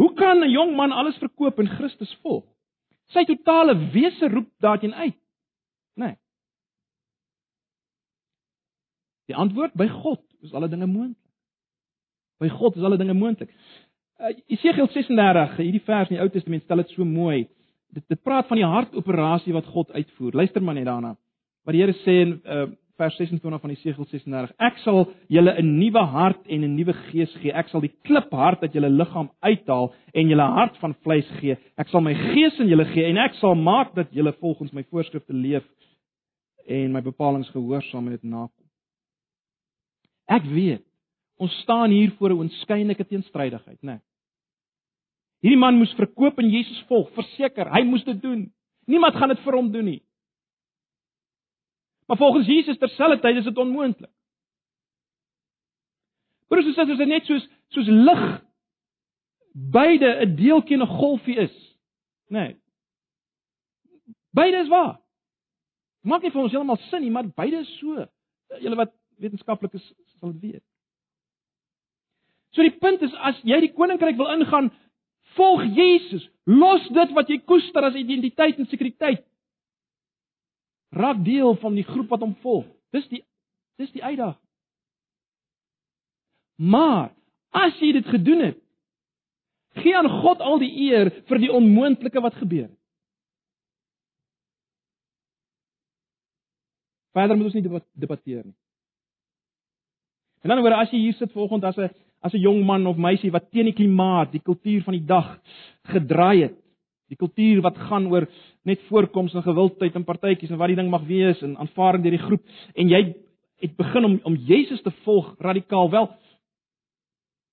Hoe 0.00 0.12
kan 0.14 0.40
'n 0.40 0.50
jong 0.50 0.76
man 0.76 0.92
alles 0.92 1.18
verkoop 1.18 1.58
en 1.58 1.68
Christus 1.68 2.14
volg? 2.22 2.44
Sy 3.12 3.24
totale 3.24 3.76
wese 3.92 4.28
roep 4.28 4.48
daarteen 4.58 4.94
uit. 4.94 5.18
Nee. 5.94 6.16
Die 9.26 9.36
antwoord 9.36 9.72
by 9.74 9.88
God 9.88 10.22
is 10.40 10.52
alle 10.52 10.68
dinge 10.68 10.86
moontlik. 10.86 11.32
By 12.38 12.48
God 12.48 12.76
is 12.76 12.82
alle 12.82 12.96
dinge 12.96 13.14
moontlik. 13.14 13.52
Uh, 14.16 14.30
Jesegiel 14.46 14.88
36, 14.88 15.56
hierdie 15.56 15.82
vers 15.84 16.08
in 16.08 16.16
die 16.16 16.22
Ou 16.22 16.30
Testament 16.30 16.62
stel 16.62 16.76
dit 16.76 16.88
so 16.88 17.04
mooi 17.04 17.48
dit 17.94 18.04
dit 18.08 18.22
praat 18.22 18.48
van 18.50 18.60
die 18.60 18.66
hartoperasie 18.66 19.52
wat 19.54 19.68
God 19.74 19.92
uitvoer. 19.92 20.32
Luister 20.42 20.62
maar 20.62 20.74
net 20.74 20.88
daarna. 20.88 21.14
Wat 21.64 21.76
die 21.76 21.82
Here 21.82 21.94
sê 22.02 22.16
in 22.24 22.40
uh, 22.44 22.66
vers 22.98 23.16
26 23.18 23.60
van 23.60 23.72
die 23.72 23.80
Segel 23.80 24.06
36: 24.10 24.54
Ek 24.62 24.78
sal 24.84 25.06
julle 25.32 25.54
'n 25.58 25.78
nuwe 25.78 26.04
hart 26.14 26.46
en 26.46 26.64
'n 26.64 26.74
nuwe 26.76 26.92
gees 27.10 27.32
gee. 27.42 27.52
Ek 27.52 27.68
sal 27.68 27.80
die 27.80 27.94
kliphart 28.04 28.62
uit 28.62 28.72
julle 28.72 28.90
liggaam 28.90 29.30
uithaal 29.42 29.92
en 30.12 30.28
julle 30.28 30.48
hart 30.58 30.76
van 30.78 30.94
vleis 31.02 31.28
gee. 31.40 31.56
Ek 31.76 31.88
sal 31.88 32.00
my 32.00 32.14
gees 32.14 32.58
in 32.60 32.68
julle 32.68 32.84
gee 32.84 33.04
en 33.10 33.16
ek 33.16 33.34
sal 33.34 33.54
maak 33.54 33.94
dat 33.94 34.12
julle 34.12 34.32
volgens 34.32 34.72
my 34.72 34.84
voorskrifte 34.84 35.32
leef 35.32 35.64
en 36.66 36.92
my 36.92 37.00
bepalinge 37.00 37.50
gehoorsaam 37.52 38.06
en 38.06 38.12
dit 38.12 38.22
nakom. 38.22 38.66
Ek 40.28 40.44
weet 40.44 40.84
ons 41.36 41.52
staan 41.62 41.90
hier 41.90 42.12
voor 42.18 42.30
'n 42.30 42.38
oënskynlike 42.38 43.04
teenstrydigheid, 43.04 43.82
né? 43.82 43.92
Nee. 43.92 44.00
Hierdie 45.44 45.60
man 45.60 45.76
moes 45.76 45.92
verkoop 45.98 46.38
en 46.40 46.48
Jesus 46.48 46.80
volg, 46.88 47.10
verseker, 47.12 47.68
hy 47.68 47.82
moes 47.84 48.04
dit 48.06 48.20
doen. 48.22 48.46
Niemand 48.88 49.16
gaan 49.18 49.28
dit 49.28 49.42
vir 49.44 49.56
hom 49.58 49.68
doen 49.72 49.84
nie. 49.84 50.00
Maar 52.08 52.16
volgens 52.16 52.48
Jesus 52.48 52.80
terselfdertyd 52.80 53.42
is 53.42 53.44
dit 53.50 53.60
onmoontlik. 53.60 54.12
Broers 56.48 56.64
en 56.64 56.72
susters, 56.72 56.96
dit 56.96 57.06
is 57.06 57.12
net 57.12 57.28
soos 57.28 57.46
soos 57.74 57.88
lig 57.88 58.24
beide 59.52 60.08
'n 60.24 60.36
deeltjie 60.36 60.76
en 60.76 60.82
'n 60.82 60.96
golfie 60.96 61.36
is. 61.36 61.76
Nee. 62.28 62.56
Beide 64.32 64.56
is 64.56 64.68
waar. 64.68 65.00
Maak 66.02 66.22
nie 66.22 66.30
vir 66.30 66.42
ons 66.42 66.52
heeltemal 66.52 66.76
sin 66.76 67.02
nie, 67.02 67.10
maar 67.10 67.28
beide 67.28 67.56
is 67.56 67.78
so. 67.78 68.06
Julle 68.60 68.76
wat 68.76 68.92
wetenskaplik 69.18 69.74
is, 69.74 69.92
sal 70.20 70.32
dit 70.32 70.40
weet. 70.40 70.64
So 72.50 72.62
die 72.62 72.78
punt 72.78 73.02
is 73.02 73.14
as 73.14 73.40
jy 73.42 73.60
die 73.60 73.72
koninkryk 73.72 74.16
wil 74.16 74.30
ingaan, 74.34 74.70
Volg 75.34 75.64
Jesus. 75.76 76.28
Los 76.44 76.86
dit 76.94 77.14
wat 77.16 77.30
jy 77.30 77.40
koester 77.42 77.86
as 77.88 77.96
identiteit 77.98 78.58
en 78.60 78.68
sekuriteit. 78.70 79.24
Raak 80.94 81.24
deel 81.26 81.56
van 81.62 81.74
die 81.74 81.86
groep 81.86 82.12
wat 82.14 82.22
hom 82.22 82.36
volg. 82.44 82.66
Dis 82.94 83.06
die 83.10 83.24
dis 83.80 83.90
die 83.90 84.04
uitdaging. 84.04 84.38
Maar 86.62 87.10
as 87.50 87.74
jy 87.82 87.90
dit 87.96 88.06
gedoen 88.06 88.44
het, 88.44 88.60
gee 89.82 89.96
aan 89.98 90.06
God 90.22 90.42
al 90.44 90.60
die 90.62 90.70
eer 90.86 91.10
vir 91.26 91.40
die 91.42 91.50
onmoontlike 91.50 92.22
wat 92.22 92.36
gebeur 92.38 92.68
het. 92.68 92.80
Verder 97.14 97.38
moet 97.38 97.50
ons 97.50 97.58
nie 97.58 97.82
debatteer 97.98 98.44
nie. 98.44 98.56
En 100.42 100.52
dan 100.52 100.62
word 100.62 100.76
as 100.76 100.90
jy 100.92 101.00
hier 101.06 101.18
sit 101.18 101.32
vanoggend 101.32 101.64
as 101.64 101.78
'n 101.78 101.90
as 102.24 102.32
'n 102.32 102.40
jong 102.40 102.64
man 102.64 102.86
of 102.86 102.96
meisie 102.96 103.30
wat 103.30 103.50
teen 103.50 103.68
die 103.68 103.76
klimaat, 103.76 104.32
die 104.32 104.40
kultuur 104.40 104.82
van 104.82 104.96
die 104.96 105.04
dag 105.04 105.38
gedraai 105.92 106.42
het. 106.42 106.56
Die 107.08 107.16
kultuur 107.16 107.60
wat 107.60 107.76
gaan 107.76 108.06
oor 108.08 108.26
net 108.64 108.80
voorkoms 108.88 109.34
en 109.34 109.42
gewildheid 109.42 109.94
en 109.94 110.04
partytjies 110.04 110.50
en 110.50 110.58
wat 110.58 110.72
die 110.72 110.76
ding 110.76 110.88
mag 110.90 111.04
wees 111.04 111.42
en 111.42 111.56
aanvaarding 111.56 112.02
deur 112.02 112.16
die 112.16 112.26
groep 112.26 112.42
en 112.74 112.88
jy 112.88 113.02
het 113.60 113.76
begin 113.76 114.04
om 114.04 114.20
om 114.24 114.34
Jesus 114.34 114.82
te 114.82 114.90
volg 115.04 115.34
radikaal 115.38 115.90
wel. 115.90 116.08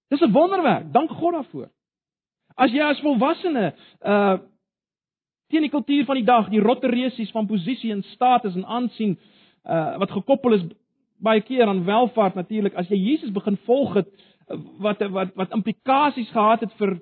Dis 0.10 0.22
'n 0.22 0.32
wonderwerk. 0.32 0.94
Dank 0.94 1.10
God 1.10 1.34
daarvoor. 1.34 1.70
As 2.56 2.72
jy 2.72 2.82
as 2.82 3.00
volwassene 3.00 3.74
uh 4.06 4.38
teen 5.52 5.62
die 5.62 5.70
kultuur 5.70 6.06
van 6.06 6.16
die 6.16 6.26
dag, 6.26 6.50
die 6.50 6.62
rotte 6.64 6.88
reusies 6.88 7.32
van 7.32 7.48
posisie 7.48 7.92
en 7.92 8.04
status 8.04 8.56
en 8.56 8.66
aansien 8.66 9.20
uh 9.66 9.98
wat 9.98 10.12
gekoppel 10.12 10.54
is 10.54 10.64
baie 11.18 11.42
keer 11.42 11.68
aan 11.68 11.86
welvaart 11.86 12.36
natuurlik, 12.36 12.74
as 12.74 12.88
jy 12.90 12.98
Jesus 12.98 13.32
begin 13.32 13.58
volg 13.66 13.94
het 13.94 14.08
wat 14.80 15.02
wat 15.12 15.34
wat 15.36 15.52
implikasies 15.52 16.30
gehad 16.30 16.60
het 16.66 16.74
vir 16.80 16.95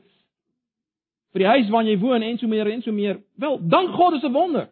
vir 1.34 1.43
die 1.43 1.52
huis 1.54 1.70
waar 1.70 1.86
jy 1.86 1.97
woon 2.02 2.26
en 2.26 2.38
so 2.38 2.47
meer 2.47 2.68
en 2.68 2.82
so 2.82 2.91
meer. 2.91 3.22
Wel, 3.38 3.60
dank 3.70 3.93
God 3.95 4.14
is 4.14 4.24
'n 4.24 4.34
wonder. 4.34 4.70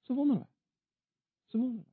Dis 0.00 0.10
'n 0.10 0.14
wonder. 0.14 0.46
Dis 1.46 1.54
'n 1.54 1.58
wonder. 1.58 1.84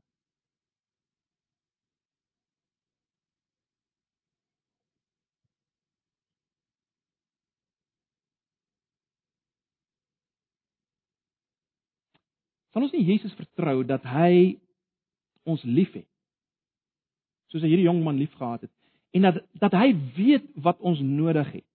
Sal 12.71 12.81
ons 12.81 12.91
nie 12.91 13.03
Jesus 13.03 13.33
vertrou 13.33 13.83
dat 13.83 14.03
hy 14.03 14.59
ons 15.43 15.63
liefhet? 15.63 16.07
Soos 17.51 17.61
hy 17.61 17.67
hierdie 17.67 17.89
jong 17.89 18.03
man 18.03 18.15
liefgehad 18.15 18.61
het 18.61 18.80
en 19.11 19.27
dat 19.27 19.41
dat 19.59 19.75
hy 19.75 19.91
weet 20.15 20.45
wat 20.63 20.79
ons 20.79 20.99
nodig 20.99 21.51
het. 21.51 21.67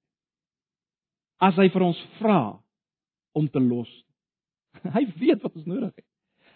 As 1.43 1.57
hy 1.61 1.68
vir 1.72 1.84
ons 1.84 2.01
vra 2.20 2.59
om 3.37 3.49
te 3.53 3.61
los. 3.61 3.91
Hy 4.97 5.05
weet 5.20 5.43
wat 5.45 5.53
ons 5.53 5.66
nodig 5.68 5.93
het. 5.93 6.05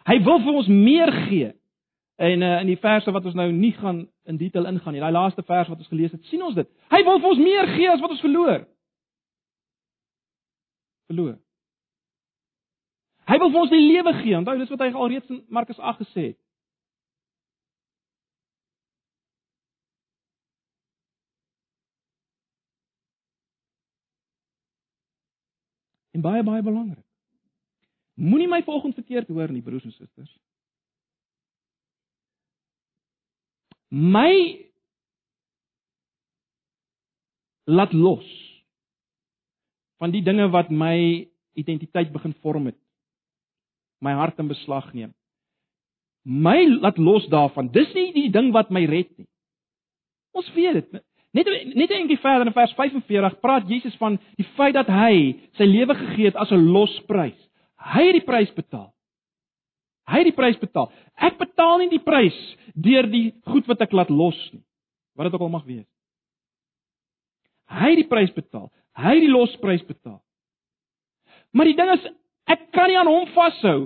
Hy 0.09 0.16
wil 0.24 0.39
vir 0.41 0.57
ons 0.62 0.70
meer 0.72 1.12
gee. 1.28 1.51
En 2.20 2.43
uh, 2.45 2.55
in 2.61 2.70
die 2.72 2.78
verse 2.81 3.12
wat 3.12 3.24
ons 3.28 3.37
nou 3.37 3.47
nie 3.53 3.72
gaan 3.76 4.03
in 4.28 4.39
detail 4.41 4.68
ingaan 4.68 4.97
nie, 4.97 5.01
daai 5.01 5.12
laaste 5.12 5.45
vers 5.45 5.68
wat 5.68 5.81
ons 5.81 5.89
gelees 5.89 6.12
het, 6.12 6.24
sien 6.28 6.43
ons 6.45 6.57
dit. 6.57 6.68
Hy 6.93 7.01
wil 7.05 7.20
vir 7.20 7.31
ons 7.31 7.41
meer 7.41 7.68
gee 7.74 7.89
as 7.93 8.01
wat 8.01 8.12
ons 8.16 8.24
verloor. 8.24 8.64
Verloor. 11.12 11.37
Hy 13.31 13.39
wil 13.39 13.53
vir 13.53 13.62
ons 13.62 13.72
die 13.72 13.83
lewe 13.85 14.12
gee. 14.20 14.37
Onthou, 14.37 14.57
dis 14.61 14.72
wat 14.72 14.85
hy 14.85 14.91
alreeds 14.93 15.33
in 15.33 15.43
Markus 15.49 15.81
8 15.81 16.05
gesê 16.05 16.26
het. 16.31 16.39
En 26.21 26.27
baie 26.27 26.43
baie 26.45 26.61
belangrik. 26.61 27.05
Moenie 28.21 28.49
my 28.49 28.61
volgens 28.66 28.95
verkeerd 28.95 29.29
hoor 29.33 29.49
nie, 29.49 29.62
broers 29.64 29.87
en 29.89 29.95
susters. 29.95 30.33
My 33.89 34.29
laat 37.64 37.95
los 37.97 38.29
van 39.97 40.12
die 40.12 40.21
dinge 40.23 40.51
wat 40.53 40.68
my 40.68 41.25
identiteit 41.57 42.12
begin 42.12 42.37
vorm 42.45 42.68
het 42.68 42.79
my 44.01 44.12
hart 44.16 44.39
in 44.41 44.49
beslag 44.49 44.93
neem. 44.97 45.11
My 46.25 46.64
laat 46.68 46.97
los 46.97 47.27
daarvan. 47.33 47.68
Dis 47.73 47.91
nie 47.97 48.12
die 48.14 48.31
ding 48.33 48.49
wat 48.53 48.71
my 48.73 48.85
red 48.89 49.11
nie. 49.18 49.29
Ons 50.37 50.49
weet 50.57 50.79
dit. 50.79 51.05
Net 51.33 51.47
net 51.74 51.91
eendag 51.91 52.20
verder 52.20 52.47
in 52.47 52.53
vers 52.53 52.72
45 52.74 53.41
praat 53.41 53.68
Jesus 53.68 53.97
van 53.97 54.18
die 54.39 54.47
feit 54.57 54.74
dat 54.74 54.89
hy 54.91 55.37
sy 55.59 55.68
lewe 55.68 55.95
gegee 55.95 56.31
het 56.31 56.37
as 56.37 56.51
'n 56.51 56.72
losprys. 56.72 57.39
Hy 57.78 58.07
het 58.07 58.18
die 58.18 58.26
prys 58.26 58.53
betaal. 58.55 58.93
Hy 60.11 60.18
het 60.18 60.24
die 60.24 60.41
prys 60.41 60.59
betaal. 60.59 60.91
Ek 61.16 61.39
betaal 61.39 61.78
nie 61.78 61.89
die 61.89 62.03
prys 62.03 62.57
deur 62.74 63.07
die 63.07 63.35
goed 63.47 63.66
wat 63.66 63.81
ek 63.81 63.93
laat 63.93 64.11
los 64.11 64.53
nie. 64.53 64.62
Wat 65.16 65.24
dit 65.24 65.35
ook 65.35 65.41
al 65.41 65.49
mag 65.49 65.64
wees. 65.64 65.87
Hy 67.68 67.89
het 67.89 67.97
die 67.97 68.09
prys 68.09 68.33
betaal. 68.33 68.70
Hy 68.97 69.14
het 69.14 69.20
die 69.20 69.31
losprys 69.31 69.87
betaal. 69.87 70.22
Maar 71.53 71.64
die 71.64 71.76
ding 71.76 71.91
is 71.91 72.11
Ek 72.51 72.70
kan 72.74 72.91
nie 72.91 72.99
aan 72.99 73.11
hom 73.11 73.28
vashou 73.35 73.78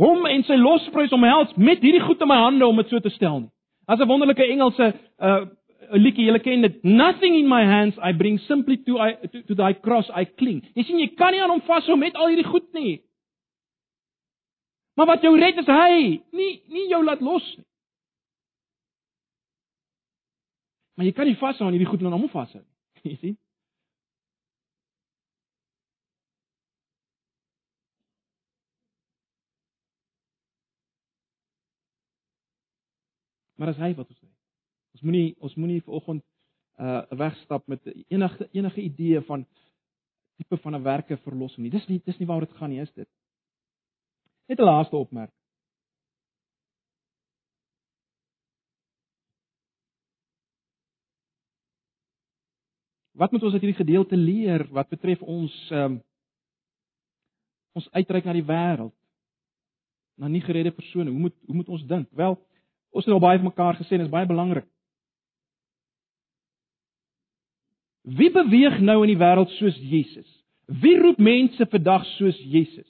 hom 0.00 0.26
en 0.26 0.44
sy 0.48 0.56
losprys 0.58 1.12
omhels 1.14 1.52
met 1.60 1.82
hierdie 1.84 2.02
goed 2.02 2.22
in 2.24 2.30
my 2.30 2.38
hande 2.40 2.66
om 2.66 2.80
dit 2.80 2.90
so 2.90 3.00
te 3.02 3.12
stel 3.12 3.42
nie. 3.42 3.50
As 3.86 4.00
'n 4.00 4.08
wonderlike 4.08 4.44
Engelse 4.44 4.94
uh 5.20 5.44
'n 5.90 5.98
liedjie, 5.98 6.26
julle 6.26 6.40
ken 6.40 6.62
dit. 6.62 6.82
Nothing 6.84 7.34
in 7.34 7.48
my 7.48 7.64
hands 7.64 7.96
I 7.98 8.12
bring 8.12 8.38
simply 8.38 8.76
to 8.86 8.98
I 8.98 9.14
to, 9.32 9.42
to 9.42 9.54
thy 9.54 9.72
cross 9.74 10.08
I 10.14 10.24
cling. 10.24 10.62
Jy 10.74 10.84
sien 10.86 11.00
jy 11.00 11.10
kan 11.16 11.32
nie 11.32 11.42
aan 11.42 11.50
hom 11.50 11.64
vashou 11.66 11.96
met 11.96 12.14
al 12.16 12.32
hierdie 12.32 12.48
goed 12.48 12.72
nie. 12.72 13.02
Maar 14.94 15.06
wat 15.06 15.22
jou 15.22 15.36
red 15.38 15.58
is 15.58 15.66
hy, 15.66 16.22
nie 16.32 16.52
nie 16.68 16.88
jou 16.88 17.04
laat 17.04 17.20
los 17.20 17.46
nie. 17.56 17.66
Maar 20.96 21.06
jy 21.08 21.14
kan 21.16 21.26
nie 21.26 21.38
vashou 21.40 21.66
aan 21.66 21.74
hierdie 21.74 21.90
goed 21.90 22.00
en 22.00 22.12
aan 22.12 22.20
hom 22.20 22.28
vashou 22.32 22.60
nie. 22.62 22.70
Jy 23.12 23.16
sien? 23.18 23.38
Maar 33.56 33.70
dis 33.70 33.82
hy 33.82 33.94
wat 33.94 34.08
ons. 34.10 34.21
Ons 35.02 35.10
moenie 35.10 35.34
ons 35.42 35.54
moenie 35.58 35.82
vanoggend 35.82 36.22
uh 36.78 37.02
wegstap 37.18 37.66
met 37.66 37.80
enige 38.08 38.48
enige 38.52 38.80
idee 38.80 39.20
van 39.26 39.46
tipe 40.36 40.56
van 40.62 40.74
'n 40.76 40.82
werke 40.82 41.16
verlossing 41.16 41.62
nie. 41.66 41.70
Dis 41.70 41.86
nie 41.88 42.00
dis 42.04 42.18
nie 42.18 42.26
waaroor 42.26 42.46
dit 42.46 42.56
gaan 42.56 42.70
nie, 42.70 42.80
is 42.80 42.92
dit. 42.92 43.08
Net 44.46 44.58
'n 44.58 44.62
laaste 44.62 44.96
opmerking. 44.96 45.38
Wat 53.12 53.32
moet 53.32 53.42
ons 53.42 53.52
uit 53.52 53.62
hierdie 53.62 53.84
gedeelte 53.84 54.16
leer 54.16 54.68
wat 54.70 54.88
betref 54.88 55.22
ons 55.22 55.70
um 55.70 56.02
ons 57.72 57.90
uitreik 57.90 58.24
na 58.24 58.32
die 58.32 58.46
wêreld? 58.46 58.94
Na 60.16 60.28
nie 60.28 60.40
geredde 60.40 60.70
persone. 60.70 61.10
Hoe 61.10 61.18
moet 61.18 61.34
hoe 61.46 61.54
moet 61.54 61.68
ons 61.68 61.86
dink? 61.86 62.08
Wel, 62.10 62.38
Ons 62.92 63.06
het 63.08 63.14
al 63.14 63.24
baie 63.24 63.40
van 63.40 63.48
mekaar 63.48 63.78
gesê 63.80 63.96
en 63.96 64.02
dit 64.04 64.06
is 64.06 64.12
baie 64.12 64.28
belangrik. 64.28 64.66
Wie 68.02 68.30
beweeg 68.34 68.80
nou 68.82 69.02
in 69.04 69.12
die 69.12 69.18
wêreld 69.20 69.50
soos 69.58 69.76
Jesus? 69.78 70.28
Wie 70.66 70.96
roep 70.98 71.18
mense 71.22 71.66
vandag 71.70 72.06
soos 72.16 72.38
Jesus? 72.50 72.88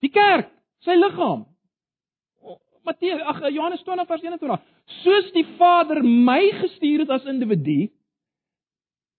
Die 0.00 0.12
kerk, 0.12 0.50
sy 0.84 0.96
liggaam. 0.96 1.46
Matteus, 2.84 3.22
ag 3.28 3.40
Johannes 3.52 3.82
20 3.84 4.08
vers 4.08 4.22
21. 4.24 4.68
Soos 5.00 5.32
die 5.36 5.46
Vader 5.58 6.02
my 6.04 6.40
gestuur 6.62 7.04
het 7.04 7.16
as 7.16 7.28
individu 7.28 7.90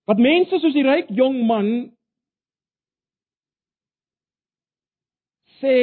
wat 0.10 0.20
mense 0.20 0.58
soos 0.60 0.74
die 0.76 0.84
ryk 0.84 1.12
jong 1.16 1.38
man 1.48 1.68
sê 5.62 5.76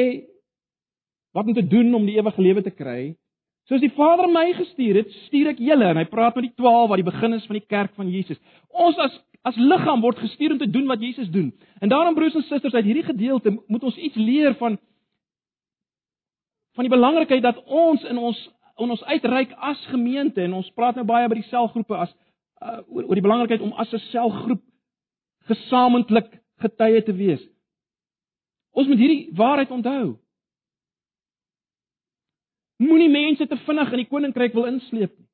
wat 1.33 1.47
om 1.47 1.55
te 1.55 1.63
doen 1.65 1.95
om 1.95 2.05
die 2.05 2.17
ewige 2.19 2.43
lewe 2.43 2.61
te 2.65 2.73
kry. 2.75 3.15
Soos 3.69 3.83
die 3.83 3.91
Vader 3.93 4.25
my 4.33 4.47
gestuur 4.57 4.97
het, 5.03 5.09
stuur 5.27 5.51
ek 5.51 5.59
julle 5.61 5.91
en 5.91 5.99
hy 6.01 6.05
praat 6.09 6.37
met 6.39 6.47
die 6.47 6.55
12 6.57 6.87
wat 6.89 6.97
die 6.97 7.05
begin 7.05 7.35
is 7.37 7.45
van 7.45 7.59
die 7.59 7.67
kerk 7.69 7.91
van 7.99 8.09
Jesus. 8.09 8.39
Ons 8.73 8.97
as 8.97 9.17
as 9.47 9.55
liggaam 9.55 10.01
word 10.03 10.17
gestuur 10.19 10.51
om 10.51 10.57
te 10.59 10.67
doen 10.67 10.87
wat 10.89 10.99
Jesus 10.99 11.29
doen. 11.31 11.53
En 11.79 11.89
daarom 11.89 12.15
broers 12.17 12.35
en 12.35 12.43
susters, 12.43 12.73
uit 12.73 12.85
hierdie 12.85 13.05
gedeelte 13.07 13.53
moet 13.67 13.83
ons 13.87 13.95
iets 13.95 14.17
leer 14.19 14.57
van 14.59 14.75
van 16.75 16.87
die 16.87 16.91
belangrikheid 16.91 17.43
dat 17.43 17.61
ons 17.65 18.03
in 18.03 18.17
ons 18.17 18.41
in 18.79 18.91
ons 18.91 19.03
uitreik 19.03 19.53
as 19.53 19.79
gemeente 19.91 20.41
en 20.41 20.57
ons 20.59 20.71
praat 20.75 20.95
nou 20.95 21.05
baie 21.07 21.27
by 21.27 21.37
die 21.39 21.47
selgroepe 21.49 21.95
as 21.95 22.11
uh, 22.63 22.79
oor, 22.87 23.05
oor 23.09 23.19
die 23.19 23.25
belangrikheid 23.25 23.63
om 23.63 23.73
as 23.79 23.93
'n 23.93 24.03
selgroep 24.09 24.61
gesamentlik 25.51 26.29
getuie 26.59 27.03
te 27.03 27.15
wees. 27.15 27.43
Ons 28.71 28.87
moet 28.87 28.97
hierdie 29.01 29.29
waarheid 29.35 29.71
onthou. 29.71 30.17
Moenie 32.79 33.09
mense 33.11 33.47
te 33.47 33.57
vinnig 33.65 33.91
in 33.91 34.03
die 34.03 34.07
koninkryk 34.07 34.53
wil 34.55 34.69
insleep 34.69 35.11
nie. 35.17 35.27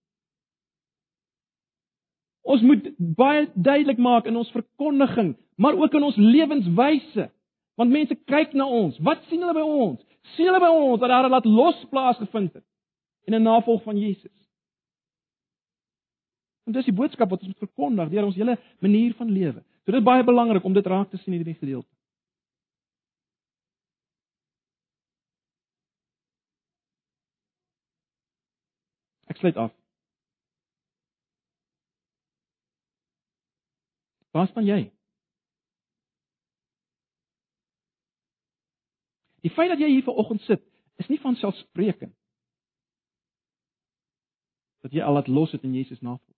Ons 2.45 2.61
moet 2.61 2.91
baie 2.97 3.47
duidelik 3.53 3.97
maak 4.01 4.27
in 4.29 4.37
ons 4.37 4.51
verkondiging, 4.53 5.33
maar 5.57 5.77
ook 5.77 5.93
in 5.97 6.05
ons 6.05 6.17
lewenswyse. 6.17 7.29
Want 7.75 7.91
mense 7.91 8.15
kyk 8.29 8.53
na 8.53 8.67
ons. 8.69 8.97
Wat 9.03 9.23
sien 9.29 9.41
hulle 9.41 9.55
by 9.57 9.65
ons? 9.65 10.01
Sien 10.35 10.49
hulle 10.49 10.61
by 10.61 10.69
ons 10.71 11.01
dat 11.01 11.09
daar 11.09 11.25
'n 11.25 11.33
laat 11.33 11.45
losplaas 11.45 12.17
gevind 12.17 12.53
het 12.53 12.65
in 13.27 13.33
'n 13.33 13.43
navolg 13.43 13.83
van 13.83 13.97
Jesus? 13.97 14.31
En 16.65 16.73
dis 16.73 16.85
die 16.85 16.93
boodskap 16.93 17.29
wat 17.29 17.39
ons 17.39 17.53
moet 17.53 17.69
verkondig 17.69 18.09
deur 18.09 18.25
ons 18.25 18.35
hele 18.35 18.57
manier 18.79 19.13
van 19.13 19.29
lewe. 19.29 19.61
So 19.85 19.91
dit 19.91 20.01
is 20.01 20.03
baie 20.03 20.23
belangrik 20.23 20.63
om 20.63 20.73
dit 20.73 20.85
raak 20.85 21.09
te 21.09 21.17
sien 21.17 21.33
in 21.33 21.43
hierdie 21.43 21.59
gedeelte. 21.59 21.94
Ek 29.35 29.41
sluit 29.41 29.57
af. 29.59 29.71
Waar 34.31 34.47
staan 34.47 34.63
jy? 34.63 34.77
Die 39.43 39.51
feit 39.51 39.73
dat 39.73 39.83
jy 39.83 39.89
hier 39.91 40.07
vanoggend 40.07 40.41
sit, 40.47 40.63
is 41.03 41.11
nie 41.11 41.19
van 41.19 41.35
selfspreekend. 41.35 42.15
Dat 44.87 44.95
jy 44.95 45.03
al 45.03 45.19
laat 45.19 45.27
los 45.27 45.51
het 45.51 45.67
in 45.67 45.75
Jesus 45.75 45.99
navolg. 45.99 46.31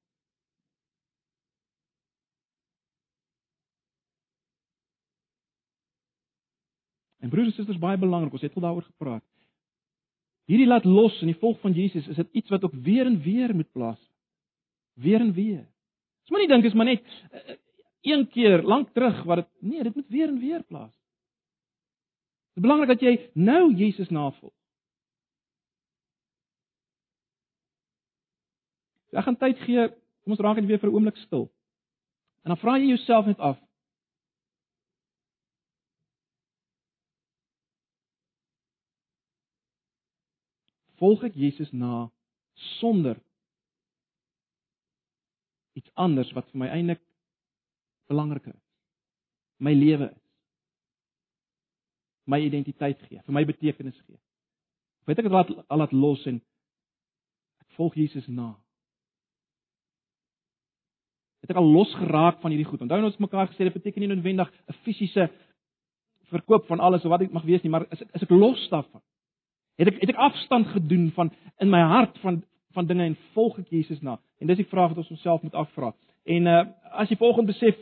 En 7.22 7.30
broers 7.30 7.54
en 7.54 7.54
susters, 7.54 7.78
baie 7.78 7.98
belangrik, 8.02 8.34
ons 8.34 8.42
het 8.42 8.58
al 8.58 8.66
daaroor 8.66 8.90
gepraat. 8.90 9.37
Hierdie 10.48 10.68
laat 10.68 10.86
los 10.88 11.16
in 11.22 11.32
die 11.32 11.40
volk 11.40 11.60
van 11.60 11.76
Jesus, 11.76 12.08
is 12.08 12.16
dit 12.16 12.42
iets 12.42 12.50
wat 12.54 12.64
ook 12.64 12.76
weer 12.84 13.06
en 13.06 13.20
weer 13.22 13.56
moet 13.56 13.72
plaas. 13.76 14.00
Weer 14.96 15.20
en 15.20 15.34
weer. 15.36 15.66
Dis 16.24 16.32
maar 16.32 16.44
nie 16.44 16.52
dink 16.52 16.68
is 16.68 16.76
maar 16.76 16.88
net 16.88 17.04
uh, 17.04 17.56
een 18.08 18.28
keer 18.32 18.64
lank 18.64 18.94
terug 18.96 19.24
wat 19.28 19.44
dit 19.44 19.50
nee, 19.60 19.84
dit 19.84 19.96
moet 19.96 20.08
weer 20.08 20.28
en 20.28 20.40
weer 20.40 20.64
plaas. 20.64 20.94
Dit 22.56 22.64
is 22.64 22.66
belangrik 22.66 22.94
dat 22.96 23.04
jy 23.04 23.14
nou 23.34 23.74
Jesus 23.76 24.10
navolg. 24.10 24.54
Ek 29.18 29.24
gaan 29.26 29.38
tyd 29.40 29.60
gee, 29.66 29.88
kom 30.24 30.36
ons 30.36 30.42
raak 30.44 30.60
net 30.60 30.68
weer 30.70 30.80
vir 30.80 30.90
'n 30.90 30.96
oomblik 30.96 31.18
stil. 31.18 31.48
En 32.44 32.54
dan 32.54 32.60
vra 32.62 32.78
jy 32.78 32.92
jouself 32.94 33.26
net 33.26 33.40
af, 33.40 33.58
volg 41.02 41.24
ek 41.28 41.36
Jesus 41.38 41.72
na 41.72 42.08
sonder 42.80 43.18
iets 45.78 45.92
anders 45.94 46.32
wat 46.34 46.48
vir 46.52 46.64
my 46.64 46.70
eintlik 46.74 47.02
belangriker 48.10 48.54
is. 48.56 48.64
My 49.62 49.74
lewe 49.78 50.10
is. 50.10 50.24
My 52.28 52.40
identiteit 52.44 53.00
gee, 53.08 53.22
vir 53.24 53.36
my 53.36 53.46
betekenis 53.48 53.98
gee. 54.04 54.18
Weet 55.08 55.22
ek 55.22 55.30
dit 55.30 55.36
laat 55.36 55.52
al 55.72 55.84
laat 55.84 55.94
los 55.96 56.26
en 56.28 56.42
ek 57.64 57.78
volg 57.78 57.96
Jesus 57.96 58.28
na. 58.28 58.52
Het 61.46 61.54
ek 61.54 61.62
al 61.62 61.70
los 61.72 61.94
geraak 61.96 62.42
van 62.42 62.52
hierdie 62.52 62.68
goed. 62.68 62.84
Onthou 62.84 63.00
ons 63.08 63.22
mekaar 63.24 63.48
gesê 63.54 63.70
dit 63.70 63.78
beteken 63.78 64.04
nie 64.04 64.12
noodwendig 64.12 64.52
'n 64.68 64.80
fisiese 64.84 65.30
verkoop 66.28 66.68
van 66.68 66.84
alles 66.84 67.06
of 67.06 67.14
wat 67.14 67.24
dit 67.24 67.32
mag 67.32 67.46
wees 67.48 67.64
nie, 67.64 67.72
maar 67.72 67.88
is 67.92 68.02
ek 68.02 68.10
is 68.16 68.24
ek 68.24 68.34
los 68.36 68.68
daarvan? 68.70 69.02
Het 69.78 69.92
ek 69.92 70.00
het 70.02 70.14
ek 70.14 70.22
afstand 70.28 70.68
gedoen 70.74 71.12
van 71.14 71.32
in 71.62 71.70
my 71.70 71.82
hart 71.94 72.18
van 72.24 72.44
van 72.78 72.86
dinge 72.86 73.06
en 73.10 73.18
volg 73.34 73.58
ek 73.58 73.72
Jesus 73.74 74.02
na? 74.06 74.20
En 74.38 74.50
dis 74.50 74.60
die 74.60 74.70
vraag 74.70 74.92
wat 74.94 75.02
ons 75.02 75.14
onsself 75.14 75.42
moet 75.42 75.58
afvra. 75.58 75.94
En 76.26 76.48
uh 76.48 76.64
as 76.98 77.10
jy 77.10 77.18
volgens 77.18 77.46
besef, 77.46 77.78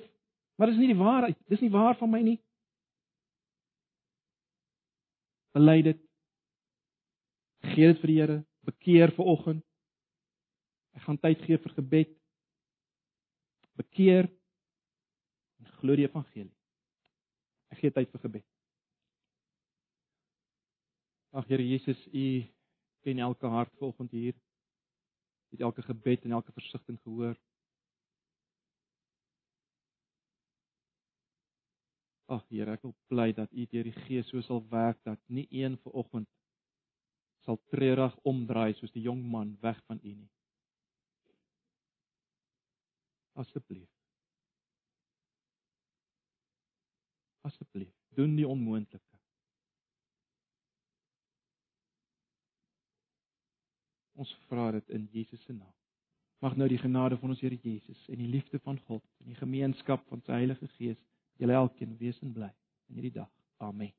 maar 0.55 0.67
dis 0.67 0.79
nie 0.79 0.91
die 0.91 0.99
waarheid, 0.99 1.37
dis 1.47 1.61
nie 1.63 1.71
waar 1.71 1.95
van 1.95 2.11
my 2.11 2.21
nie. 2.21 2.39
Bely 5.55 5.81
dit. 5.81 6.01
Gee 7.75 7.87
dit 7.87 8.01
vir 8.01 8.11
die 8.11 8.17
Here, 8.19 8.37
bekeer 8.67 9.13
vir 9.15 9.29
oggend. 9.31 9.63
Ek 10.95 11.05
gaan 11.07 11.19
tyd 11.19 11.43
gee 11.47 11.59
vir 11.59 11.75
gebed. 11.77 12.11
Bekeer 13.79 14.27
en 15.59 15.71
glo 15.79 15.95
die 15.95 16.07
evangelie. 16.07 16.51
Ek 17.71 17.79
gee 17.79 17.91
tyd 17.91 18.11
vir 18.11 18.27
gebed. 18.27 18.54
Ag 21.35 21.47
Here 21.47 21.63
Jesus, 21.63 21.99
U 22.13 22.47
ken 23.03 23.19
elke 23.19 23.47
hart 23.47 23.73
volgend 23.77 24.11
hier. 24.11 24.33
U 24.33 25.51
het 25.51 25.59
elke 25.59 25.81
gebed 25.81 26.23
en 26.23 26.31
elke 26.31 26.51
versigtiging 26.51 26.99
gehoor. 27.03 27.35
Ag 32.31 32.45
Here, 32.47 32.77
ek 32.77 32.85
wil 32.87 32.95
bly 33.11 33.33
dat 33.35 33.51
U 33.51 33.65
deur 33.67 33.89
die 33.89 33.97
Gees 34.05 34.31
so 34.31 34.39
sal 34.47 34.63
werk 34.71 35.01
dat 35.03 35.19
nie 35.27 35.43
een 35.51 35.75
vanoggend 35.83 36.29
sal 37.43 37.59
treurig 37.69 38.15
omdraai 38.23 38.71
soos 38.79 38.95
die 38.95 39.03
jong 39.03 39.19
man 39.35 39.51
weg 39.61 39.81
van 39.91 39.99
U 39.99 40.13
nie. 40.13 40.31
Asseblief. 43.43 43.91
Asseblief, 47.43 47.91
doen 48.15 48.39
die 48.39 48.47
onmoontlike. 48.47 49.14
Ons 54.15 54.31
vra 54.49 54.69
dit 54.71 54.95
in 54.95 55.09
Jesus 55.11 55.41
se 55.43 55.53
naam. 55.53 55.73
Mag 56.43 56.55
nou 56.59 56.67
die 56.71 56.79
genade 56.79 57.17
van 57.19 57.33
ons 57.33 57.41
Here 57.43 57.57
Jesus 57.61 58.07
en 58.11 58.21
die 58.21 58.31
liefde 58.31 58.59
van 58.63 58.79
God 58.87 59.03
en 59.23 59.33
die 59.33 59.39
gemeenskap 59.39 60.03
van 60.11 60.23
sy 60.25 60.39
Heilige 60.39 60.67
Gees 60.77 61.01
julle 61.41 61.59
elkeen 61.59 61.97
wees 61.99 62.21
en 62.23 62.33
bly 62.35 62.51
in 62.89 62.99
hierdie 62.99 63.15
dag. 63.19 63.31
Amen. 63.63 63.93